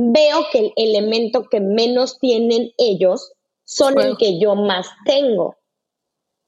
veo 0.00 0.46
que 0.52 0.58
el 0.58 0.72
elemento 0.76 1.48
que 1.48 1.58
menos 1.58 2.20
tienen 2.20 2.72
ellos 2.78 3.32
son 3.64 4.00
el 4.00 4.16
que 4.16 4.38
yo 4.38 4.54
más 4.54 4.88
tengo, 5.04 5.56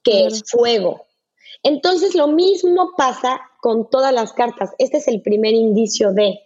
que 0.04 0.26
es 0.26 0.44
fuego. 0.48 1.06
Entonces 1.64 2.14
lo 2.14 2.28
mismo 2.28 2.92
pasa 2.96 3.40
con 3.60 3.90
todas 3.90 4.14
las 4.14 4.32
cartas. 4.32 4.70
Este 4.78 4.98
es 4.98 5.08
el 5.08 5.20
primer 5.20 5.52
indicio 5.52 6.12
de 6.12 6.38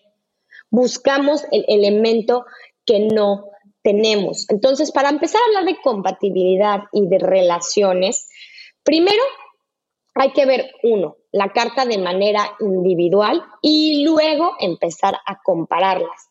buscamos 0.70 1.44
el 1.52 1.66
elemento 1.68 2.46
que 2.86 3.00
no 3.00 3.50
tenemos. 3.82 4.46
Entonces, 4.48 4.90
para 4.90 5.10
empezar 5.10 5.42
a 5.42 5.46
hablar 5.46 5.74
de 5.74 5.80
compatibilidad 5.82 6.84
y 6.90 7.06
de 7.06 7.18
relaciones, 7.18 8.28
primero 8.82 9.22
hay 10.14 10.32
que 10.32 10.46
ver 10.46 10.72
uno, 10.82 11.18
la 11.32 11.52
carta 11.52 11.84
de 11.84 11.98
manera 11.98 12.56
individual 12.60 13.44
y 13.60 14.04
luego 14.04 14.52
empezar 14.58 15.18
a 15.26 15.42
compararlas. 15.42 16.30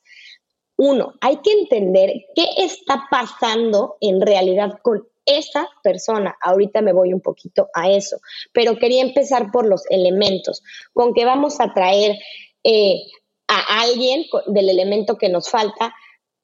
Uno, 0.77 1.13
hay 1.21 1.37
que 1.37 1.51
entender 1.51 2.11
qué 2.35 2.47
está 2.57 3.03
pasando 3.09 3.97
en 4.01 4.21
realidad 4.21 4.79
con 4.81 5.07
esa 5.25 5.67
persona. 5.83 6.35
Ahorita 6.41 6.81
me 6.81 6.93
voy 6.93 7.13
un 7.13 7.21
poquito 7.21 7.69
a 7.73 7.89
eso, 7.89 8.17
pero 8.53 8.77
quería 8.77 9.01
empezar 9.01 9.51
por 9.51 9.67
los 9.67 9.83
elementos, 9.89 10.61
con 10.93 11.13
que 11.13 11.25
vamos 11.25 11.59
a 11.59 11.73
traer 11.73 12.17
eh, 12.63 13.01
a 13.47 13.81
alguien 13.81 14.25
del 14.47 14.69
elemento 14.69 15.17
que 15.17 15.29
nos 15.29 15.49
falta, 15.49 15.93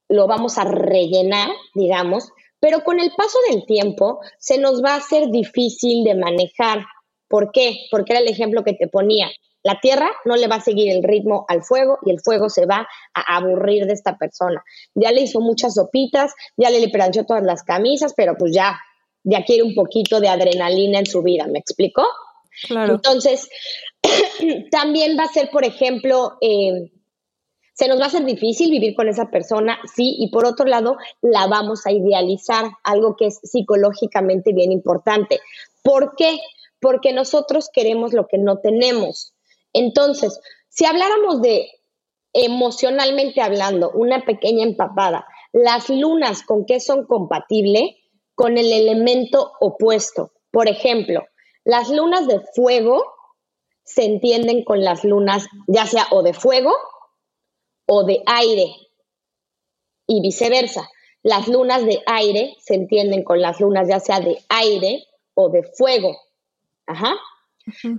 lo 0.10 0.28
vamos 0.28 0.58
a 0.58 0.66
rellenar, 0.66 1.50
digamos, 1.74 2.30
pero 2.60 2.84
con 2.84 3.00
el 3.00 3.12
paso 3.16 3.38
del 3.50 3.66
tiempo 3.66 4.20
se 4.38 4.58
nos 4.58 4.84
va 4.84 4.94
a 4.94 4.98
hacer 4.98 5.30
difícil 5.30 6.04
de 6.04 6.16
manejar. 6.16 6.86
¿Por 7.28 7.52
qué? 7.52 7.86
Porque 7.90 8.14
era 8.14 8.22
el 8.22 8.28
ejemplo 8.28 8.64
que 8.64 8.74
te 8.74 8.88
ponía. 8.88 9.30
La 9.70 9.80
tierra 9.80 10.10
no 10.26 10.36
le 10.36 10.48
va 10.48 10.56
a 10.56 10.62
seguir 10.62 10.90
el 10.90 11.04
ritmo 11.04 11.46
al 11.48 11.62
fuego 11.62 12.00
y 12.04 12.10
el 12.10 12.20
fuego 12.22 12.50
se 12.50 12.66
va 12.66 12.88
a 13.14 13.38
aburrir 13.38 13.86
de 13.86 13.94
esta 13.94 14.18
persona. 14.18 14.64
Ya 14.96 15.12
le 15.12 15.22
hizo 15.22 15.42
muchas 15.42 15.76
sopitas, 15.76 16.34
ya 16.58 16.72
le 16.72 16.90
planchó 16.90 17.24
todas 17.24 17.44
las 17.44 17.62
camisas, 17.62 18.16
pero 18.18 18.36
pues 18.36 18.52
ya, 18.52 18.80
ya 19.24 19.44
quiere 19.44 19.62
un 19.62 19.76
poquito 19.76 20.20
de 20.20 20.28
adrenalina 20.28 20.98
en 20.98 21.06
su 21.06 21.22
vida, 21.22 21.46
¿me 21.46 21.60
explico? 21.60 22.04
Claro. 22.68 22.96
Entonces, 22.96 23.48
también 24.72 25.16
va 25.20 25.26
a 25.26 25.34
ser, 25.34 25.52
por 25.52 25.64
ejemplo, 25.64 26.40
eh, 26.42 26.90
se 27.74 27.88
nos 27.88 28.00
va 28.00 28.06
a 28.06 28.08
hacer 28.08 28.26
difícil 28.26 28.72
vivir 28.72 28.96
con 28.96 29.08
esa 29.08 29.30
persona, 29.30 29.78
sí, 29.96 30.16
y 30.18 30.32
por 30.32 30.48
otro 30.48 30.66
lado, 30.66 30.98
la 31.22 31.46
vamos 31.46 31.86
a 31.86 31.92
idealizar, 31.92 32.72
algo 32.84 33.16
que 33.16 33.28
es 33.28 33.40
psicológicamente 33.44 34.52
bien 34.52 34.72
importante. 34.72 35.40
¿Por 35.84 36.16
qué? 36.16 36.40
Porque 36.82 37.14
nosotros 37.14 37.70
queremos 37.72 38.14
lo 38.14 38.26
que 38.26 38.40
no 38.40 38.58
tenemos. 38.58 39.36
Entonces, 39.74 40.40
si 40.70 40.86
habláramos 40.86 41.42
de 41.42 41.70
emocionalmente 42.34 43.42
hablando, 43.42 43.92
una 43.92 44.24
pequeña 44.26 44.64
empapada, 44.64 45.26
las 45.52 45.90
lunas 45.90 46.44
con 46.44 46.66
qué 46.66 46.80
son 46.80 47.06
compatibles 47.06 47.96
con 48.36 48.58
el 48.58 48.72
elemento 48.72 49.54
opuesto. 49.60 50.32
Por 50.52 50.68
ejemplo, 50.68 51.26
las 51.64 51.90
lunas 51.90 52.28
de 52.28 52.40
fuego 52.56 53.04
se 53.84 54.06
entienden 54.06 54.64
con 54.64 54.84
las 54.84 55.04
lunas, 55.04 55.48
ya 55.68 55.86
sea 55.86 56.08
o 56.12 56.22
de 56.24 56.34
fuego 56.34 56.74
o 57.88 58.04
de 58.04 58.22
aire, 58.28 58.72
y 60.10 60.22
viceversa. 60.22 60.90
Las 61.22 61.48
lunas 61.48 61.86
de 61.86 62.02
aire 62.08 62.56
se 62.60 62.74
entienden 62.74 63.24
con 63.24 63.42
las 63.42 63.60
lunas 63.60 63.88
ya 63.88 64.00
sea 64.00 64.20
de 64.20 64.38
aire 64.50 65.06
o 65.36 65.50
de 65.50 65.64
fuego. 65.64 66.18
Ajá. 66.88 67.16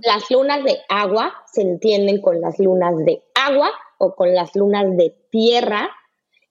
Las 0.03 0.29
lunas 0.29 0.63
de 0.63 0.79
agua 0.89 1.33
se 1.51 1.61
entienden 1.61 2.21
con 2.21 2.41
las 2.41 2.59
lunas 2.59 2.97
de 3.05 3.23
agua 3.35 3.71
o 3.97 4.15
con 4.15 4.33
las 4.33 4.55
lunas 4.55 4.85
de 4.97 5.15
tierra 5.29 5.89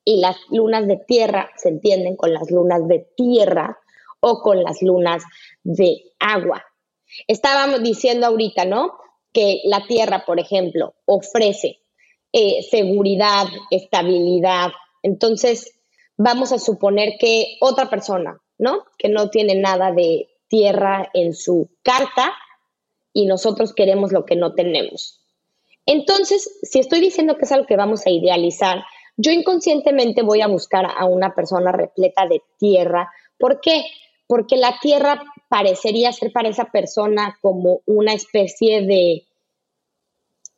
y 0.05 0.21
las 0.21 0.37
lunas 0.51 0.87
de 0.87 0.97
tierra 0.97 1.51
se 1.57 1.69
entienden 1.69 2.17
con 2.17 2.33
las 2.33 2.51
lunas 2.51 2.87
de 2.89 3.07
tierra 3.17 3.79
o 4.21 4.41
con 4.41 4.63
las 4.63 4.83
lunas 4.83 5.23
de 5.63 6.13
agua. 6.19 6.65
Estábamos 7.27 7.83
diciendo 7.83 8.27
ahorita, 8.27 8.65
¿no? 8.65 8.93
Que 9.33 9.61
la 9.65 9.87
tierra, 9.87 10.25
por 10.27 10.41
ejemplo, 10.41 10.95
ofrece 11.07 11.81
eh, 12.33 12.63
seguridad, 12.71 13.47
estabilidad. 13.71 14.71
Entonces, 15.03 15.79
vamos 16.17 16.53
a 16.53 16.59
suponer 16.59 17.15
que 17.19 17.57
otra 17.61 17.91
persona, 17.91 18.41
¿no? 18.59 18.85
Que 18.99 19.09
no 19.09 19.31
tiene 19.31 19.55
nada 19.55 19.93
de 19.93 20.29
tierra 20.49 21.09
en 21.15 21.35
su 21.35 21.71
carta 21.83 22.33
y 23.13 23.27
nosotros 23.27 23.75
queremos 23.75 24.13
lo 24.13 24.25
que 24.25 24.37
no 24.37 24.55
tenemos. 24.55 25.21
Entonces, 25.87 26.59
si 26.63 26.79
estoy 26.79 27.01
diciendo 27.01 27.37
que 27.37 27.45
es 27.45 27.53
algo 27.53 27.67
que 27.67 27.77
vamos 27.77 28.07
a 28.07 28.11
idealizar, 28.11 28.85
yo 29.17 29.33
inconscientemente 29.33 30.23
voy 30.23 30.41
a 30.41 30.47
buscar 30.47 30.87
a 30.87 31.05
una 31.05 31.35
persona 31.35 31.73
repleta 31.73 32.27
de 32.27 32.43
tierra. 32.59 33.11
¿Por 33.39 33.61
qué? 33.61 33.85
Porque 34.27 34.57
la 34.57 34.79
tierra 34.81 35.23
parecería 35.49 36.13
ser 36.13 36.33
para 36.33 36.49
esa 36.49 36.67
persona 36.67 37.37
como 37.43 37.81
una 37.87 38.13
especie 38.13 38.83
de 38.83 39.25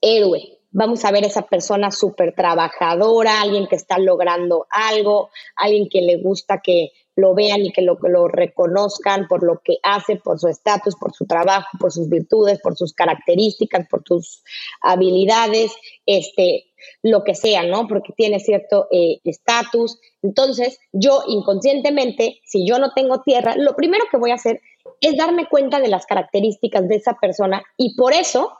héroe. 0.00 0.59
Vamos 0.70 1.05
a 1.05 1.11
ver 1.11 1.24
esa 1.24 1.42
persona 1.42 1.90
súper 1.90 2.34
trabajadora, 2.34 3.40
alguien 3.40 3.66
que 3.66 3.76
está 3.76 3.98
logrando 3.98 4.66
algo, 4.70 5.30
alguien 5.57 5.88
que 5.88 6.03
le 6.03 6.16
gusta 6.18 6.61
que 6.62 6.92
lo 7.16 7.34
vean 7.34 7.64
y 7.64 7.72
que 7.72 7.82
lo, 7.82 7.98
lo 8.02 8.28
reconozcan 8.28 9.28
por 9.28 9.42
lo 9.42 9.60
que 9.62 9.76
hace, 9.82 10.16
por 10.16 10.38
su 10.38 10.48
estatus, 10.48 10.96
por 10.96 11.12
su 11.12 11.26
trabajo, 11.26 11.68
por 11.78 11.92
sus 11.92 12.08
virtudes, 12.08 12.60
por 12.60 12.76
sus 12.76 12.94
características, 12.94 13.86
por 13.88 14.02
sus 14.06 14.42
habilidades, 14.80 15.72
este, 16.06 16.72
lo 17.02 17.22
que 17.24 17.34
sea, 17.34 17.64
¿no? 17.64 17.86
Porque 17.86 18.12
tiene 18.16 18.40
cierto 18.40 18.88
eh, 18.90 19.20
estatus. 19.24 19.98
Entonces, 20.22 20.78
yo 20.92 21.22
inconscientemente, 21.28 22.40
si 22.44 22.66
yo 22.66 22.78
no 22.78 22.92
tengo 22.94 23.20
tierra, 23.22 23.54
lo 23.56 23.76
primero 23.76 24.04
que 24.10 24.16
voy 24.16 24.30
a 24.30 24.36
hacer 24.36 24.60
es 25.00 25.16
darme 25.16 25.48
cuenta 25.48 25.80
de 25.80 25.88
las 25.88 26.06
características 26.06 26.88
de 26.88 26.96
esa 26.96 27.14
persona 27.14 27.62
y 27.76 27.94
por 27.96 28.12
eso 28.12 28.52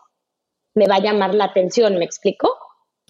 me 0.75 0.87
va 0.87 0.97
a 0.97 1.03
llamar 1.03 1.35
la 1.35 1.45
atención, 1.45 1.99
¿me 1.99 2.05
explico? 2.05 2.57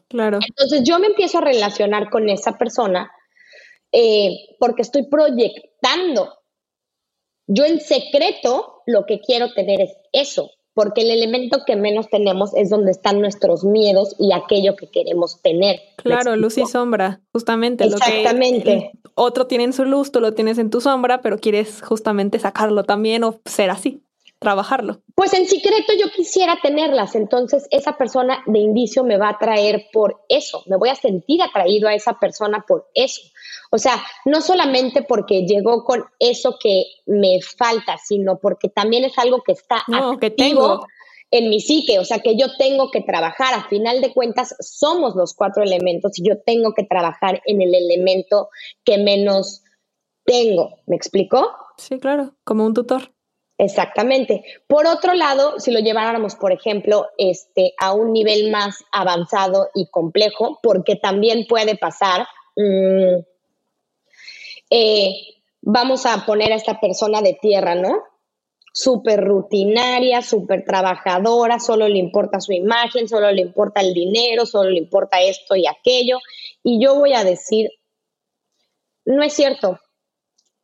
Claro. 0.09 0.39
Entonces 0.47 0.83
yo 0.85 0.99
me 0.99 1.09
empiezo 1.09 1.39
a 1.39 1.43
relacionar 1.43 2.11
con 2.11 2.29
esa 2.29 2.59
persona 2.59 3.11
eh, 3.93 4.57
porque 4.59 4.83
estoy 4.83 5.07
proyectando. 5.07 6.33
Yo 7.47 7.65
en 7.65 7.81
secreto 7.81 8.83
lo 8.87 9.05
que 9.07 9.21
quiero 9.21 9.53
tener 9.53 9.81
es 9.81 9.93
eso, 10.13 10.51
porque 10.75 11.03
el 11.03 11.11
elemento 11.11 11.61
que 11.67 11.77
menos 11.77 12.09
tenemos 12.09 12.55
es 12.55 12.71
donde 12.71 12.91
están 12.91 13.21
nuestros 13.21 13.65
miedos 13.65 14.17
y 14.19 14.33
aquello 14.33 14.77
que 14.77 14.91
queremos 14.91 15.43
tener. 15.43 15.81
Claro, 15.97 16.37
luz 16.37 16.57
y 16.59 16.67
sombra, 16.67 17.21
justamente. 17.33 17.85
Exactamente. 17.85 18.75
Lo 18.75 18.81
que 18.81 18.91
otro 19.15 19.47
tiene 19.47 19.65
en 19.65 19.73
su 19.73 19.85
luz, 19.85 20.11
tú 20.11 20.21
lo 20.21 20.33
tienes 20.33 20.59
en 20.59 20.71
tu 20.71 20.81
sombra, 20.81 21.21
pero 21.21 21.39
quieres 21.39 21.83
justamente 21.83 22.39
sacarlo 22.39 22.85
también 22.85 23.25
o 23.25 23.41
ser 23.45 23.71
así, 23.71 24.03
trabajarlo. 24.43 25.01
Pues 25.15 25.33
en 25.33 25.47
secreto 25.47 25.93
yo 25.99 26.11
quisiera 26.15 26.59
tenerlas, 26.63 27.15
entonces 27.15 27.67
esa 27.71 27.97
persona 27.97 28.43
de 28.47 28.59
indicio 28.59 29.05
me 29.05 29.17
va 29.17 29.29
a 29.29 29.33
atraer 29.33 29.87
por 29.93 30.23
eso, 30.29 30.63
me 30.67 30.77
voy 30.77 30.91
a 30.91 30.95
sentir 30.95 31.41
atraído 31.43 31.89
a 31.89 31.95
esa 31.95 32.19
persona 32.19 32.65
por 32.67 32.91
eso. 32.95 33.23
O 33.71 33.79
sea, 33.79 34.03
no 34.27 34.43
solamente 34.43 35.03
porque 35.03 35.47
llegó 35.47 35.85
con 35.85 36.05
eso 36.19 36.59
que 36.61 36.85
me 37.07 37.41
falta, 37.41 37.97
sino 37.97 38.39
porque 38.39 38.69
también 38.69 39.05
es 39.05 39.17
algo 39.19 39.43
que 39.43 39.53
está 39.53 39.83
activo 39.89 40.87
en 41.31 41.49
mi 41.49 41.61
psique, 41.61 41.99
o 41.99 42.05
sea, 42.05 42.19
que 42.19 42.37
yo 42.37 42.49
tengo 42.59 42.91
que 42.91 43.01
trabajar. 43.01 43.55
A 43.55 43.69
final 43.69 44.03
de 44.03 44.13
cuentas, 44.13 44.55
somos 44.61 45.17
los 45.17 45.35
cuatro 45.35 45.63
elementos 45.63 46.19
y 46.19 46.29
yo 46.29 46.39
tengo 46.45 46.75
que 46.75 46.85
trabajar 46.85 47.41
en 47.47 47.63
el 47.63 47.75
elemento 47.75 48.51
que 48.85 48.99
menos 48.99 49.63
tengo. 50.25 50.77
¿Me 50.87 50.95
explicó? 50.95 51.51
Sí, 51.79 51.99
claro, 51.99 52.35
como 52.45 52.67
un 52.67 52.75
tutor. 52.75 53.15
Exactamente. 53.59 54.45
Por 54.67 54.87
otro 54.87 55.15
lado, 55.15 55.61
si 55.61 55.71
lo 55.71 55.81
lleváramos, 55.81 56.35
por 56.35 56.53
ejemplo, 56.53 57.09
este, 57.19 57.75
a 57.79 57.93
un 57.93 58.13
nivel 58.13 58.51
más 58.51 58.85
avanzado 58.91 59.69
y 59.75 59.87
complejo, 59.89 60.59
porque 60.63 60.97
también 60.97 61.47
puede 61.47 61.77
pasar, 61.77 62.27
mm, 62.57 63.21
eh, 64.71 65.15
vamos 65.61 66.07
a 66.07 66.25
poner 66.27 66.53
a 66.53 66.57
esta 66.57 66.81
persona 66.81 67.21
de 67.21 67.39
tierra, 67.41 67.75
¿no? 67.75 68.03
Súper 68.73 69.23
rutinaria, 69.23 70.23
súper 70.23 70.65
trabajadora, 70.65 71.61
solo 71.61 71.89
le 71.89 71.99
importa 71.99 72.41
su 72.41 72.53
imagen, 72.53 73.07
solo 73.07 73.31
le 73.31 73.43
importa 73.43 73.83
el 73.83 73.93
dinero, 73.93 74.47
solo 74.47 74.71
le 74.71 74.79
importa 74.79 75.21
esto 75.21 75.55
y 75.55 75.67
aquello. 75.67 76.19
Y 76.65 76.83
yo 76.83 76.95
voy 76.97 77.13
a 77.13 77.23
decir, 77.23 77.69
no 79.05 79.23
es 79.23 79.35
cierto, 79.35 79.79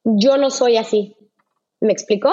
yo 0.05 0.39
no 0.39 0.51
soy 0.51 0.79
así. 0.79 1.18
¿Me 1.81 1.93
explicó? 1.93 2.31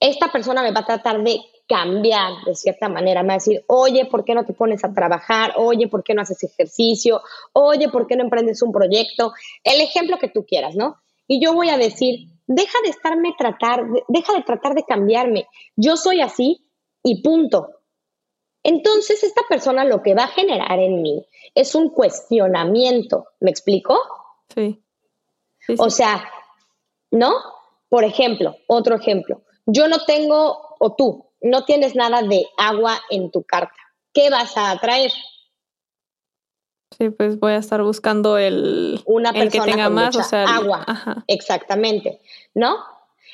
Esta 0.00 0.30
persona 0.30 0.62
me 0.62 0.72
va 0.72 0.80
a 0.80 0.86
tratar 0.86 1.22
de 1.22 1.40
cambiar 1.66 2.44
de 2.44 2.54
cierta 2.54 2.88
manera. 2.88 3.22
Me 3.22 3.28
va 3.28 3.34
a 3.34 3.36
decir, 3.38 3.64
oye, 3.66 4.06
¿por 4.06 4.24
qué 4.24 4.34
no 4.34 4.44
te 4.44 4.52
pones 4.52 4.84
a 4.84 4.92
trabajar? 4.92 5.54
Oye, 5.56 5.88
¿por 5.88 6.02
qué 6.02 6.14
no 6.14 6.22
haces 6.22 6.42
ejercicio? 6.44 7.22
Oye, 7.52 7.88
¿por 7.88 8.06
qué 8.06 8.16
no 8.16 8.24
emprendes 8.24 8.62
un 8.62 8.72
proyecto? 8.72 9.32
El 9.64 9.80
ejemplo 9.80 10.18
que 10.18 10.28
tú 10.28 10.44
quieras, 10.44 10.76
¿no? 10.76 10.96
Y 11.26 11.44
yo 11.44 11.54
voy 11.54 11.70
a 11.70 11.78
decir, 11.78 12.28
deja 12.46 12.78
de 12.84 12.90
estarme 12.90 13.34
tratar, 13.36 13.84
deja 14.08 14.32
de 14.34 14.42
tratar 14.42 14.74
de 14.74 14.84
cambiarme. 14.84 15.48
Yo 15.74 15.96
soy 15.96 16.20
así 16.20 16.64
y 17.02 17.22
punto. 17.22 17.70
Entonces, 18.62 19.22
esta 19.22 19.42
persona 19.48 19.84
lo 19.84 20.02
que 20.02 20.14
va 20.14 20.24
a 20.24 20.28
generar 20.28 20.78
en 20.78 21.02
mí 21.02 21.24
es 21.54 21.74
un 21.74 21.90
cuestionamiento. 21.90 23.26
¿Me 23.40 23.50
explico? 23.50 23.98
sí. 25.60 25.74
O 25.78 25.90
sea, 25.90 26.28
¿no? 27.10 27.32
Por 27.88 28.04
ejemplo, 28.04 28.56
otro 28.66 28.96
ejemplo. 28.96 29.42
Yo 29.66 29.88
no 29.88 30.04
tengo, 30.04 30.76
o 30.78 30.94
tú, 30.94 31.26
no 31.40 31.64
tienes 31.64 31.94
nada 31.94 32.22
de 32.22 32.46
agua 32.56 32.98
en 33.10 33.30
tu 33.30 33.42
carta. 33.42 33.74
¿Qué 34.12 34.30
vas 34.30 34.56
a 34.56 34.70
atraer? 34.72 35.12
Sí, 36.96 37.10
pues 37.10 37.38
voy 37.38 37.52
a 37.52 37.58
estar 37.58 37.82
buscando 37.82 38.38
el, 38.38 39.02
Una 39.06 39.30
el 39.30 39.50
que 39.50 39.60
tenga 39.60 39.90
más, 39.90 40.16
o 40.16 40.22
sea, 40.22 40.44
agua. 40.44 41.24
Exactamente, 41.26 42.20
¿no? 42.54 42.76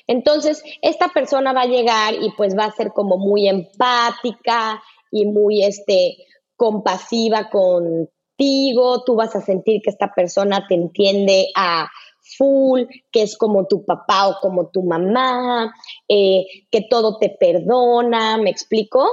Entonces, 0.06 0.64
esta 0.80 1.08
persona 1.08 1.52
va 1.52 1.62
a 1.62 1.66
llegar 1.66 2.14
y 2.14 2.30
pues 2.36 2.56
va 2.58 2.64
a 2.64 2.72
ser 2.72 2.92
como 2.92 3.18
muy 3.18 3.48
empática 3.48 4.82
y 5.10 5.26
muy 5.26 5.62
este 5.62 6.16
compasiva 6.56 7.50
contigo, 7.50 9.04
tú 9.04 9.16
vas 9.16 9.34
a 9.36 9.40
sentir 9.40 9.82
que 9.82 9.90
esta 9.90 10.12
persona 10.14 10.66
te 10.68 10.74
entiende 10.74 11.48
a 11.54 11.88
full, 12.22 12.82
que 13.10 13.22
es 13.22 13.36
como 13.36 13.66
tu 13.66 13.84
papá 13.84 14.28
o 14.28 14.40
como 14.40 14.68
tu 14.68 14.82
mamá, 14.82 15.74
eh, 16.08 16.44
que 16.70 16.82
todo 16.88 17.18
te 17.18 17.36
perdona, 17.38 18.38
¿me 18.38 18.50
explico? 18.50 19.06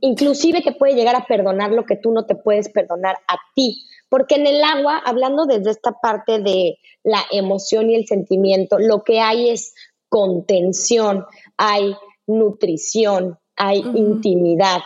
Inclusive 0.00 0.62
que 0.62 0.72
puede 0.72 0.94
llegar 0.94 1.14
a 1.14 1.26
perdonar 1.26 1.70
lo 1.70 1.84
que 1.84 1.96
tú 1.96 2.10
no 2.12 2.26
te 2.26 2.34
puedes 2.34 2.68
perdonar 2.70 3.16
a 3.28 3.36
ti. 3.54 3.84
Porque 4.08 4.34
en 4.34 4.46
el 4.46 4.62
agua, 4.62 5.00
hablando 5.04 5.46
desde 5.46 5.70
esta 5.70 5.92
parte 5.92 6.40
de 6.40 6.78
la 7.04 7.20
emoción 7.30 7.90
y 7.90 7.94
el 7.94 8.06
sentimiento, 8.06 8.78
lo 8.78 9.04
que 9.04 9.20
hay 9.20 9.50
es 9.50 9.74
contención, 10.08 11.24
hay 11.56 11.94
nutrición, 12.26 13.38
hay 13.56 13.78
intimidad. 13.94 14.80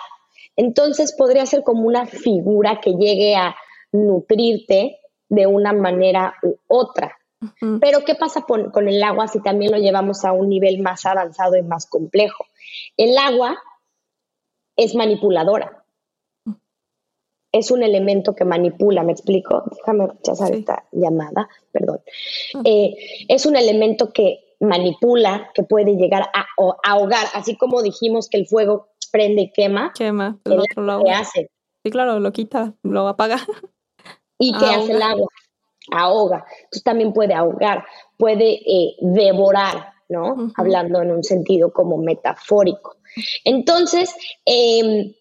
Entonces 0.57 1.15
podría 1.17 1.47
ser 1.47 1.63
como 1.63 1.83
una 1.83 2.07
figura 2.07 2.81
que 2.81 2.93
llegue 2.93 3.37
a 3.37 3.55
nutrirte 3.93 4.99
de 5.29 5.47
una 5.47 5.73
manera 5.73 6.35
u 6.43 6.57
otra. 6.67 7.18
Pero 7.81 8.05
¿qué 8.05 8.15
pasa 8.15 8.43
con, 8.43 8.89
el 8.89 9.03
agua 9.03 9.29
si 9.29 9.41
también 9.41 9.71
lo 9.71 9.79
llevamos 9.79 10.25
a 10.25 10.33
un 10.33 10.49
nivel 10.49 10.81
más 10.81 11.07
avanzado 11.07 11.57
y 11.57 11.63
más 11.63 11.87
complejo? 11.87 12.45
El 12.97 13.17
agua 13.17 13.57
es 14.77 14.95
manipuladora. 14.95 15.85
Es 17.53 17.71
un 17.71 17.83
elemento 17.83 18.35
que 18.35 18.45
manipula, 18.45 19.03
¿me 19.03 19.13
explico? 19.13 19.63
Déjame 19.75 20.09
rechazar 20.09 20.53
esta 20.53 20.85
llamada, 20.93 21.49
perdón. 21.73 22.01
Eh, 22.65 22.95
es 23.29 23.47
un 23.47 23.57
elemento 23.57 24.13
que 24.13 24.55
manipula, 24.61 25.51
que 25.55 25.63
puede 25.63 25.97
llegar 25.97 26.29
a, 26.35 26.47
ahogar, 26.85 27.27
así 27.35 27.57
como 27.57 27.83
dijimos 27.83 28.29
que 28.29 28.39
el 28.39 28.47
fuego 28.47 28.89
prende 29.11 29.43
y 29.43 29.53
quema. 29.53 29.93
Quema, 29.97 30.39
el, 30.45 30.61
otro 30.61 30.83
lado. 30.83 31.05
¿Qué 31.05 31.11
hace? 31.13 31.51
Sí, 31.85 31.91
claro, 31.91 32.21
lo 32.21 32.33
quita, 32.33 32.75
lo 32.83 33.09
apaga. 33.09 33.39
¿Y 34.39 34.53
qué 34.53 34.67
hace 34.67 34.93
el 34.93 35.03
agua? 35.03 35.29
Ahoga. 35.91 36.45
Entonces 36.65 36.83
también 36.83 37.13
puede 37.13 37.35
ahogar, 37.35 37.85
puede 38.17 38.55
eh, 38.55 38.97
devorar, 39.01 39.93
¿no? 40.09 40.53
Hablando 40.57 41.03
en 41.03 41.11
un 41.11 41.25
sentido 41.25 41.73
como 41.73 41.99
metafórico. 41.99 42.97
Entonces, 43.45 44.15
em, 44.45 45.13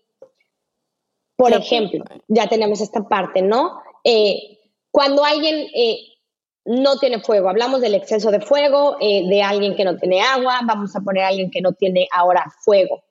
por 1.36 1.53
ejemplo, 1.53 2.03
ya 2.28 2.47
tenemos 2.47 2.82
esta 2.82 3.07
parte, 3.07 3.41
¿no? 3.41 3.80
Eh, 4.03 4.57
cuando 4.91 5.24
alguien 5.24 5.68
eh, 5.76 5.99
no 6.65 6.97
tiene 6.97 7.20
fuego, 7.20 7.49
hablamos 7.49 7.82
del 7.82 7.95
exceso 7.95 8.32
de 8.32 8.41
fuego, 8.41 8.97
eh, 8.99 9.28
de 9.28 9.43
alguien 9.43 9.76
que 9.76 9.86
no 9.86 9.95
tiene 9.97 10.22
agua, 10.22 10.59
vamos 10.65 10.95
a 10.95 11.01
poner 11.01 11.24
a 11.24 11.28
alguien 11.28 11.51
que 11.51 11.61
no 11.61 11.74
tiene 11.74 12.07
ahora 12.11 12.45
fuego. 12.63 13.03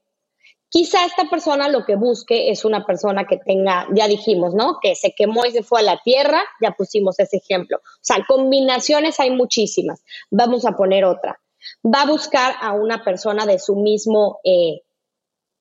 Quizá 0.77 1.07
esta 1.07 1.25
persona 1.31 1.71
lo 1.71 1.87
que 1.87 1.97
busque 1.97 2.51
es 2.51 2.67
una 2.67 2.85
persona 2.85 3.27
que 3.27 3.39
tenga, 3.39 3.87
ya 3.95 4.07
dijimos, 4.09 4.53
¿no? 4.53 4.77
Que 4.83 4.95
se 4.95 5.15
quemó 5.17 5.47
y 5.47 5.51
se 5.51 5.63
fue 5.63 5.81
a 5.81 5.83
la 5.83 6.03
tierra, 6.05 6.43
ya 6.61 6.73
pusimos 6.73 7.19
ese 7.19 7.39
ejemplo. 7.39 7.79
O 7.79 8.03
sea, 8.03 8.19
combinaciones 8.29 9.19
hay 9.19 9.31
muchísimas. 9.31 10.05
Vamos 10.31 10.67
a 10.67 10.73
poner 10.73 11.07
otra. 11.07 11.41
Va 11.83 12.03
a 12.03 12.07
buscar 12.07 12.57
a 12.61 12.75
una 12.75 13.03
persona 13.03 13.47
de 13.47 13.59
su 13.59 13.75
mismo 13.77 14.41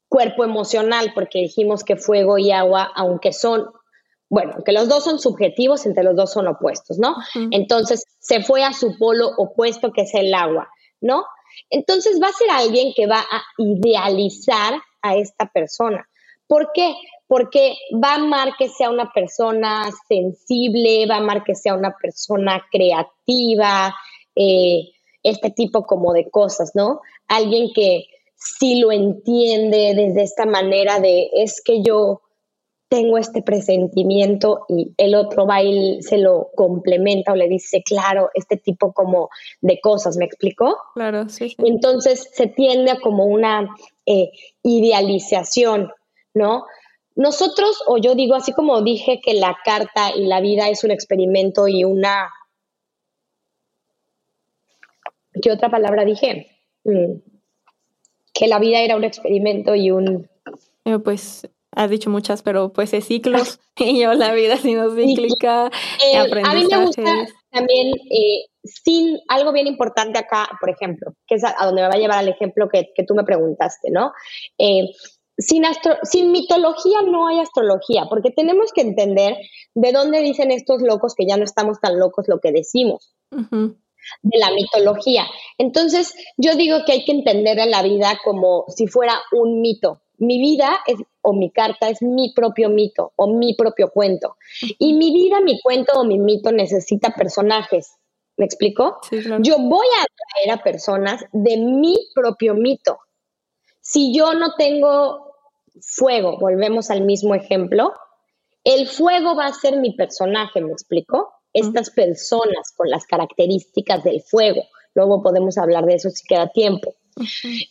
cuerpo 0.09 0.43
emocional, 0.43 1.13
porque 1.15 1.39
dijimos 1.39 1.85
que 1.85 1.95
fuego 1.95 2.37
y 2.37 2.51
agua, 2.51 2.91
aunque 2.93 3.31
son, 3.31 3.67
bueno, 4.29 4.65
que 4.65 4.73
los 4.73 4.89
dos 4.89 5.05
son 5.05 5.19
subjetivos, 5.19 5.85
entre 5.85 6.03
los 6.03 6.17
dos 6.17 6.33
son 6.33 6.45
opuestos, 6.49 6.99
¿no? 6.99 7.15
Entonces, 7.51 8.03
se 8.19 8.43
fue 8.43 8.65
a 8.65 8.73
su 8.73 8.97
polo 8.97 9.29
opuesto, 9.37 9.93
que 9.93 10.01
es 10.01 10.13
el 10.13 10.33
agua, 10.33 10.67
¿no? 10.99 11.23
Entonces, 11.69 12.19
va 12.21 12.27
a 12.27 12.33
ser 12.33 12.49
alguien 12.49 12.91
que 12.93 13.07
va 13.07 13.21
a 13.21 13.43
idealizar 13.57 14.73
a 15.05 15.15
esta 15.15 15.47
persona. 15.47 16.07
¿Por 16.47 16.71
qué? 16.73 16.95
Porque 17.27 17.75
va 18.03 18.11
a 18.11 18.15
amar 18.15 18.53
que 18.57 18.69
sea 18.69 18.89
una 18.89 19.11
persona 19.11 19.89
sensible, 20.07 21.05
va 21.07 21.15
a 21.15 21.19
amar 21.19 21.43
que 21.43 21.55
sea 21.55 21.73
una 21.73 21.95
persona 21.99 22.63
creativa, 22.71 23.95
eh, 24.35 24.89
este 25.23 25.49
tipo 25.49 25.85
como 25.85 26.13
de 26.13 26.29
cosas, 26.29 26.71
¿no? 26.75 27.01
Alguien 27.27 27.71
que, 27.73 28.05
si 28.37 28.79
lo 28.79 28.91
entiende 28.91 29.93
desde 29.95 30.23
esta 30.23 30.45
manera 30.45 30.99
de 30.99 31.29
es 31.33 31.61
que 31.63 31.81
yo 31.81 32.21
tengo 32.87 33.17
este 33.17 33.41
presentimiento 33.41 34.65
y 34.69 34.93
el 34.97 35.15
otro 35.15 35.45
va 35.45 35.61
y 35.61 36.01
se 36.01 36.17
lo 36.17 36.49
complementa 36.55 37.31
o 37.31 37.35
le 37.35 37.47
dice, 37.47 37.83
claro, 37.83 38.29
este 38.33 38.57
tipo 38.57 38.93
como 38.93 39.29
de 39.61 39.79
cosas, 39.79 40.17
¿me 40.17 40.25
explicó? 40.25 40.77
Claro, 40.93 41.27
sí. 41.29 41.55
Entonces 41.59 42.29
se 42.33 42.47
tiende 42.47 42.91
a 42.91 42.99
como 42.99 43.25
una 43.25 43.67
eh, 44.05 44.31
idealización, 44.63 45.91
¿no? 46.33 46.65
Nosotros, 47.15 47.81
o 47.87 47.97
yo 47.97 48.13
digo, 48.13 48.35
así 48.35 48.51
como 48.51 48.81
dije 48.81 49.21
que 49.23 49.33
la 49.33 49.57
carta 49.63 50.11
y 50.15 50.25
la 50.25 50.41
vida 50.41 50.69
es 50.69 50.83
un 50.83 50.91
experimento 50.91 51.67
y 51.67 51.83
una... 51.83 52.29
¿Qué 55.41 55.51
otra 55.51 55.69
palabra 55.69 56.05
dije? 56.05 56.47
Mm 56.83 57.35
que 58.35 58.47
la 58.47 58.59
vida 58.59 58.81
era 58.81 58.97
un 58.97 59.03
experimento 59.03 59.73
y 59.73 59.89
un... 59.89 60.29
Eh, 60.83 60.99
pues 60.99 61.49
has 61.75 61.89
dicho 61.89 62.09
muchas, 62.09 62.41
pero 62.41 62.71
pues 62.73 62.93
es 62.93 63.05
ciclos 63.05 63.59
y 63.77 64.01
yo 64.01 64.13
la 64.13 64.33
vida 64.33 64.57
siendo 64.57 64.95
cíclica, 64.95 65.69
eh, 66.05 66.17
A 66.17 66.53
mí 66.53 66.65
me 66.69 66.85
gusta 66.85 67.27
también, 67.51 67.93
eh, 68.09 68.45
sin 68.63 69.19
algo 69.27 69.53
bien 69.53 69.67
importante 69.67 70.19
acá, 70.19 70.49
por 70.59 70.69
ejemplo, 70.69 71.13
que 71.27 71.35
es 71.35 71.43
a, 71.43 71.55
donde 71.65 71.81
me 71.81 71.87
va 71.87 71.93
a 71.93 71.99
llevar 71.99 72.19
al 72.19 72.29
ejemplo 72.29 72.67
que, 72.69 72.91
que 72.95 73.03
tú 73.03 73.15
me 73.15 73.23
preguntaste, 73.23 73.91
¿no? 73.91 74.11
sin, 75.37 75.63
sin 76.03 76.31
mitología 76.31 77.01
no 77.01 77.27
hay 77.27 77.39
astrología, 77.39 78.05
porque 78.09 78.31
tenemos 78.31 78.71
que 78.73 78.81
entender 78.81 79.35
de 79.73 79.91
dónde 79.91 80.21
dicen 80.21 80.51
estos 80.51 80.81
locos 80.81 81.13
que 81.15 81.25
ya 81.25 81.37
no 81.37 81.43
estamos 81.43 81.79
tan 81.79 81.99
locos 81.99 82.25
lo 82.27 82.39
que 82.39 82.51
decimos 82.51 83.13
de 83.31 84.39
la 84.39 84.51
mitología. 84.51 85.25
Entonces, 85.57 86.13
yo 86.37 86.55
digo 86.55 86.79
que 86.85 86.93
hay 86.93 87.05
que 87.05 87.11
entender 87.11 87.59
a 87.59 87.65
la 87.65 87.81
vida 87.81 88.19
como 88.23 88.65
si 88.67 88.87
fuera 88.87 89.19
un 89.31 89.61
mito. 89.61 90.01
Mi 90.17 90.39
vida 90.39 90.79
es, 90.87 90.99
o 91.21 91.33
mi 91.33 91.51
carta 91.51 91.89
es 91.89 92.01
mi 92.01 92.33
propio 92.33 92.69
mito 92.69 93.13
o 93.15 93.27
mi 93.27 93.55
propio 93.55 93.89
cuento. 93.89 94.37
Y 94.79 94.93
mi 94.93 95.13
vida, 95.13 95.41
mi 95.41 95.59
cuento 95.61 95.99
o 95.99 96.05
mi 96.05 96.19
mito 96.19 96.51
necesita 96.51 97.11
personajes. 97.11 97.95
¿Me 98.37 98.45
explico? 98.45 98.99
Yo 99.39 99.57
voy 99.59 99.87
a 99.99 100.03
atraer 100.03 100.59
a 100.59 100.63
personas 100.63 101.23
de 101.31 101.57
mi 101.57 101.97
propio 102.13 102.53
mito. 102.53 102.99
Si 103.79 104.13
yo 104.13 104.33
no 104.33 104.55
tengo 104.57 105.35
fuego, 105.81 106.37
volvemos 106.39 106.89
al 106.89 107.01
mismo 107.01 107.33
ejemplo, 107.33 107.93
el 108.63 108.87
fuego 108.87 109.35
va 109.35 109.45
a 109.45 109.53
ser 109.53 109.77
mi 109.77 109.93
personaje, 109.95 110.59
¿me 110.59 110.71
explico? 110.71 111.35
estas 111.55 111.89
personas 111.89 112.73
con 112.75 112.89
las 112.89 113.05
características 113.05 114.03
del 114.03 114.21
fuego. 114.21 114.61
Luego 114.93 115.23
podemos 115.23 115.57
hablar 115.57 115.85
de 115.85 115.95
eso 115.95 116.09
si 116.09 116.25
queda 116.25 116.49
tiempo. 116.49 116.93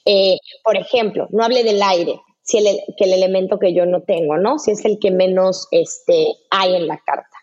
Eh, 0.07 0.39
por 0.65 0.77
ejemplo, 0.77 1.29
no 1.31 1.45
hable 1.45 1.63
del 1.63 1.83
aire, 1.83 2.19
si 2.45 2.59
el, 2.59 2.67
que 2.97 3.05
el 3.05 3.15
elemento 3.15 3.59
que 3.59 3.75
yo 3.75 3.87
no 3.87 4.03
tengo, 4.03 4.37
¿no? 4.37 4.59
Si 4.59 4.71
es 4.71 4.85
el 4.85 4.99
que 5.01 5.11
menos 5.11 5.67
este, 5.73 6.29
hay 6.51 6.77
en 6.77 6.87
la 6.87 6.99
carta. 6.99 7.37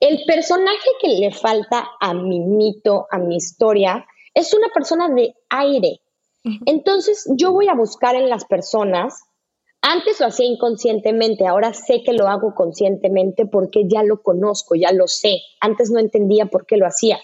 El 0.00 0.24
personaje 0.26 0.90
que 1.00 1.08
le 1.08 1.30
falta 1.30 1.88
a 2.00 2.12
mi 2.12 2.40
mito, 2.40 3.06
a 3.10 3.18
mi 3.18 3.36
historia, 3.36 4.04
es 4.34 4.52
una 4.52 4.68
persona 4.68 5.08
de 5.08 5.34
aire. 5.48 6.00
Entonces, 6.66 7.24
yo 7.38 7.52
voy 7.52 7.68
a 7.68 7.74
buscar 7.74 8.16
en 8.16 8.28
las 8.28 8.44
personas 8.44 9.24
antes 9.86 10.18
lo 10.18 10.28
hacía 10.28 10.46
inconscientemente, 10.46 11.46
ahora 11.46 11.74
sé 11.74 12.02
que 12.02 12.14
lo 12.14 12.26
hago 12.26 12.54
conscientemente 12.54 13.44
porque 13.44 13.82
ya 13.86 14.02
lo 14.02 14.22
conozco, 14.22 14.74
ya 14.74 14.92
lo 14.92 15.06
sé. 15.08 15.40
Antes 15.60 15.90
no 15.90 15.98
entendía 15.98 16.46
por 16.46 16.64
qué 16.64 16.78
lo 16.78 16.86
hacía. 16.86 17.20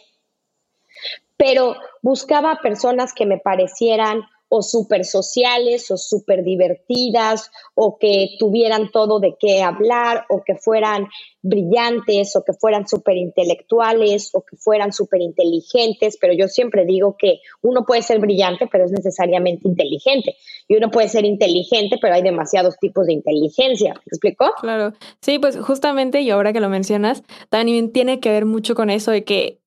Pero 1.38 1.74
buscaba 2.02 2.60
personas 2.62 3.14
que 3.14 3.24
me 3.24 3.38
parecieran 3.38 4.24
o 4.50 4.62
súper 4.62 5.04
sociales 5.04 5.90
o 5.90 5.96
súper 5.96 6.42
divertidas 6.44 7.50
o 7.74 7.98
que 7.98 8.30
tuvieran 8.38 8.90
todo 8.90 9.20
de 9.20 9.36
qué 9.38 9.62
hablar 9.62 10.26
o 10.28 10.42
que 10.44 10.56
fueran 10.56 11.06
brillantes 11.40 12.36
o 12.36 12.44
que 12.44 12.52
fueran 12.52 12.86
súper 12.86 13.16
intelectuales 13.16 14.30
o 14.34 14.42
que 14.42 14.56
fueran 14.56 14.92
súper 14.92 15.22
inteligentes, 15.22 16.18
pero 16.20 16.34
yo 16.34 16.48
siempre 16.48 16.84
digo 16.84 17.16
que 17.16 17.40
uno 17.62 17.86
puede 17.86 18.02
ser 18.02 18.18
brillante, 18.18 18.66
pero 18.70 18.84
es 18.84 18.92
necesariamente 18.92 19.68
inteligente 19.68 20.36
y 20.68 20.76
uno 20.76 20.90
puede 20.90 21.08
ser 21.08 21.24
inteligente, 21.24 21.96
pero 22.00 22.14
hay 22.14 22.22
demasiados 22.22 22.76
tipos 22.78 23.06
de 23.06 23.14
inteligencia. 23.14 23.94
¿Me 23.94 24.00
explicó? 24.06 24.52
Claro. 24.60 24.92
Sí, 25.22 25.38
pues 25.38 25.56
justamente 25.58 26.20
y 26.20 26.30
ahora 26.30 26.52
que 26.52 26.60
lo 26.60 26.68
mencionas, 26.68 27.22
también 27.48 27.92
tiene 27.92 28.18
que 28.18 28.30
ver 28.30 28.46
mucho 28.46 28.74
con 28.74 28.90
eso 28.90 29.12
de 29.12 29.24
que 29.24 29.59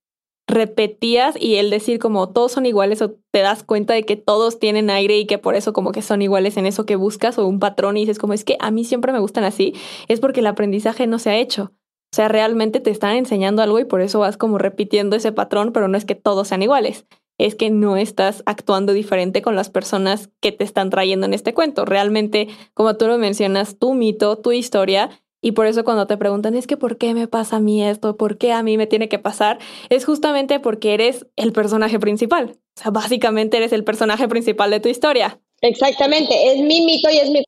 repetías 0.47 1.35
y 1.39 1.55
el 1.55 1.69
decir 1.69 1.99
como 1.99 2.29
todos 2.29 2.51
son 2.51 2.65
iguales 2.65 3.01
o 3.01 3.15
te 3.31 3.39
das 3.39 3.63
cuenta 3.63 3.93
de 3.93 4.03
que 4.03 4.15
todos 4.15 4.59
tienen 4.59 4.89
aire 4.89 5.17
y 5.17 5.25
que 5.25 5.37
por 5.37 5.55
eso 5.55 5.73
como 5.73 5.91
que 5.91 6.01
son 6.01 6.21
iguales 6.21 6.57
en 6.57 6.65
eso 6.65 6.85
que 6.85 6.95
buscas 6.95 7.37
o 7.37 7.47
un 7.47 7.59
patrón 7.59 7.97
y 7.97 8.01
dices 8.01 8.19
como 8.19 8.33
es 8.33 8.43
que 8.43 8.57
a 8.59 8.71
mí 8.71 8.83
siempre 8.83 9.13
me 9.13 9.19
gustan 9.19 9.45
así, 9.45 9.73
es 10.07 10.19
porque 10.19 10.41
el 10.41 10.47
aprendizaje 10.47 11.07
no 11.07 11.19
se 11.19 11.29
ha 11.29 11.37
hecho. 11.37 11.71
O 12.13 12.15
sea, 12.15 12.27
realmente 12.27 12.79
te 12.79 12.91
están 12.91 13.15
enseñando 13.15 13.63
algo 13.63 13.79
y 13.79 13.85
por 13.85 14.01
eso 14.01 14.19
vas 14.19 14.37
como 14.37 14.59
repitiendo 14.59 15.15
ese 15.15 15.31
patrón, 15.31 15.71
pero 15.73 15.87
no 15.87 15.97
es 15.97 16.05
que 16.05 16.13
todos 16.13 16.49
sean 16.49 16.61
iguales. 16.61 17.07
Es 17.39 17.55
que 17.55 17.71
no 17.71 17.97
estás 17.97 18.43
actuando 18.45 18.93
diferente 18.93 19.41
con 19.41 19.55
las 19.55 19.71
personas 19.71 20.29
que 20.39 20.51
te 20.51 20.63
están 20.63 20.91
trayendo 20.91 21.25
en 21.25 21.33
este 21.33 21.55
cuento. 21.55 21.85
Realmente, 21.85 22.49
como 22.75 22.95
tú 22.97 23.07
lo 23.07 23.17
mencionas, 23.17 23.79
tu 23.79 23.95
mito, 23.95 24.37
tu 24.37 24.51
historia 24.51 25.09
y 25.43 25.51
por 25.51 25.67
eso 25.67 25.83
cuando 25.83 26.07
te 26.07 26.17
preguntan, 26.17 26.55
es 26.55 26.67
que 26.67 26.77
¿por 26.77 26.97
qué 26.97 27.13
me 27.13 27.27
pasa 27.27 27.57
a 27.57 27.59
mí 27.59 27.83
esto? 27.83 28.15
¿Por 28.15 28.37
qué 28.37 28.53
a 28.53 28.63
mí 28.63 28.77
me 28.77 28.87
tiene 28.87 29.09
que 29.09 29.19
pasar? 29.19 29.59
Es 29.89 30.05
justamente 30.05 30.61
porque 30.61 30.93
eres 30.93 31.27
el 31.35 31.51
personaje 31.51 31.99
principal. 31.99 32.57
O 32.77 32.81
sea, 32.81 32.91
básicamente 32.91 33.57
eres 33.57 33.73
el 33.73 33.83
personaje 33.83 34.29
principal 34.29 34.71
de 34.71 34.79
tu 34.79 34.87
historia. 34.87 35.41
Exactamente, 35.59 36.33
es 36.53 36.61
mi 36.61 36.85
mito 36.85 37.09
y 37.11 37.17
es 37.17 37.29
mi... 37.29 37.43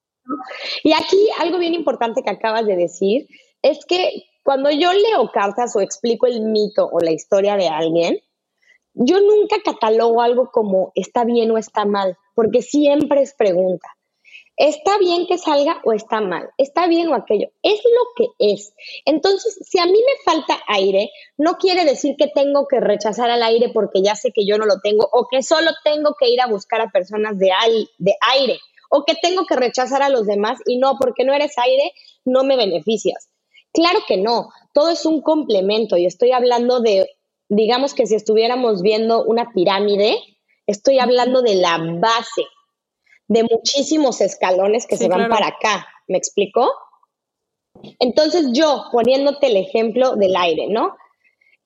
Y 0.84 0.92
aquí 0.92 1.18
algo 1.40 1.58
bien 1.58 1.74
importante 1.74 2.22
que 2.22 2.30
acabas 2.30 2.66
de 2.66 2.76
decir 2.76 3.28
es 3.62 3.86
que 3.86 4.26
cuando 4.44 4.70
yo 4.72 4.92
leo 4.92 5.32
cartas 5.34 5.74
o 5.78 5.80
explico 5.80 6.28
el 6.28 6.42
mito 6.42 6.90
o 6.92 7.00
la 7.00 7.12
historia 7.12 7.56
de 7.56 7.70
alguien, 7.70 8.20
yo 8.94 9.22
nunca 9.22 9.56
catalogo 9.64 10.22
algo 10.22 10.52
como 10.52 10.92
está 10.96 11.24
bien 11.24 11.50
o 11.52 11.58
está 11.58 11.86
mal, 11.86 12.18
porque 12.34 12.62
siempre 12.62 13.22
es 13.22 13.34
pregunta. 13.34 13.88
¿Está 14.58 14.98
bien 15.00 15.28
que 15.28 15.38
salga 15.38 15.82
o 15.84 15.92
está 15.92 16.22
mal? 16.22 16.50
¿Está 16.58 16.88
bien 16.88 17.10
o 17.10 17.16
aquello? 17.16 17.50
Es 17.62 17.82
lo 17.84 18.02
que 18.16 18.54
es. 18.54 18.74
Entonces, 19.04 19.60
si 19.62 19.80
a 19.80 19.86
mí 19.86 19.92
me 19.92 20.24
falta 20.24 20.58
aire, 20.68 21.12
no 21.38 21.58
quiere 21.58 21.84
decir 21.84 22.16
que 22.18 22.28
tengo 22.28 22.66
que 22.68 22.80
rechazar 22.80 23.30
al 23.30 23.44
aire 23.44 23.70
porque 23.74 24.02
ya 24.02 24.16
sé 24.16 24.32
que 24.32 24.46
yo 24.46 24.58
no 24.58 24.66
lo 24.66 24.80
tengo 24.80 25.10
o 25.12 25.28
que 25.30 25.44
solo 25.44 25.72
tengo 25.84 26.16
que 26.18 26.30
ir 26.30 26.40
a 26.40 26.48
buscar 26.48 26.80
a 26.80 26.90
personas 26.90 27.38
de, 27.38 27.52
aire 27.52 28.60
o 28.90 29.04
que 29.04 29.16
tengo 29.22 29.46
que 29.46 29.58
rechazar 29.58 30.02
a 30.02 30.10
los 30.10 30.26
demás 30.26 30.60
y 30.66 30.78
no, 30.78 30.98
porque 30.98 31.26
no 31.26 31.34
eres 31.34 31.58
aire, 31.58 31.92
no 32.24 32.46
me 32.46 32.56
beneficias. 32.56 33.28
Claro 33.74 34.00
que 34.08 34.16
no, 34.16 34.52
todo 34.74 34.90
es 34.90 35.06
un 35.06 35.22
complemento 35.22 35.98
y 35.98 36.06
estoy 36.06 36.32
hablando 36.32 36.80
de, 36.80 37.10
digamos 37.50 37.94
que 37.94 38.06
si 38.06 38.16
estuviéramos 38.16 38.82
viendo 38.82 39.26
una 39.26 39.52
pirámide, 39.52 40.18
estoy 40.66 41.00
hablando 41.00 41.42
de 41.42 41.56
la 41.56 41.78
base 41.78 42.46
de 43.28 43.44
muchísimos 43.44 44.22
escalones 44.22 44.86
que 44.86 44.98
se 44.98 45.08
van 45.08 45.30
para 45.30 45.48
acá. 45.48 45.88
¿Me 46.08 46.18
explicó? 46.18 46.72
Entonces 48.00 48.48
yo, 48.54 48.86
poniéndote 48.92 49.48
el 49.48 49.58
ejemplo 49.58 50.16
del 50.16 50.36
aire, 50.36 50.68
¿no? 50.70 50.96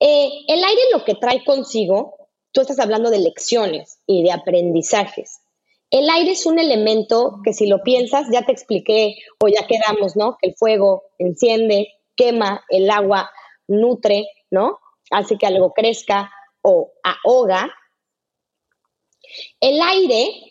Eh, 0.00 0.30
el 0.48 0.64
aire 0.64 0.80
lo 0.92 1.04
que 1.04 1.14
trae 1.14 1.44
consigo, 1.44 2.16
tú 2.52 2.62
estás 2.62 2.78
hablando 2.78 3.10
de 3.10 3.18
lecciones 3.18 4.00
y 4.06 4.22
de 4.22 4.32
aprendizajes. 4.32 5.40
El 5.90 6.08
aire 6.08 6.32
es 6.32 6.46
un 6.46 6.58
elemento 6.58 7.40
que 7.44 7.52
si 7.52 7.66
lo 7.66 7.82
piensas, 7.82 8.28
ya 8.32 8.42
te 8.42 8.52
expliqué 8.52 9.16
o 9.42 9.48
ya 9.48 9.66
quedamos, 9.66 10.16
¿no? 10.16 10.36
Que 10.40 10.50
el 10.50 10.54
fuego 10.54 11.02
enciende, 11.18 11.88
quema, 12.16 12.64
el 12.68 12.88
agua 12.90 13.30
nutre, 13.66 14.26
¿no? 14.50 14.78
Hace 15.10 15.36
que 15.36 15.46
algo 15.46 15.72
crezca 15.72 16.30
o 16.62 16.92
ahoga. 17.02 17.74
El 19.60 19.80
aire, 19.82 20.49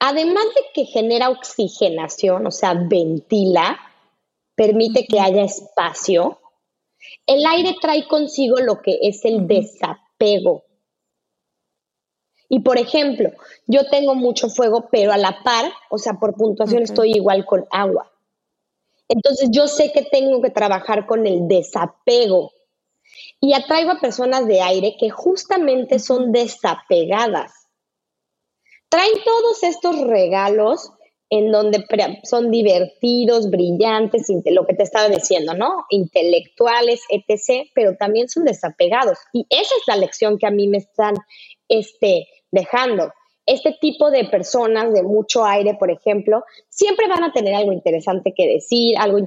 además 0.00 0.44
de 0.56 0.62
que 0.74 0.84
genera 0.86 1.30
oxigenación, 1.30 2.46
o 2.46 2.50
sea, 2.50 2.74
ventila, 2.74 3.78
permite 4.56 5.06
que 5.06 5.20
haya 5.20 5.42
espacio, 5.42 6.40
el 7.26 7.46
aire 7.46 7.76
trae 7.80 8.08
consigo 8.08 8.56
lo 8.56 8.82
que 8.82 8.98
es 9.02 9.24
el 9.24 9.46
desapego. 9.46 10.64
Y 12.48 12.60
por 12.60 12.78
ejemplo, 12.78 13.30
yo 13.66 13.88
tengo 13.88 14.16
mucho 14.16 14.48
fuego, 14.48 14.88
pero 14.90 15.12
a 15.12 15.16
la 15.16 15.42
par, 15.44 15.70
o 15.88 15.98
sea, 15.98 16.14
por 16.14 16.34
puntuación 16.34 16.82
estoy 16.82 17.12
igual 17.12 17.46
con 17.46 17.64
agua. 17.70 18.10
Entonces 19.08 19.50
yo 19.52 19.68
sé 19.68 19.92
que 19.92 20.02
tengo 20.02 20.42
que 20.42 20.50
trabajar 20.50 21.06
con 21.06 21.26
el 21.26 21.46
desapego. 21.46 22.52
Y 23.40 23.52
atraigo 23.52 23.92
a 23.92 24.00
personas 24.00 24.46
de 24.46 24.60
aire 24.60 24.96
que 24.98 25.10
justamente 25.10 25.98
son 25.98 26.32
desapegadas. 26.32 27.59
Traen 28.90 29.14
todos 29.24 29.62
estos 29.62 30.00
regalos 30.06 30.92
en 31.30 31.52
donde 31.52 31.84
son 32.24 32.50
divertidos, 32.50 33.50
brillantes, 33.50 34.26
lo 34.46 34.66
que 34.66 34.74
te 34.74 34.82
estaba 34.82 35.08
diciendo, 35.08 35.54
¿no? 35.54 35.84
Intelectuales, 35.88 37.02
etc., 37.08 37.70
pero 37.72 37.96
también 37.96 38.28
son 38.28 38.44
desapegados. 38.44 39.16
Y 39.32 39.46
esa 39.48 39.72
es 39.80 39.82
la 39.86 39.96
lección 39.96 40.38
que 40.38 40.48
a 40.48 40.50
mí 40.50 40.66
me 40.66 40.78
están 40.78 41.14
este, 41.68 42.26
dejando. 42.50 43.12
Este 43.46 43.76
tipo 43.80 44.10
de 44.10 44.24
personas 44.24 44.92
de 44.92 45.04
mucho 45.04 45.44
aire, 45.44 45.76
por 45.78 45.92
ejemplo, 45.92 46.42
siempre 46.68 47.06
van 47.06 47.22
a 47.22 47.32
tener 47.32 47.54
algo 47.54 47.72
interesante 47.72 48.34
que 48.36 48.48
decir, 48.48 48.98
algo 48.98 49.18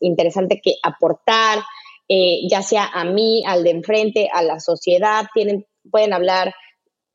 interesante 0.00 0.60
que 0.62 0.74
aportar, 0.82 1.60
eh, 2.06 2.46
ya 2.50 2.62
sea 2.62 2.86
a 2.92 3.04
mí, 3.04 3.42
al 3.46 3.64
de 3.64 3.70
enfrente, 3.70 4.28
a 4.32 4.42
la 4.42 4.60
sociedad, 4.60 5.24
tienen, 5.32 5.66
pueden 5.90 6.12
hablar 6.12 6.54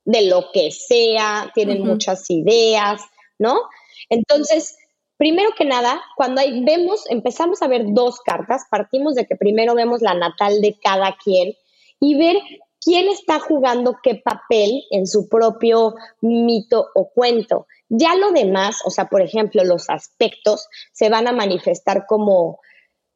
de 0.05 0.23
lo 0.23 0.51
que 0.51 0.71
sea, 0.71 1.51
tienen 1.53 1.85
muchas 1.85 2.29
ideas, 2.29 3.01
¿no? 3.37 3.61
Entonces, 4.09 4.77
primero 5.17 5.51
que 5.57 5.65
nada, 5.65 6.01
cuando 6.15 6.41
vemos, 6.65 7.03
empezamos 7.09 7.61
a 7.61 7.67
ver 7.67 7.83
dos 7.87 8.19
cartas, 8.19 8.63
partimos 8.69 9.15
de 9.15 9.25
que 9.25 9.35
primero 9.35 9.75
vemos 9.75 10.01
la 10.01 10.13
natal 10.13 10.61
de 10.61 10.77
cada 10.81 11.15
quien 11.23 11.53
y 11.99 12.17
ver 12.17 12.37
quién 12.83 13.07
está 13.07 13.39
jugando 13.39 13.97
qué 14.01 14.15
papel 14.15 14.83
en 14.89 15.05
su 15.05 15.29
propio 15.29 15.95
mito 16.21 16.87
o 16.95 17.09
cuento. 17.11 17.67
Ya 17.89 18.15
lo 18.15 18.31
demás, 18.31 18.81
o 18.85 18.89
sea, 18.89 19.05
por 19.05 19.21
ejemplo, 19.21 19.63
los 19.63 19.89
aspectos 19.89 20.67
se 20.91 21.09
van 21.09 21.27
a 21.27 21.31
manifestar 21.31 22.05
como 22.07 22.59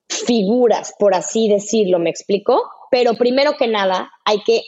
figuras, 0.09 0.93
por 0.97 1.13
así 1.15 1.49
decirlo, 1.49 1.99
¿me 1.99 2.09
explico? 2.09 2.61
Pero 2.91 3.15
primero 3.15 3.57
que 3.57 3.67
nada, 3.67 4.11
hay 4.23 4.41
que, 4.43 4.61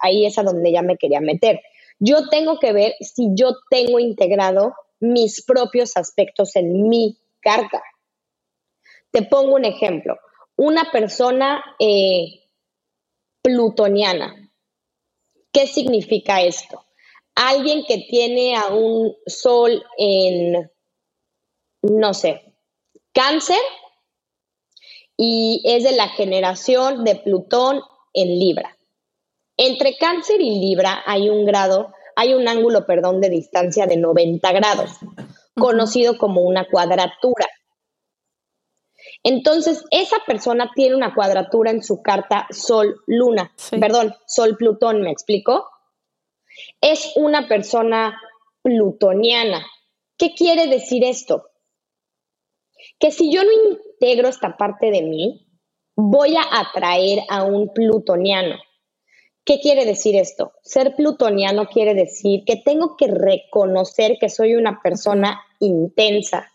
ahí 0.00 0.26
es 0.26 0.38
a 0.38 0.42
donde 0.42 0.72
ya 0.72 0.82
me 0.82 0.96
quería 0.96 1.20
meter. 1.20 1.60
Yo 1.98 2.28
tengo 2.28 2.58
que 2.58 2.72
ver 2.72 2.94
si 3.00 3.30
yo 3.34 3.52
tengo 3.70 3.98
integrado 3.98 4.74
mis 5.00 5.44
propios 5.44 5.96
aspectos 5.96 6.56
en 6.56 6.88
mi 6.88 7.18
carta. 7.40 7.82
Te 9.10 9.22
pongo 9.22 9.54
un 9.54 9.64
ejemplo. 9.64 10.16
Una 10.56 10.90
persona 10.90 11.62
eh, 11.78 12.44
plutoniana. 13.42 14.50
¿Qué 15.52 15.66
significa 15.66 16.42
esto? 16.42 16.84
Alguien 17.34 17.84
que 17.86 18.06
tiene 18.08 18.56
a 18.56 18.68
un 18.68 19.14
sol 19.26 19.82
en, 19.98 20.70
no 21.82 22.14
sé, 22.14 22.54
cáncer 23.12 23.60
y 25.16 25.62
es 25.64 25.84
de 25.84 25.92
la 25.92 26.08
generación 26.08 27.04
de 27.04 27.16
Plutón 27.16 27.80
en 28.12 28.38
Libra. 28.38 28.76
Entre 29.56 29.96
cáncer 29.96 30.40
y 30.40 30.58
Libra 30.60 31.02
hay 31.06 31.30
un 31.30 31.46
grado, 31.46 31.94
hay 32.14 32.34
un 32.34 32.46
ángulo, 32.46 32.84
perdón, 32.86 33.20
de 33.20 33.30
distancia 33.30 33.86
de 33.86 33.96
90 33.96 34.52
grados, 34.52 34.90
conocido 35.54 36.18
como 36.18 36.42
una 36.42 36.66
cuadratura. 36.68 37.46
Entonces, 39.22 39.84
esa 39.90 40.18
persona 40.26 40.70
tiene 40.74 40.94
una 40.94 41.14
cuadratura 41.14 41.70
en 41.70 41.82
su 41.82 42.02
carta 42.02 42.46
Sol-Luna, 42.50 43.52
perdón, 43.70 44.14
Sol-Plutón, 44.26 45.02
¿me 45.02 45.10
explico? 45.10 45.68
Es 46.80 47.12
una 47.16 47.48
persona 47.48 48.20
plutoniana. 48.62 49.64
¿Qué 50.18 50.34
quiere 50.34 50.66
decir 50.66 51.04
esto? 51.04 51.50
Que 52.98 53.10
si 53.10 53.32
yo 53.32 53.42
no 53.44 53.50
integro 53.52 54.28
esta 54.28 54.56
parte 54.56 54.90
de 54.90 55.02
mí, 55.02 55.46
voy 55.96 56.36
a 56.36 56.60
atraer 56.60 57.20
a 57.28 57.44
un 57.44 57.72
plutoniano. 57.72 58.56
¿Qué 59.44 59.60
quiere 59.60 59.84
decir 59.84 60.16
esto? 60.16 60.52
Ser 60.62 60.96
plutoniano 60.96 61.66
quiere 61.66 61.94
decir 61.94 62.42
que 62.44 62.56
tengo 62.56 62.96
que 62.96 63.06
reconocer 63.06 64.16
que 64.18 64.28
soy 64.28 64.54
una 64.54 64.80
persona 64.82 65.40
intensa, 65.60 66.50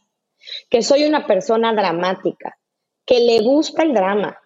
que 0.70 0.82
soy 0.82 1.06
una 1.06 1.26
persona 1.26 1.74
dramática, 1.74 2.58
que 3.06 3.22
le 3.22 3.42
gusta 3.42 3.84
el 3.84 3.94
drama, 3.94 4.38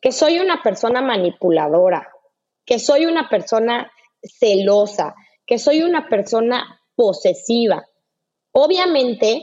que 0.00 0.12
soy 0.12 0.38
una 0.38 0.62
persona 0.62 1.00
manipuladora, 1.00 2.10
que 2.64 2.78
soy 2.78 3.06
una 3.06 3.28
persona 3.28 3.90
celosa, 4.22 5.14
que 5.46 5.58
soy 5.58 5.82
una 5.82 6.08
persona 6.08 6.82
posesiva. 6.94 7.86
Obviamente, 8.52 9.42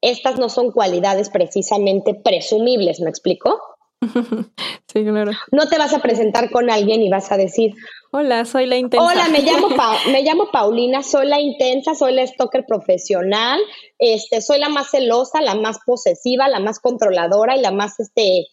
estas 0.00 0.38
no 0.38 0.48
son 0.48 0.72
cualidades 0.72 1.30
precisamente 1.30 2.14
presumibles, 2.14 3.00
¿me 3.00 3.10
explico? 3.10 3.60
Sí, 4.90 5.04
claro. 5.04 5.32
No 5.52 5.68
te 5.68 5.76
vas 5.76 5.92
a 5.92 6.00
presentar 6.00 6.50
con 6.50 6.70
alguien 6.70 7.02
y 7.02 7.10
vas 7.10 7.30
a 7.30 7.36
decir, 7.36 7.74
hola, 8.10 8.46
soy 8.46 8.64
la 8.64 8.76
intensa. 8.76 9.06
Hola, 9.06 9.28
me 9.28 9.40
llamo, 9.42 9.68
me 10.10 10.22
llamo 10.22 10.50
Paulina, 10.50 11.02
soy 11.02 11.26
la 11.26 11.38
intensa, 11.40 11.94
soy 11.94 12.14
la 12.14 12.26
stalker 12.26 12.64
profesional, 12.66 13.60
este, 13.98 14.40
soy 14.40 14.60
la 14.60 14.70
más 14.70 14.90
celosa, 14.90 15.42
la 15.42 15.54
más 15.54 15.80
posesiva, 15.84 16.48
la 16.48 16.60
más 16.60 16.80
controladora 16.80 17.54
y 17.54 17.60
la 17.60 17.70
más 17.70 18.00
este, 18.00 18.46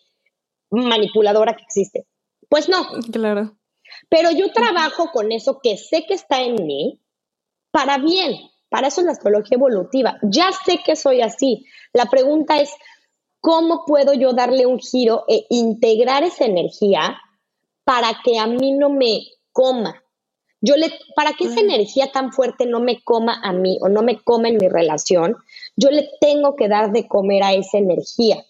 manipuladora 0.71 1.55
que 1.55 1.63
existe. 1.63 2.05
Pues 2.49 2.67
no. 2.67 2.85
Claro. 3.13 3.55
Pero 4.09 4.31
yo 4.31 4.51
trabajo 4.51 5.09
con 5.13 5.31
eso 5.31 5.59
que 5.63 5.77
sé 5.77 6.05
que 6.05 6.15
está 6.15 6.41
en 6.41 6.65
mí 6.65 6.99
para 7.71 7.97
bien. 7.97 8.35
Para 8.69 8.87
eso 8.87 9.01
es 9.01 9.05
la 9.05 9.13
astrología 9.13 9.55
evolutiva. 9.55 10.17
Ya 10.23 10.49
sé 10.65 10.79
que 10.83 10.95
soy 10.95 11.21
así. 11.21 11.65
La 11.93 12.05
pregunta 12.05 12.59
es, 12.59 12.71
¿cómo 13.39 13.85
puedo 13.85 14.13
yo 14.13 14.33
darle 14.33 14.65
un 14.65 14.79
giro 14.79 15.23
e 15.27 15.45
integrar 15.49 16.23
esa 16.23 16.45
energía 16.45 17.17
para 17.83 18.19
que 18.23 18.39
a 18.39 18.47
mí 18.47 18.71
no 18.71 18.89
me 18.89 19.27
coma? 19.51 20.01
Yo 20.61 20.75
le, 20.77 20.91
para 21.15 21.33
que 21.33 21.45
esa 21.45 21.59
energía 21.59 22.11
tan 22.11 22.31
fuerte 22.31 22.65
no 22.65 22.79
me 22.79 23.03
coma 23.03 23.39
a 23.43 23.53
mí 23.53 23.77
o 23.81 23.87
no 23.87 24.01
me 24.01 24.19
coma 24.23 24.49
en 24.49 24.57
mi 24.57 24.67
relación, 24.67 25.37
yo 25.75 25.91
le 25.91 26.09
tengo 26.19 26.55
que 26.55 26.67
dar 26.67 26.91
de 26.91 27.07
comer 27.07 27.43
a 27.43 27.53
esa 27.53 27.77
energía. 27.77 28.43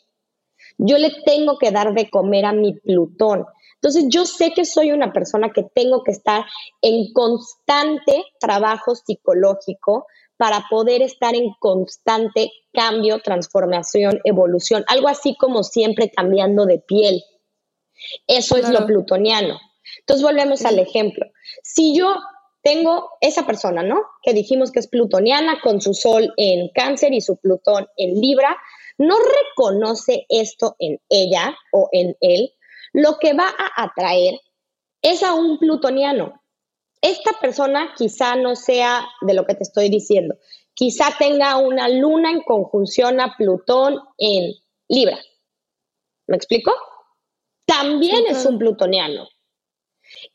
Yo 0.77 0.97
le 0.97 1.11
tengo 1.25 1.57
que 1.57 1.71
dar 1.71 1.93
de 1.93 2.09
comer 2.09 2.45
a 2.45 2.53
mi 2.53 2.73
Plutón. 2.73 3.45
Entonces 3.85 4.05
yo 4.09 4.25
sé 4.25 4.51
que 4.55 4.65
soy 4.65 4.91
una 4.91 5.13
persona 5.13 5.53
que 5.53 5.61
tengo 5.61 6.01
que 6.01 6.09
estar 6.09 6.43
en 6.81 7.13
constante 7.13 8.23
trabajo 8.39 8.95
psicológico 8.95 10.07
para 10.37 10.65
poder 10.71 11.03
estar 11.03 11.35
en 11.35 11.51
constante 11.59 12.51
cambio, 12.73 13.19
transformación, 13.19 14.21
evolución, 14.23 14.83
algo 14.87 15.07
así 15.07 15.35
como 15.37 15.61
siempre 15.61 16.09
cambiando 16.09 16.65
de 16.65 16.79
piel. 16.79 17.21
Eso 18.25 18.57
es 18.57 18.69
lo 18.69 18.87
plutoniano. 18.87 19.59
Entonces 19.99 20.23
volvemos 20.23 20.65
al 20.65 20.79
ejemplo. 20.79 21.27
Si 21.61 21.95
yo 21.95 22.15
tengo 22.63 23.11
esa 23.21 23.45
persona, 23.45 23.83
¿no? 23.83 24.01
Que 24.23 24.33
dijimos 24.33 24.71
que 24.71 24.79
es 24.79 24.87
plutoniana 24.87 25.59
con 25.61 25.79
su 25.79 25.93
sol 25.93 26.33
en 26.37 26.69
cáncer 26.69 27.13
y 27.13 27.21
su 27.21 27.37
plutón 27.37 27.85
en 27.97 28.19
libra, 28.19 28.57
no 28.97 29.15
reconoce 29.19 30.25
esto 30.27 30.75
en 30.79 30.99
ella 31.07 31.55
o 31.71 31.87
en 31.91 32.17
él, 32.19 32.51
lo 32.95 33.17
que 33.19 33.33
va 33.33 33.47
a 33.47 33.83
atraer 33.83 34.39
es 35.01 35.21
a 35.21 35.33
un 35.33 35.59
plutoniano. 35.59 36.41
Esta 37.01 37.33
persona 37.41 37.93
quizá 37.97 38.37
no 38.37 38.55
sea 38.55 39.05
de 39.21 39.33
lo 39.33 39.45
que 39.45 39.53
te 39.53 39.63
estoy 39.63 39.89
diciendo, 39.89 40.35
quizá 40.73 41.09
tenga 41.19 41.57
una 41.57 41.89
luna 41.89 42.31
en 42.31 42.41
conjunción 42.41 43.19
a 43.19 43.35
Plutón 43.37 43.99
en 44.17 44.53
Libra. 44.87 45.19
¿Me 46.27 46.37
explico? 46.37 46.71
También 47.65 48.27
es 48.29 48.45
un 48.45 48.57
plutoniano. 48.57 49.27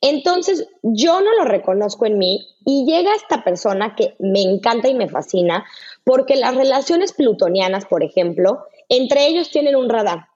Entonces, 0.03 0.69
yo 0.83 1.23
no 1.23 1.33
lo 1.37 1.45
reconozco 1.45 2.05
en 2.05 2.19
mí 2.19 2.47
y 2.67 2.85
llega 2.85 3.15
esta 3.15 3.43
persona 3.43 3.95
que 3.97 4.17
me 4.19 4.43
encanta 4.43 4.89
y 4.89 4.95
me 4.95 5.09
fascina 5.09 5.65
porque 6.05 6.37
las 6.37 6.55
relaciones 6.55 7.15
plutonianas, 7.15 7.87
por 7.87 8.05
ejemplo, 8.05 8.67
entre 8.91 9.27
ellos 9.29 9.51
tienen 9.51 9.77
un 9.77 9.89
radar. 9.89 10.30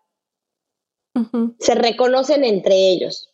Se 1.59 1.75
reconocen 1.75 2.45
entre 2.45 2.75
ellos. 2.91 3.31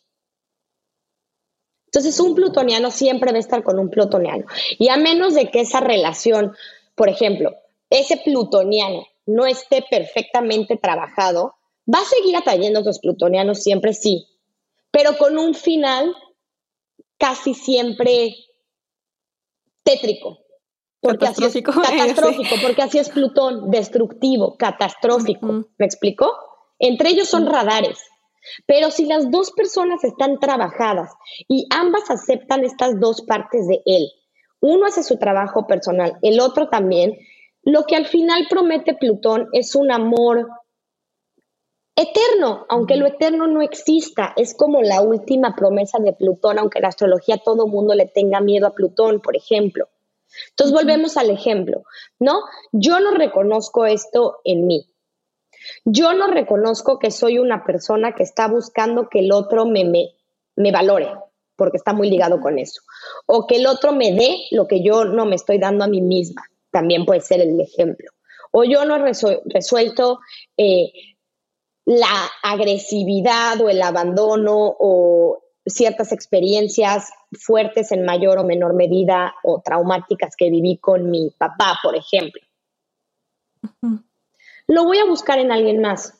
Entonces, 1.87 2.19
un 2.19 2.35
plutoniano 2.35 2.89
siempre 2.89 3.31
va 3.31 3.37
a 3.37 3.41
estar 3.41 3.63
con 3.63 3.77
un 3.77 3.89
plutoniano. 3.89 4.45
Y 4.79 4.89
a 4.89 4.97
menos 4.97 5.33
de 5.33 5.51
que 5.51 5.61
esa 5.61 5.81
relación, 5.81 6.55
por 6.95 7.09
ejemplo, 7.09 7.53
ese 7.89 8.17
plutoniano 8.17 9.05
no 9.25 9.45
esté 9.45 9.83
perfectamente 9.89 10.77
trabajado, 10.77 11.55
va 11.93 11.99
a 11.99 12.05
seguir 12.05 12.35
atrayendo 12.37 12.79
a 12.79 12.81
otros 12.81 12.99
plutonianos 12.99 13.61
siempre 13.61 13.93
sí, 13.93 14.25
pero 14.91 15.17
con 15.17 15.37
un 15.37 15.53
final 15.53 16.15
casi 17.17 17.53
siempre 17.53 18.35
tétrico. 19.83 20.39
Porque 21.01 21.25
así 21.25 21.43
es, 21.43 21.53
catastrófico, 21.63 22.55
porque 22.61 22.81
así 22.83 22.99
es 22.99 23.09
Plutón, 23.09 23.71
destructivo, 23.71 24.55
catastrófico. 24.55 25.65
¿Me 25.77 25.85
explico? 25.85 26.31
Entre 26.81 27.09
ellos 27.09 27.29
son 27.29 27.45
radares. 27.45 27.99
Pero 28.65 28.89
si 28.89 29.05
las 29.05 29.29
dos 29.29 29.51
personas 29.51 30.03
están 30.03 30.39
trabajadas 30.39 31.11
y 31.47 31.67
ambas 31.69 32.09
aceptan 32.09 32.65
estas 32.65 32.99
dos 32.99 33.21
partes 33.21 33.67
de 33.67 33.81
él, 33.85 34.11
uno 34.59 34.87
hace 34.87 35.03
su 35.03 35.17
trabajo 35.17 35.67
personal, 35.67 36.17
el 36.23 36.39
otro 36.39 36.67
también, 36.67 37.17
lo 37.63 37.83
que 37.83 37.95
al 37.95 38.07
final 38.07 38.47
promete 38.49 38.95
Plutón 38.95 39.47
es 39.53 39.75
un 39.75 39.91
amor 39.91 40.49
eterno, 41.95 42.65
aunque 42.67 42.95
lo 42.95 43.05
eterno 43.05 43.45
no 43.45 43.61
exista, 43.61 44.33
es 44.35 44.55
como 44.55 44.81
la 44.81 45.01
última 45.01 45.55
promesa 45.55 45.99
de 45.99 46.13
Plutón, 46.13 46.57
aunque 46.57 46.79
en 46.79 46.83
la 46.83 46.89
astrología 46.89 47.37
todo 47.37 47.67
mundo 47.67 47.93
le 47.93 48.07
tenga 48.07 48.41
miedo 48.41 48.65
a 48.65 48.73
Plutón, 48.73 49.21
por 49.21 49.35
ejemplo. 49.35 49.87
Entonces 50.49 50.73
volvemos 50.73 51.17
al 51.17 51.29
ejemplo, 51.29 51.83
¿no? 52.17 52.41
Yo 52.71 52.99
no 52.99 53.11
reconozco 53.11 53.85
esto 53.85 54.39
en 54.43 54.65
mí. 54.65 54.90
Yo 55.85 56.13
no 56.13 56.27
reconozco 56.27 56.99
que 56.99 57.11
soy 57.11 57.39
una 57.39 57.63
persona 57.63 58.13
que 58.13 58.23
está 58.23 58.47
buscando 58.47 59.09
que 59.09 59.19
el 59.19 59.31
otro 59.31 59.65
me, 59.65 59.83
me, 60.55 60.71
valore, 60.71 61.09
porque 61.55 61.77
está 61.77 61.93
muy 61.93 62.09
ligado 62.09 62.39
con 62.39 62.59
eso. 62.59 62.81
O 63.25 63.47
que 63.47 63.57
el 63.57 63.67
otro 63.67 63.93
me 63.93 64.13
dé 64.13 64.35
lo 64.51 64.67
que 64.67 64.83
yo 64.83 65.05
no 65.05 65.25
me 65.25 65.35
estoy 65.35 65.57
dando 65.57 65.83
a 65.83 65.87
mí 65.87 66.01
misma. 66.01 66.43
También 66.71 67.05
puede 67.05 67.21
ser 67.21 67.41
el 67.41 67.59
ejemplo. 67.59 68.11
O 68.51 68.63
yo 68.63 68.85
no 68.85 68.95
he 68.95 69.13
resuelto 69.45 70.19
eh, 70.57 70.91
la 71.85 72.29
agresividad 72.43 73.61
o 73.61 73.69
el 73.69 73.81
abandono 73.81 74.75
o 74.79 75.43
ciertas 75.65 76.11
experiencias 76.11 77.11
fuertes 77.39 77.91
en 77.91 78.03
mayor 78.03 78.39
o 78.39 78.43
menor 78.43 78.73
medida 78.73 79.35
o 79.43 79.61
traumáticas 79.61 80.35
que 80.35 80.49
viví 80.49 80.77
con 80.77 81.09
mi 81.09 81.29
papá, 81.37 81.79
por 81.81 81.95
ejemplo 81.95 82.41
lo 84.71 84.85
voy 84.85 84.99
a 84.99 85.05
buscar 85.05 85.37
en 85.37 85.51
alguien 85.51 85.81
más. 85.81 86.13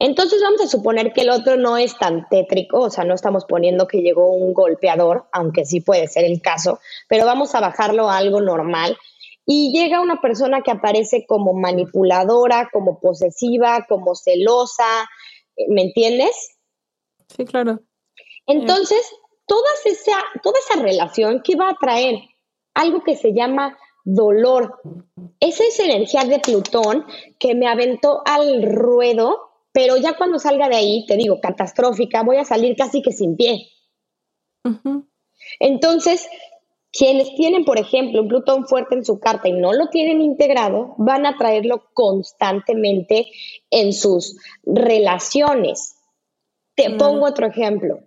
Entonces 0.00 0.42
vamos 0.42 0.60
a 0.60 0.66
suponer 0.66 1.12
que 1.12 1.20
el 1.20 1.30
otro 1.30 1.56
no 1.56 1.76
es 1.76 1.96
tan 1.98 2.28
tétrico, 2.28 2.80
o 2.80 2.90
sea, 2.90 3.04
no 3.04 3.14
estamos 3.14 3.44
poniendo 3.44 3.86
que 3.86 4.02
llegó 4.02 4.32
un 4.32 4.52
golpeador, 4.52 5.28
aunque 5.30 5.64
sí 5.64 5.80
puede 5.80 6.08
ser 6.08 6.24
el 6.24 6.42
caso, 6.42 6.80
pero 7.08 7.26
vamos 7.26 7.54
a 7.54 7.60
bajarlo 7.60 8.10
a 8.10 8.16
algo 8.16 8.40
normal. 8.40 8.98
Y 9.46 9.72
llega 9.72 10.00
una 10.00 10.20
persona 10.20 10.62
que 10.62 10.72
aparece 10.72 11.26
como 11.28 11.52
manipuladora, 11.52 12.70
como 12.72 12.98
posesiva, 12.98 13.86
como 13.88 14.16
celosa, 14.16 15.08
¿me 15.68 15.82
entiendes? 15.82 16.56
Sí, 17.36 17.44
claro. 17.44 17.78
Entonces, 18.46 19.00
toda 19.46 19.68
esa, 19.84 20.18
toda 20.42 20.58
esa 20.58 20.82
relación 20.82 21.40
que 21.42 21.54
va 21.54 21.70
a 21.70 21.76
traer 21.80 22.16
algo 22.74 23.04
que 23.04 23.16
se 23.16 23.32
llama 23.32 23.78
dolor. 24.14 24.80
Esa 25.40 25.64
es 25.64 25.78
energía 25.80 26.24
de 26.24 26.38
Plutón 26.38 27.04
que 27.38 27.54
me 27.54 27.66
aventó 27.66 28.22
al 28.24 28.62
ruedo, 28.62 29.38
pero 29.72 29.96
ya 29.96 30.16
cuando 30.16 30.38
salga 30.38 30.68
de 30.68 30.76
ahí, 30.76 31.06
te 31.06 31.16
digo, 31.16 31.40
catastrófica, 31.40 32.22
voy 32.22 32.36
a 32.36 32.44
salir 32.44 32.76
casi 32.76 33.02
que 33.02 33.12
sin 33.12 33.36
pie. 33.36 33.68
Entonces, 35.58 36.28
quienes 36.92 37.34
tienen, 37.36 37.64
por 37.64 37.78
ejemplo, 37.78 38.22
un 38.22 38.28
Plutón 38.28 38.66
fuerte 38.66 38.96
en 38.96 39.04
su 39.04 39.20
carta 39.20 39.48
y 39.48 39.52
no 39.52 39.72
lo 39.72 39.88
tienen 39.88 40.20
integrado, 40.20 40.94
van 40.98 41.24
a 41.24 41.36
traerlo 41.36 41.84
constantemente 41.94 43.26
en 43.70 43.92
sus 43.92 44.36
relaciones. 44.64 45.96
Te 46.74 46.90
pongo 46.90 47.26
otro 47.26 47.46
ejemplo. 47.46 48.00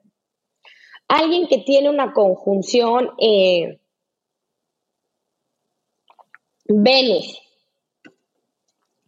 Alguien 1.08 1.48
que 1.48 1.60
tiene 1.60 1.90
una 1.90 2.12
conjunción 2.14 3.12
eh, 3.20 3.80
Venus 6.66 7.42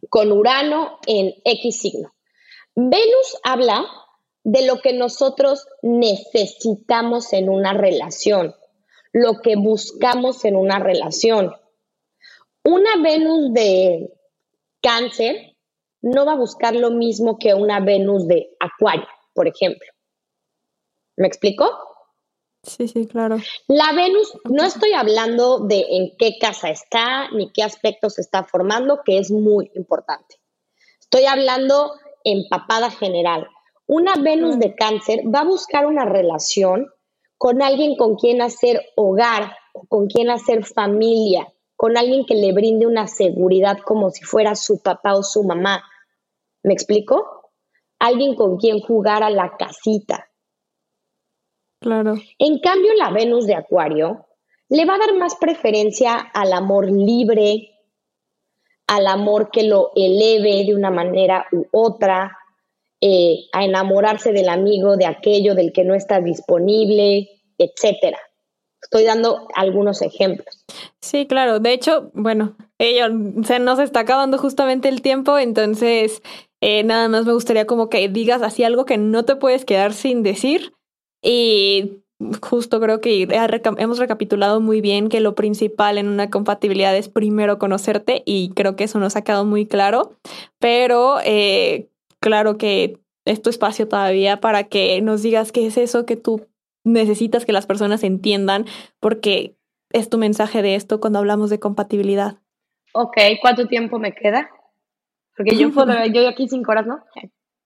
con 0.08 0.32
Urano 0.32 0.98
en 1.06 1.34
X 1.44 1.80
signo. 1.80 2.14
Venus 2.74 3.38
habla 3.42 3.86
de 4.44 4.66
lo 4.66 4.80
que 4.80 4.92
nosotros 4.92 5.66
necesitamos 5.82 7.32
en 7.32 7.48
una 7.48 7.72
relación, 7.72 8.54
lo 9.12 9.40
que 9.40 9.56
buscamos 9.56 10.44
en 10.44 10.56
una 10.56 10.78
relación. 10.78 11.52
Una 12.62 13.02
Venus 13.02 13.52
de 13.52 14.12
cáncer 14.82 15.56
no 16.02 16.26
va 16.26 16.32
a 16.32 16.36
buscar 16.36 16.76
lo 16.76 16.90
mismo 16.90 17.38
que 17.38 17.54
una 17.54 17.80
Venus 17.80 18.28
de 18.28 18.50
acuario, 18.60 19.08
por 19.34 19.48
ejemplo. 19.48 19.88
¿Me 21.16 21.26
explico? 21.26 21.95
Sí, 22.66 22.88
sí, 22.88 23.06
claro. 23.06 23.38
La 23.68 23.92
Venus, 23.92 24.36
no 24.44 24.64
estoy 24.64 24.92
hablando 24.92 25.60
de 25.60 25.86
en 25.88 26.16
qué 26.18 26.36
casa 26.40 26.68
está 26.68 27.30
ni 27.30 27.52
qué 27.52 27.62
aspectos 27.62 28.14
se 28.14 28.22
está 28.22 28.42
formando, 28.42 29.00
que 29.04 29.18
es 29.18 29.30
muy 29.30 29.70
importante. 29.74 30.36
Estoy 31.00 31.26
hablando 31.26 31.92
en 32.24 32.48
papada 32.48 32.90
general. 32.90 33.46
Una 33.86 34.14
Venus 34.16 34.58
de 34.58 34.74
cáncer 34.74 35.20
va 35.32 35.40
a 35.40 35.44
buscar 35.44 35.86
una 35.86 36.04
relación 36.04 36.88
con 37.38 37.62
alguien 37.62 37.96
con 37.96 38.16
quien 38.16 38.42
hacer 38.42 38.82
hogar, 38.96 39.52
con 39.88 40.08
quien 40.08 40.30
hacer 40.30 40.64
familia, 40.64 41.46
con 41.76 41.96
alguien 41.96 42.24
que 42.26 42.34
le 42.34 42.52
brinde 42.52 42.86
una 42.86 43.06
seguridad 43.06 43.78
como 43.84 44.10
si 44.10 44.24
fuera 44.24 44.56
su 44.56 44.82
papá 44.82 45.14
o 45.14 45.22
su 45.22 45.44
mamá. 45.44 45.84
¿Me 46.64 46.72
explico? 46.72 47.52
Alguien 48.00 48.34
con 48.34 48.56
quien 48.56 48.80
jugar 48.80 49.22
a 49.22 49.30
la 49.30 49.56
casita, 49.56 50.28
Claro. 51.80 52.14
En 52.38 52.58
cambio, 52.60 52.92
la 52.94 53.10
Venus 53.10 53.46
de 53.46 53.54
Acuario 53.54 54.26
le 54.68 54.84
va 54.84 54.94
a 54.94 54.98
dar 54.98 55.14
más 55.16 55.36
preferencia 55.36 56.14
al 56.14 56.52
amor 56.52 56.90
libre, 56.90 57.70
al 58.86 59.06
amor 59.06 59.50
que 59.50 59.62
lo 59.64 59.92
eleve 59.94 60.64
de 60.64 60.74
una 60.74 60.90
manera 60.90 61.46
u 61.52 61.64
otra, 61.72 62.36
eh, 63.00 63.44
a 63.52 63.64
enamorarse 63.64 64.32
del 64.32 64.48
amigo, 64.48 64.96
de 64.96 65.06
aquello 65.06 65.54
del 65.54 65.72
que 65.72 65.84
no 65.84 65.94
está 65.94 66.20
disponible, 66.20 67.28
etcétera. 67.58 68.18
Estoy 68.82 69.04
dando 69.04 69.48
algunos 69.54 70.02
ejemplos. 70.02 70.64
Sí, 71.00 71.26
claro. 71.26 71.58
De 71.58 71.72
hecho, 71.72 72.10
bueno, 72.14 72.56
ello, 72.78 73.06
se 73.44 73.58
nos 73.58 73.78
está 73.78 74.00
acabando 74.00 74.38
justamente 74.38 74.88
el 74.88 75.02
tiempo, 75.02 75.38
entonces 75.38 76.22
eh, 76.60 76.84
nada 76.84 77.08
más 77.08 77.26
me 77.26 77.32
gustaría 77.32 77.66
como 77.66 77.88
que 77.88 78.08
digas 78.08 78.42
así 78.42 78.64
algo 78.64 78.84
que 78.84 78.96
no 78.96 79.24
te 79.24 79.36
puedes 79.36 79.64
quedar 79.64 79.92
sin 79.92 80.22
decir 80.22 80.75
y 81.28 82.04
justo 82.40 82.80
creo 82.80 83.00
que 83.00 83.26
hemos 83.78 83.98
recapitulado 83.98 84.60
muy 84.60 84.80
bien 84.80 85.08
que 85.08 85.18
lo 85.18 85.34
principal 85.34 85.98
en 85.98 86.06
una 86.06 86.30
compatibilidad 86.30 86.96
es 86.96 87.08
primero 87.08 87.58
conocerte 87.58 88.22
y 88.24 88.50
creo 88.50 88.76
que 88.76 88.84
eso 88.84 89.00
nos 89.00 89.16
ha 89.16 89.24
quedado 89.24 89.44
muy 89.44 89.66
claro, 89.66 90.12
pero 90.60 91.16
eh, 91.24 91.88
claro 92.20 92.58
que 92.58 93.00
es 93.24 93.42
tu 93.42 93.50
espacio 93.50 93.88
todavía 93.88 94.40
para 94.40 94.64
que 94.64 95.02
nos 95.02 95.20
digas 95.22 95.50
qué 95.50 95.66
es 95.66 95.76
eso 95.76 96.06
que 96.06 96.14
tú 96.14 96.46
necesitas 96.84 97.44
que 97.44 97.52
las 97.52 97.66
personas 97.66 98.04
entiendan 98.04 98.66
porque 99.00 99.56
es 99.90 100.08
tu 100.08 100.18
mensaje 100.18 100.62
de 100.62 100.76
esto 100.76 101.00
cuando 101.00 101.18
hablamos 101.18 101.50
de 101.50 101.58
compatibilidad. 101.58 102.38
Ok, 102.92 103.16
¿cuánto 103.40 103.66
tiempo 103.66 103.98
me 103.98 104.14
queda? 104.14 104.48
Porque 105.36 105.56
yo 105.56 105.72
puedo, 105.72 105.92
yo 106.14 106.28
aquí 106.28 106.48
cinco 106.48 106.70
horas, 106.70 106.86
¿no? 106.86 107.04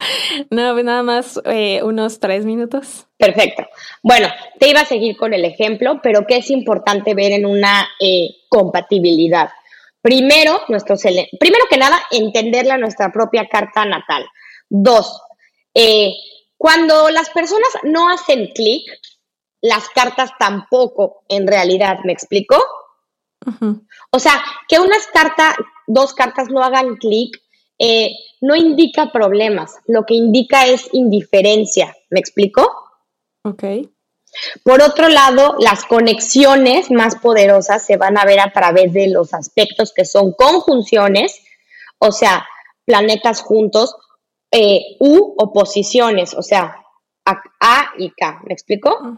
No, 0.50 0.72
pues 0.72 0.84
nada 0.84 1.02
más 1.02 1.40
eh, 1.44 1.82
unos 1.82 2.20
tres 2.20 2.44
minutos. 2.44 3.06
Perfecto. 3.16 3.66
Bueno, 4.02 4.28
te 4.58 4.68
iba 4.68 4.80
a 4.80 4.86
seguir 4.86 5.16
con 5.16 5.34
el 5.34 5.44
ejemplo, 5.44 6.00
pero 6.02 6.26
¿qué 6.26 6.38
es 6.38 6.50
importante 6.50 7.14
ver 7.14 7.32
en 7.32 7.46
una 7.46 7.88
eh, 8.00 8.28
compatibilidad? 8.48 9.50
Primero, 10.02 10.62
nuestro 10.68 10.96
primero 11.38 11.64
que 11.68 11.76
nada, 11.76 12.00
entenderla 12.10 12.78
nuestra 12.78 13.12
propia 13.12 13.48
carta 13.48 13.84
natal. 13.84 14.26
Dos, 14.68 15.20
eh, 15.74 16.12
cuando 16.56 17.10
las 17.10 17.28
personas 17.30 17.68
no 17.82 18.08
hacen 18.08 18.48
clic, 18.54 18.90
las 19.60 19.90
cartas 19.90 20.30
tampoco, 20.38 21.24
en 21.28 21.46
realidad, 21.46 21.98
¿me 22.04 22.12
explico? 22.12 22.56
O 24.10 24.18
sea, 24.18 24.42
que 24.68 24.78
unas 24.78 25.06
cartas, 25.06 25.54
dos 25.86 26.14
cartas 26.14 26.48
no 26.48 26.62
hagan 26.62 26.96
clic, 26.96 27.38
eh, 27.80 28.10
no 28.42 28.54
indica 28.54 29.10
problemas, 29.10 29.76
lo 29.86 30.04
que 30.04 30.14
indica 30.14 30.66
es 30.66 30.88
indiferencia. 30.92 31.96
¿Me 32.10 32.20
explico? 32.20 32.70
Ok. 33.42 33.64
Por 34.62 34.82
otro 34.82 35.08
lado, 35.08 35.56
las 35.58 35.84
conexiones 35.84 36.90
más 36.90 37.16
poderosas 37.16 37.84
se 37.84 37.96
van 37.96 38.18
a 38.18 38.24
ver 38.24 38.38
a 38.38 38.52
través 38.52 38.92
de 38.92 39.08
los 39.08 39.34
aspectos 39.34 39.92
que 39.92 40.04
son 40.04 40.32
conjunciones, 40.32 41.40
o 41.98 42.12
sea, 42.12 42.46
planetas 42.84 43.40
juntos, 43.40 43.96
eh, 44.52 44.96
u 45.00 45.34
oposiciones, 45.38 46.34
o 46.34 46.42
sea, 46.42 46.76
A, 47.24 47.92
y 47.98 48.10
K. 48.10 48.42
¿Me 48.46 48.52
explico? 48.52 49.16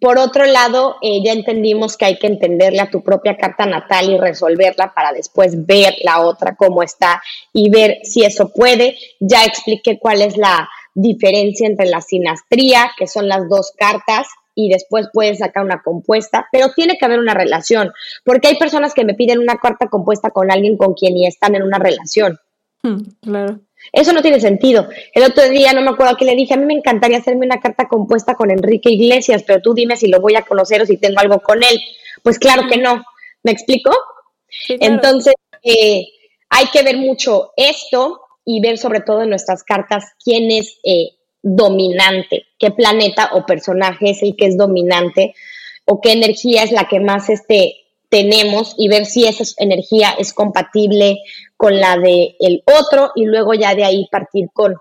Por 0.00 0.18
otro 0.18 0.44
lado, 0.44 0.96
eh, 1.02 1.20
ya 1.24 1.32
entendimos 1.32 1.96
que 1.96 2.04
hay 2.04 2.18
que 2.18 2.28
entenderle 2.28 2.80
a 2.80 2.90
tu 2.90 3.02
propia 3.02 3.36
carta 3.36 3.66
natal 3.66 4.10
y 4.10 4.18
resolverla 4.18 4.94
para 4.94 5.12
después 5.12 5.66
ver 5.66 5.94
la 6.04 6.20
otra 6.20 6.54
cómo 6.56 6.82
está 6.82 7.22
y 7.52 7.68
ver 7.70 7.98
si 8.04 8.24
eso 8.24 8.52
puede. 8.52 8.96
Ya 9.20 9.44
expliqué 9.44 9.98
cuál 9.98 10.22
es 10.22 10.36
la 10.36 10.68
diferencia 10.94 11.66
entre 11.66 11.86
la 11.86 12.00
sinastría, 12.00 12.90
que 12.96 13.06
son 13.06 13.28
las 13.28 13.48
dos 13.48 13.72
cartas, 13.76 14.28
y 14.58 14.70
después 14.70 15.08
puedes 15.12 15.38
sacar 15.38 15.64
una 15.64 15.82
compuesta, 15.82 16.48
pero 16.50 16.72
tiene 16.74 16.96
que 16.98 17.04
haber 17.04 17.20
una 17.20 17.34
relación, 17.34 17.92
porque 18.24 18.48
hay 18.48 18.56
personas 18.56 18.94
que 18.94 19.04
me 19.04 19.14
piden 19.14 19.38
una 19.38 19.58
carta 19.58 19.88
compuesta 19.88 20.30
con 20.30 20.50
alguien 20.50 20.78
con 20.78 20.94
quien 20.94 21.14
ni 21.14 21.26
están 21.26 21.54
en 21.54 21.62
una 21.62 21.78
relación. 21.78 22.38
Hmm, 22.82 23.02
claro. 23.20 23.60
Eso 23.92 24.12
no 24.12 24.22
tiene 24.22 24.40
sentido. 24.40 24.88
El 25.12 25.24
otro 25.24 25.48
día, 25.48 25.72
no 25.72 25.82
me 25.82 25.90
acuerdo 25.90 26.14
a 26.14 26.16
qué 26.16 26.24
le 26.24 26.34
dije, 26.34 26.54
a 26.54 26.56
mí 26.56 26.66
me 26.66 26.74
encantaría 26.74 27.18
hacerme 27.18 27.46
una 27.46 27.60
carta 27.60 27.88
compuesta 27.88 28.34
con 28.34 28.50
Enrique 28.50 28.90
Iglesias, 28.90 29.44
pero 29.46 29.60
tú 29.62 29.74
dime 29.74 29.96
si 29.96 30.08
lo 30.08 30.20
voy 30.20 30.36
a 30.36 30.42
conocer 30.42 30.82
o 30.82 30.86
si 30.86 30.96
tengo 30.96 31.20
algo 31.20 31.40
con 31.40 31.62
él. 31.62 31.80
Pues 32.22 32.38
claro 32.38 32.68
que 32.68 32.78
no. 32.78 33.04
¿Me 33.42 33.52
explico? 33.52 33.90
Entonces, 34.68 35.34
eh, 35.62 36.06
hay 36.48 36.66
que 36.72 36.82
ver 36.82 36.96
mucho 36.96 37.52
esto 37.56 38.20
y 38.44 38.60
ver 38.60 38.78
sobre 38.78 39.00
todo 39.00 39.22
en 39.22 39.30
nuestras 39.30 39.62
cartas 39.62 40.04
quién 40.22 40.50
es 40.50 40.78
eh, 40.84 41.10
dominante, 41.42 42.46
qué 42.58 42.70
planeta 42.70 43.30
o 43.32 43.46
personaje 43.46 44.10
es 44.10 44.22
el 44.22 44.36
que 44.36 44.46
es 44.46 44.56
dominante 44.56 45.34
o 45.84 46.00
qué 46.00 46.12
energía 46.12 46.62
es 46.62 46.72
la 46.72 46.88
que 46.88 47.00
más 47.00 47.28
este, 47.28 47.85
tenemos 48.08 48.74
y 48.78 48.88
ver 48.88 49.06
si 49.06 49.26
esa 49.26 49.44
energía 49.58 50.14
es 50.18 50.32
compatible 50.32 51.18
con 51.56 51.78
la 51.80 51.96
del 51.96 52.36
el 52.38 52.62
otro 52.66 53.10
y 53.14 53.24
luego 53.24 53.54
ya 53.54 53.74
de 53.74 53.84
ahí 53.84 54.08
partir 54.10 54.48
con 54.52 54.76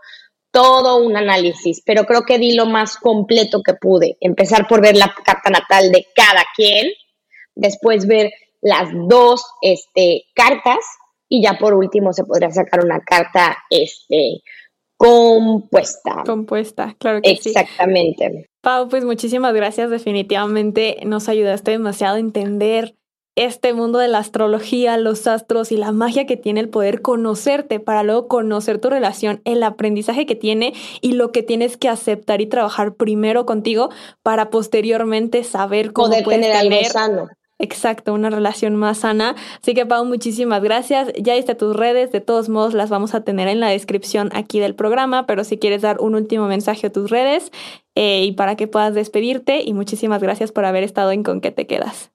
todo 0.52 1.04
un 1.04 1.18
análisis, 1.18 1.82
pero 1.86 2.06
creo 2.06 2.24
que 2.24 2.40
di 2.40 2.56
lo 2.56 2.66
más 2.66 2.96
completo 2.96 3.62
que 3.62 3.74
pude. 3.74 4.18
Empezar 4.22 4.68
por 4.68 4.82
ver 4.82 4.96
la 4.96 5.14
carta 5.26 5.50
natal 5.50 5.92
de 5.92 6.08
cada 6.16 6.46
quien, 6.56 6.88
después 7.56 8.08
ver 8.08 8.32
las 8.62 8.90
dos 9.10 9.44
este, 9.62 10.24
cartas 10.34 10.80
y 11.28 11.44
ya 11.44 11.58
por 11.58 11.74
último 11.74 12.14
se 12.14 12.24
podría 12.24 12.52
sacar 12.52 12.86
una 12.86 13.02
carta 13.02 13.58
este, 13.70 14.44
compuesta. 14.96 16.24
Compuesta, 16.26 16.96
claro 17.00 17.22
que 17.22 17.32
Exactamente. 17.32 18.30
sí. 18.32 18.46
Pau, 18.62 18.88
pues 18.88 19.04
muchísimas 19.04 19.54
gracias. 19.54 19.90
Definitivamente 19.90 21.00
nos 21.06 21.28
ayudaste 21.28 21.72
demasiado 21.72 22.16
a 22.16 22.20
entender 22.20 22.96
este 23.36 23.74
mundo 23.74 24.00
de 24.00 24.08
la 24.08 24.20
astrología, 24.20 24.98
los 24.98 25.28
astros 25.28 25.72
y 25.72 25.78
la 25.78 25.92
magia 25.92 26.26
que 26.26 26.38
tiene 26.38 26.62
el 26.62 26.70
poder 26.70 27.02
conocerte 27.02 27.80
para 27.80 28.04
luego 28.04 28.28
conocer 28.28 28.80
tu 28.80 28.90
relación, 28.90 29.42
el 29.44 29.62
aprendizaje 29.64 30.26
que 30.26 30.36
tiene 30.36 30.74
y 31.02 31.14
lo 31.14 31.32
que 31.32 31.44
tienes 31.44 31.76
que 31.78 31.90
aceptar 31.90 32.40
y 32.42 32.48
trabajar 32.48 32.96
primero 32.96 33.46
contigo 33.46 33.90
para 34.24 34.50
posteriormente 34.50 35.44
saber 35.44 35.92
cómo 35.92 36.10
poder 36.10 36.26
tener, 36.26 36.54
algo 36.54 36.90
sano. 36.90 37.28
Exacto, 37.58 38.14
una 38.14 38.30
relación 38.30 38.76
más 38.76 39.00
sana. 39.00 39.36
Así 39.62 39.74
que 39.74 39.86
Pau, 39.86 40.04
muchísimas 40.06 40.62
gracias. 40.62 41.12
Ya 41.18 41.36
está 41.36 41.56
tus 41.56 41.76
redes, 41.76 42.12
de 42.12 42.20
todos 42.20 42.50
modos 42.50 42.74
las 42.74 42.90
vamos 42.90 43.14
a 43.16 43.22
tener 43.22 43.48
en 43.48 43.62
la 43.62 43.70
descripción 43.70 44.30
aquí 44.34 44.60
del 44.60 44.76
programa, 44.76 45.26
pero 45.26 45.44
si 45.44 45.58
quieres 45.58 45.82
dar 45.82 46.00
un 46.02 46.16
último 46.16 46.48
mensaje 46.48 46.88
a 46.88 46.92
tus 46.92 47.10
redes 47.10 47.52
eh, 47.96 48.24
y 48.26 48.34
para 48.34 48.56
que 48.56 48.68
puedas 48.68 48.94
despedirte 48.94 49.62
y 49.62 49.74
muchísimas 49.74 50.22
gracias 50.22 50.52
por 50.52 50.66
haber 50.66 50.84
estado 50.84 51.12
en 51.12 51.24
Con 51.24 51.40
qué 51.40 51.52
te 51.52 51.66
quedas. 51.66 52.12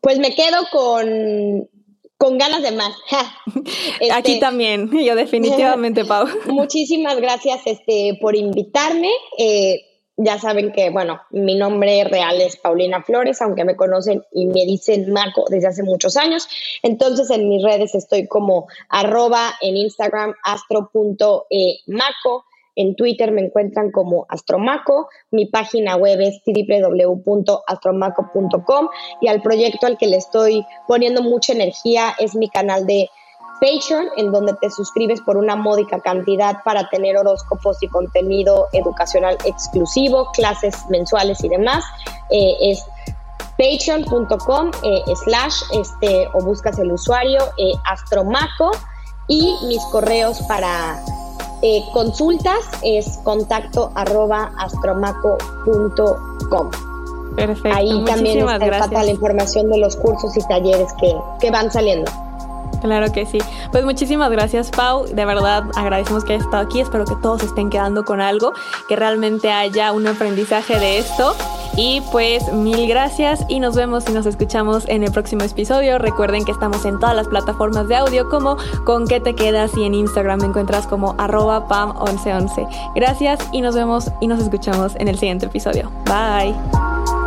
Pues 0.00 0.18
me 0.18 0.34
quedo 0.34 0.66
con, 0.72 1.68
con 2.16 2.38
ganas 2.38 2.62
de 2.62 2.72
más. 2.72 2.92
Aquí 4.12 4.32
este, 4.32 4.40
también, 4.40 4.90
yo 5.04 5.14
definitivamente, 5.14 6.04
Pau. 6.04 6.26
Muchísimas 6.46 7.20
gracias 7.20 7.60
este, 7.64 8.18
por 8.20 8.36
invitarme. 8.36 9.10
Eh, 9.38 9.82
ya 10.22 10.38
saben 10.38 10.70
que, 10.72 10.90
bueno, 10.90 11.18
mi 11.30 11.54
nombre 11.54 12.04
real 12.04 12.42
es 12.42 12.56
Paulina 12.56 13.02
Flores, 13.02 13.40
aunque 13.40 13.64
me 13.64 13.74
conocen 13.74 14.22
y 14.32 14.44
me 14.46 14.66
dicen 14.66 15.10
Maco 15.10 15.46
desde 15.48 15.68
hace 15.68 15.82
muchos 15.82 16.18
años. 16.18 16.46
Entonces 16.82 17.30
en 17.30 17.48
mis 17.48 17.62
redes 17.62 17.94
estoy 17.94 18.28
como 18.28 18.66
arroba 18.90 19.54
en 19.62 19.78
Instagram 19.78 20.34
astro.maco 20.42 22.44
en 22.76 22.94
Twitter 22.96 23.32
me 23.32 23.42
encuentran 23.42 23.90
como 23.90 24.24
Astromaco, 24.28 25.08
mi 25.30 25.46
página 25.46 25.96
web 25.96 26.20
es 26.20 26.40
www.astromaco.com 26.46 28.88
y 29.20 29.28
al 29.28 29.42
proyecto 29.42 29.86
al 29.86 29.98
que 29.98 30.06
le 30.06 30.16
estoy 30.16 30.64
poniendo 30.86 31.22
mucha 31.22 31.52
energía 31.52 32.14
es 32.18 32.34
mi 32.34 32.48
canal 32.48 32.86
de 32.86 33.10
Patreon, 33.60 34.08
en 34.16 34.32
donde 34.32 34.54
te 34.54 34.70
suscribes 34.70 35.20
por 35.20 35.36
una 35.36 35.54
módica 35.54 36.00
cantidad 36.00 36.62
para 36.64 36.88
tener 36.88 37.16
horóscopos 37.16 37.82
y 37.82 37.88
contenido 37.88 38.68
educacional 38.72 39.36
exclusivo, 39.44 40.30
clases 40.32 40.74
mensuales 40.88 41.44
y 41.44 41.48
demás. 41.48 41.84
Eh, 42.30 42.54
es 42.62 42.84
patreon.com 43.58 44.70
eh, 44.82 45.02
slash 45.24 45.62
este, 45.74 46.26
o 46.32 46.42
buscas 46.42 46.78
el 46.78 46.90
usuario 46.90 47.42
eh, 47.58 47.72
astromaco 47.84 48.70
y 49.28 49.54
mis 49.66 49.84
correos 49.92 50.40
para 50.48 50.98
eh, 51.62 51.82
consultas 51.92 52.64
es 52.82 53.18
contacto 53.24 53.90
arroba 53.94 54.52
astromaco.com. 54.58 56.70
Perfecto. 57.36 57.76
Ahí 57.76 58.04
también 58.04 58.48
está 58.48 59.02
la 59.02 59.10
información 59.10 59.70
de 59.70 59.78
los 59.78 59.96
cursos 59.96 60.36
y 60.36 60.40
talleres 60.48 60.92
que, 61.00 61.14
que 61.40 61.50
van 61.50 61.70
saliendo. 61.70 62.10
Claro 62.80 63.12
que 63.12 63.26
sí. 63.26 63.38
Pues 63.72 63.84
muchísimas 63.84 64.30
gracias, 64.30 64.70
Pau. 64.70 65.04
De 65.06 65.24
verdad 65.24 65.64
agradecemos 65.76 66.24
que 66.24 66.34
hayas 66.34 66.44
estado 66.44 66.64
aquí. 66.64 66.80
Espero 66.80 67.04
que 67.04 67.16
todos 67.16 67.42
estén 67.42 67.70
quedando 67.70 68.04
con 68.04 68.20
algo, 68.20 68.52
que 68.88 68.96
realmente 68.96 69.50
haya 69.50 69.92
un 69.92 70.06
aprendizaje 70.06 70.78
de 70.78 70.98
esto. 70.98 71.34
Y 71.76 72.02
pues 72.12 72.52
mil 72.52 72.88
gracias 72.88 73.44
y 73.48 73.60
nos 73.60 73.76
vemos 73.76 74.08
y 74.08 74.12
nos 74.12 74.26
escuchamos 74.26 74.88
en 74.88 75.04
el 75.04 75.12
próximo 75.12 75.42
episodio. 75.44 75.98
Recuerden 75.98 76.44
que 76.44 76.52
estamos 76.52 76.84
en 76.84 76.98
todas 76.98 77.14
las 77.14 77.28
plataformas 77.28 77.88
de 77.88 77.96
audio 77.96 78.28
como 78.28 78.56
con 78.84 79.06
qué 79.06 79.20
te 79.20 79.34
quedas 79.34 79.76
y 79.76 79.84
en 79.84 79.94
Instagram 79.94 80.40
me 80.40 80.46
encuentras 80.46 80.86
como 80.86 81.14
arroba 81.18 81.68
pam1111. 81.68 82.92
Gracias 82.94 83.40
y 83.52 83.60
nos 83.60 83.74
vemos 83.74 84.10
y 84.20 84.26
nos 84.26 84.40
escuchamos 84.40 84.94
en 84.96 85.08
el 85.08 85.18
siguiente 85.18 85.46
episodio. 85.46 85.90
Bye. 86.06 87.19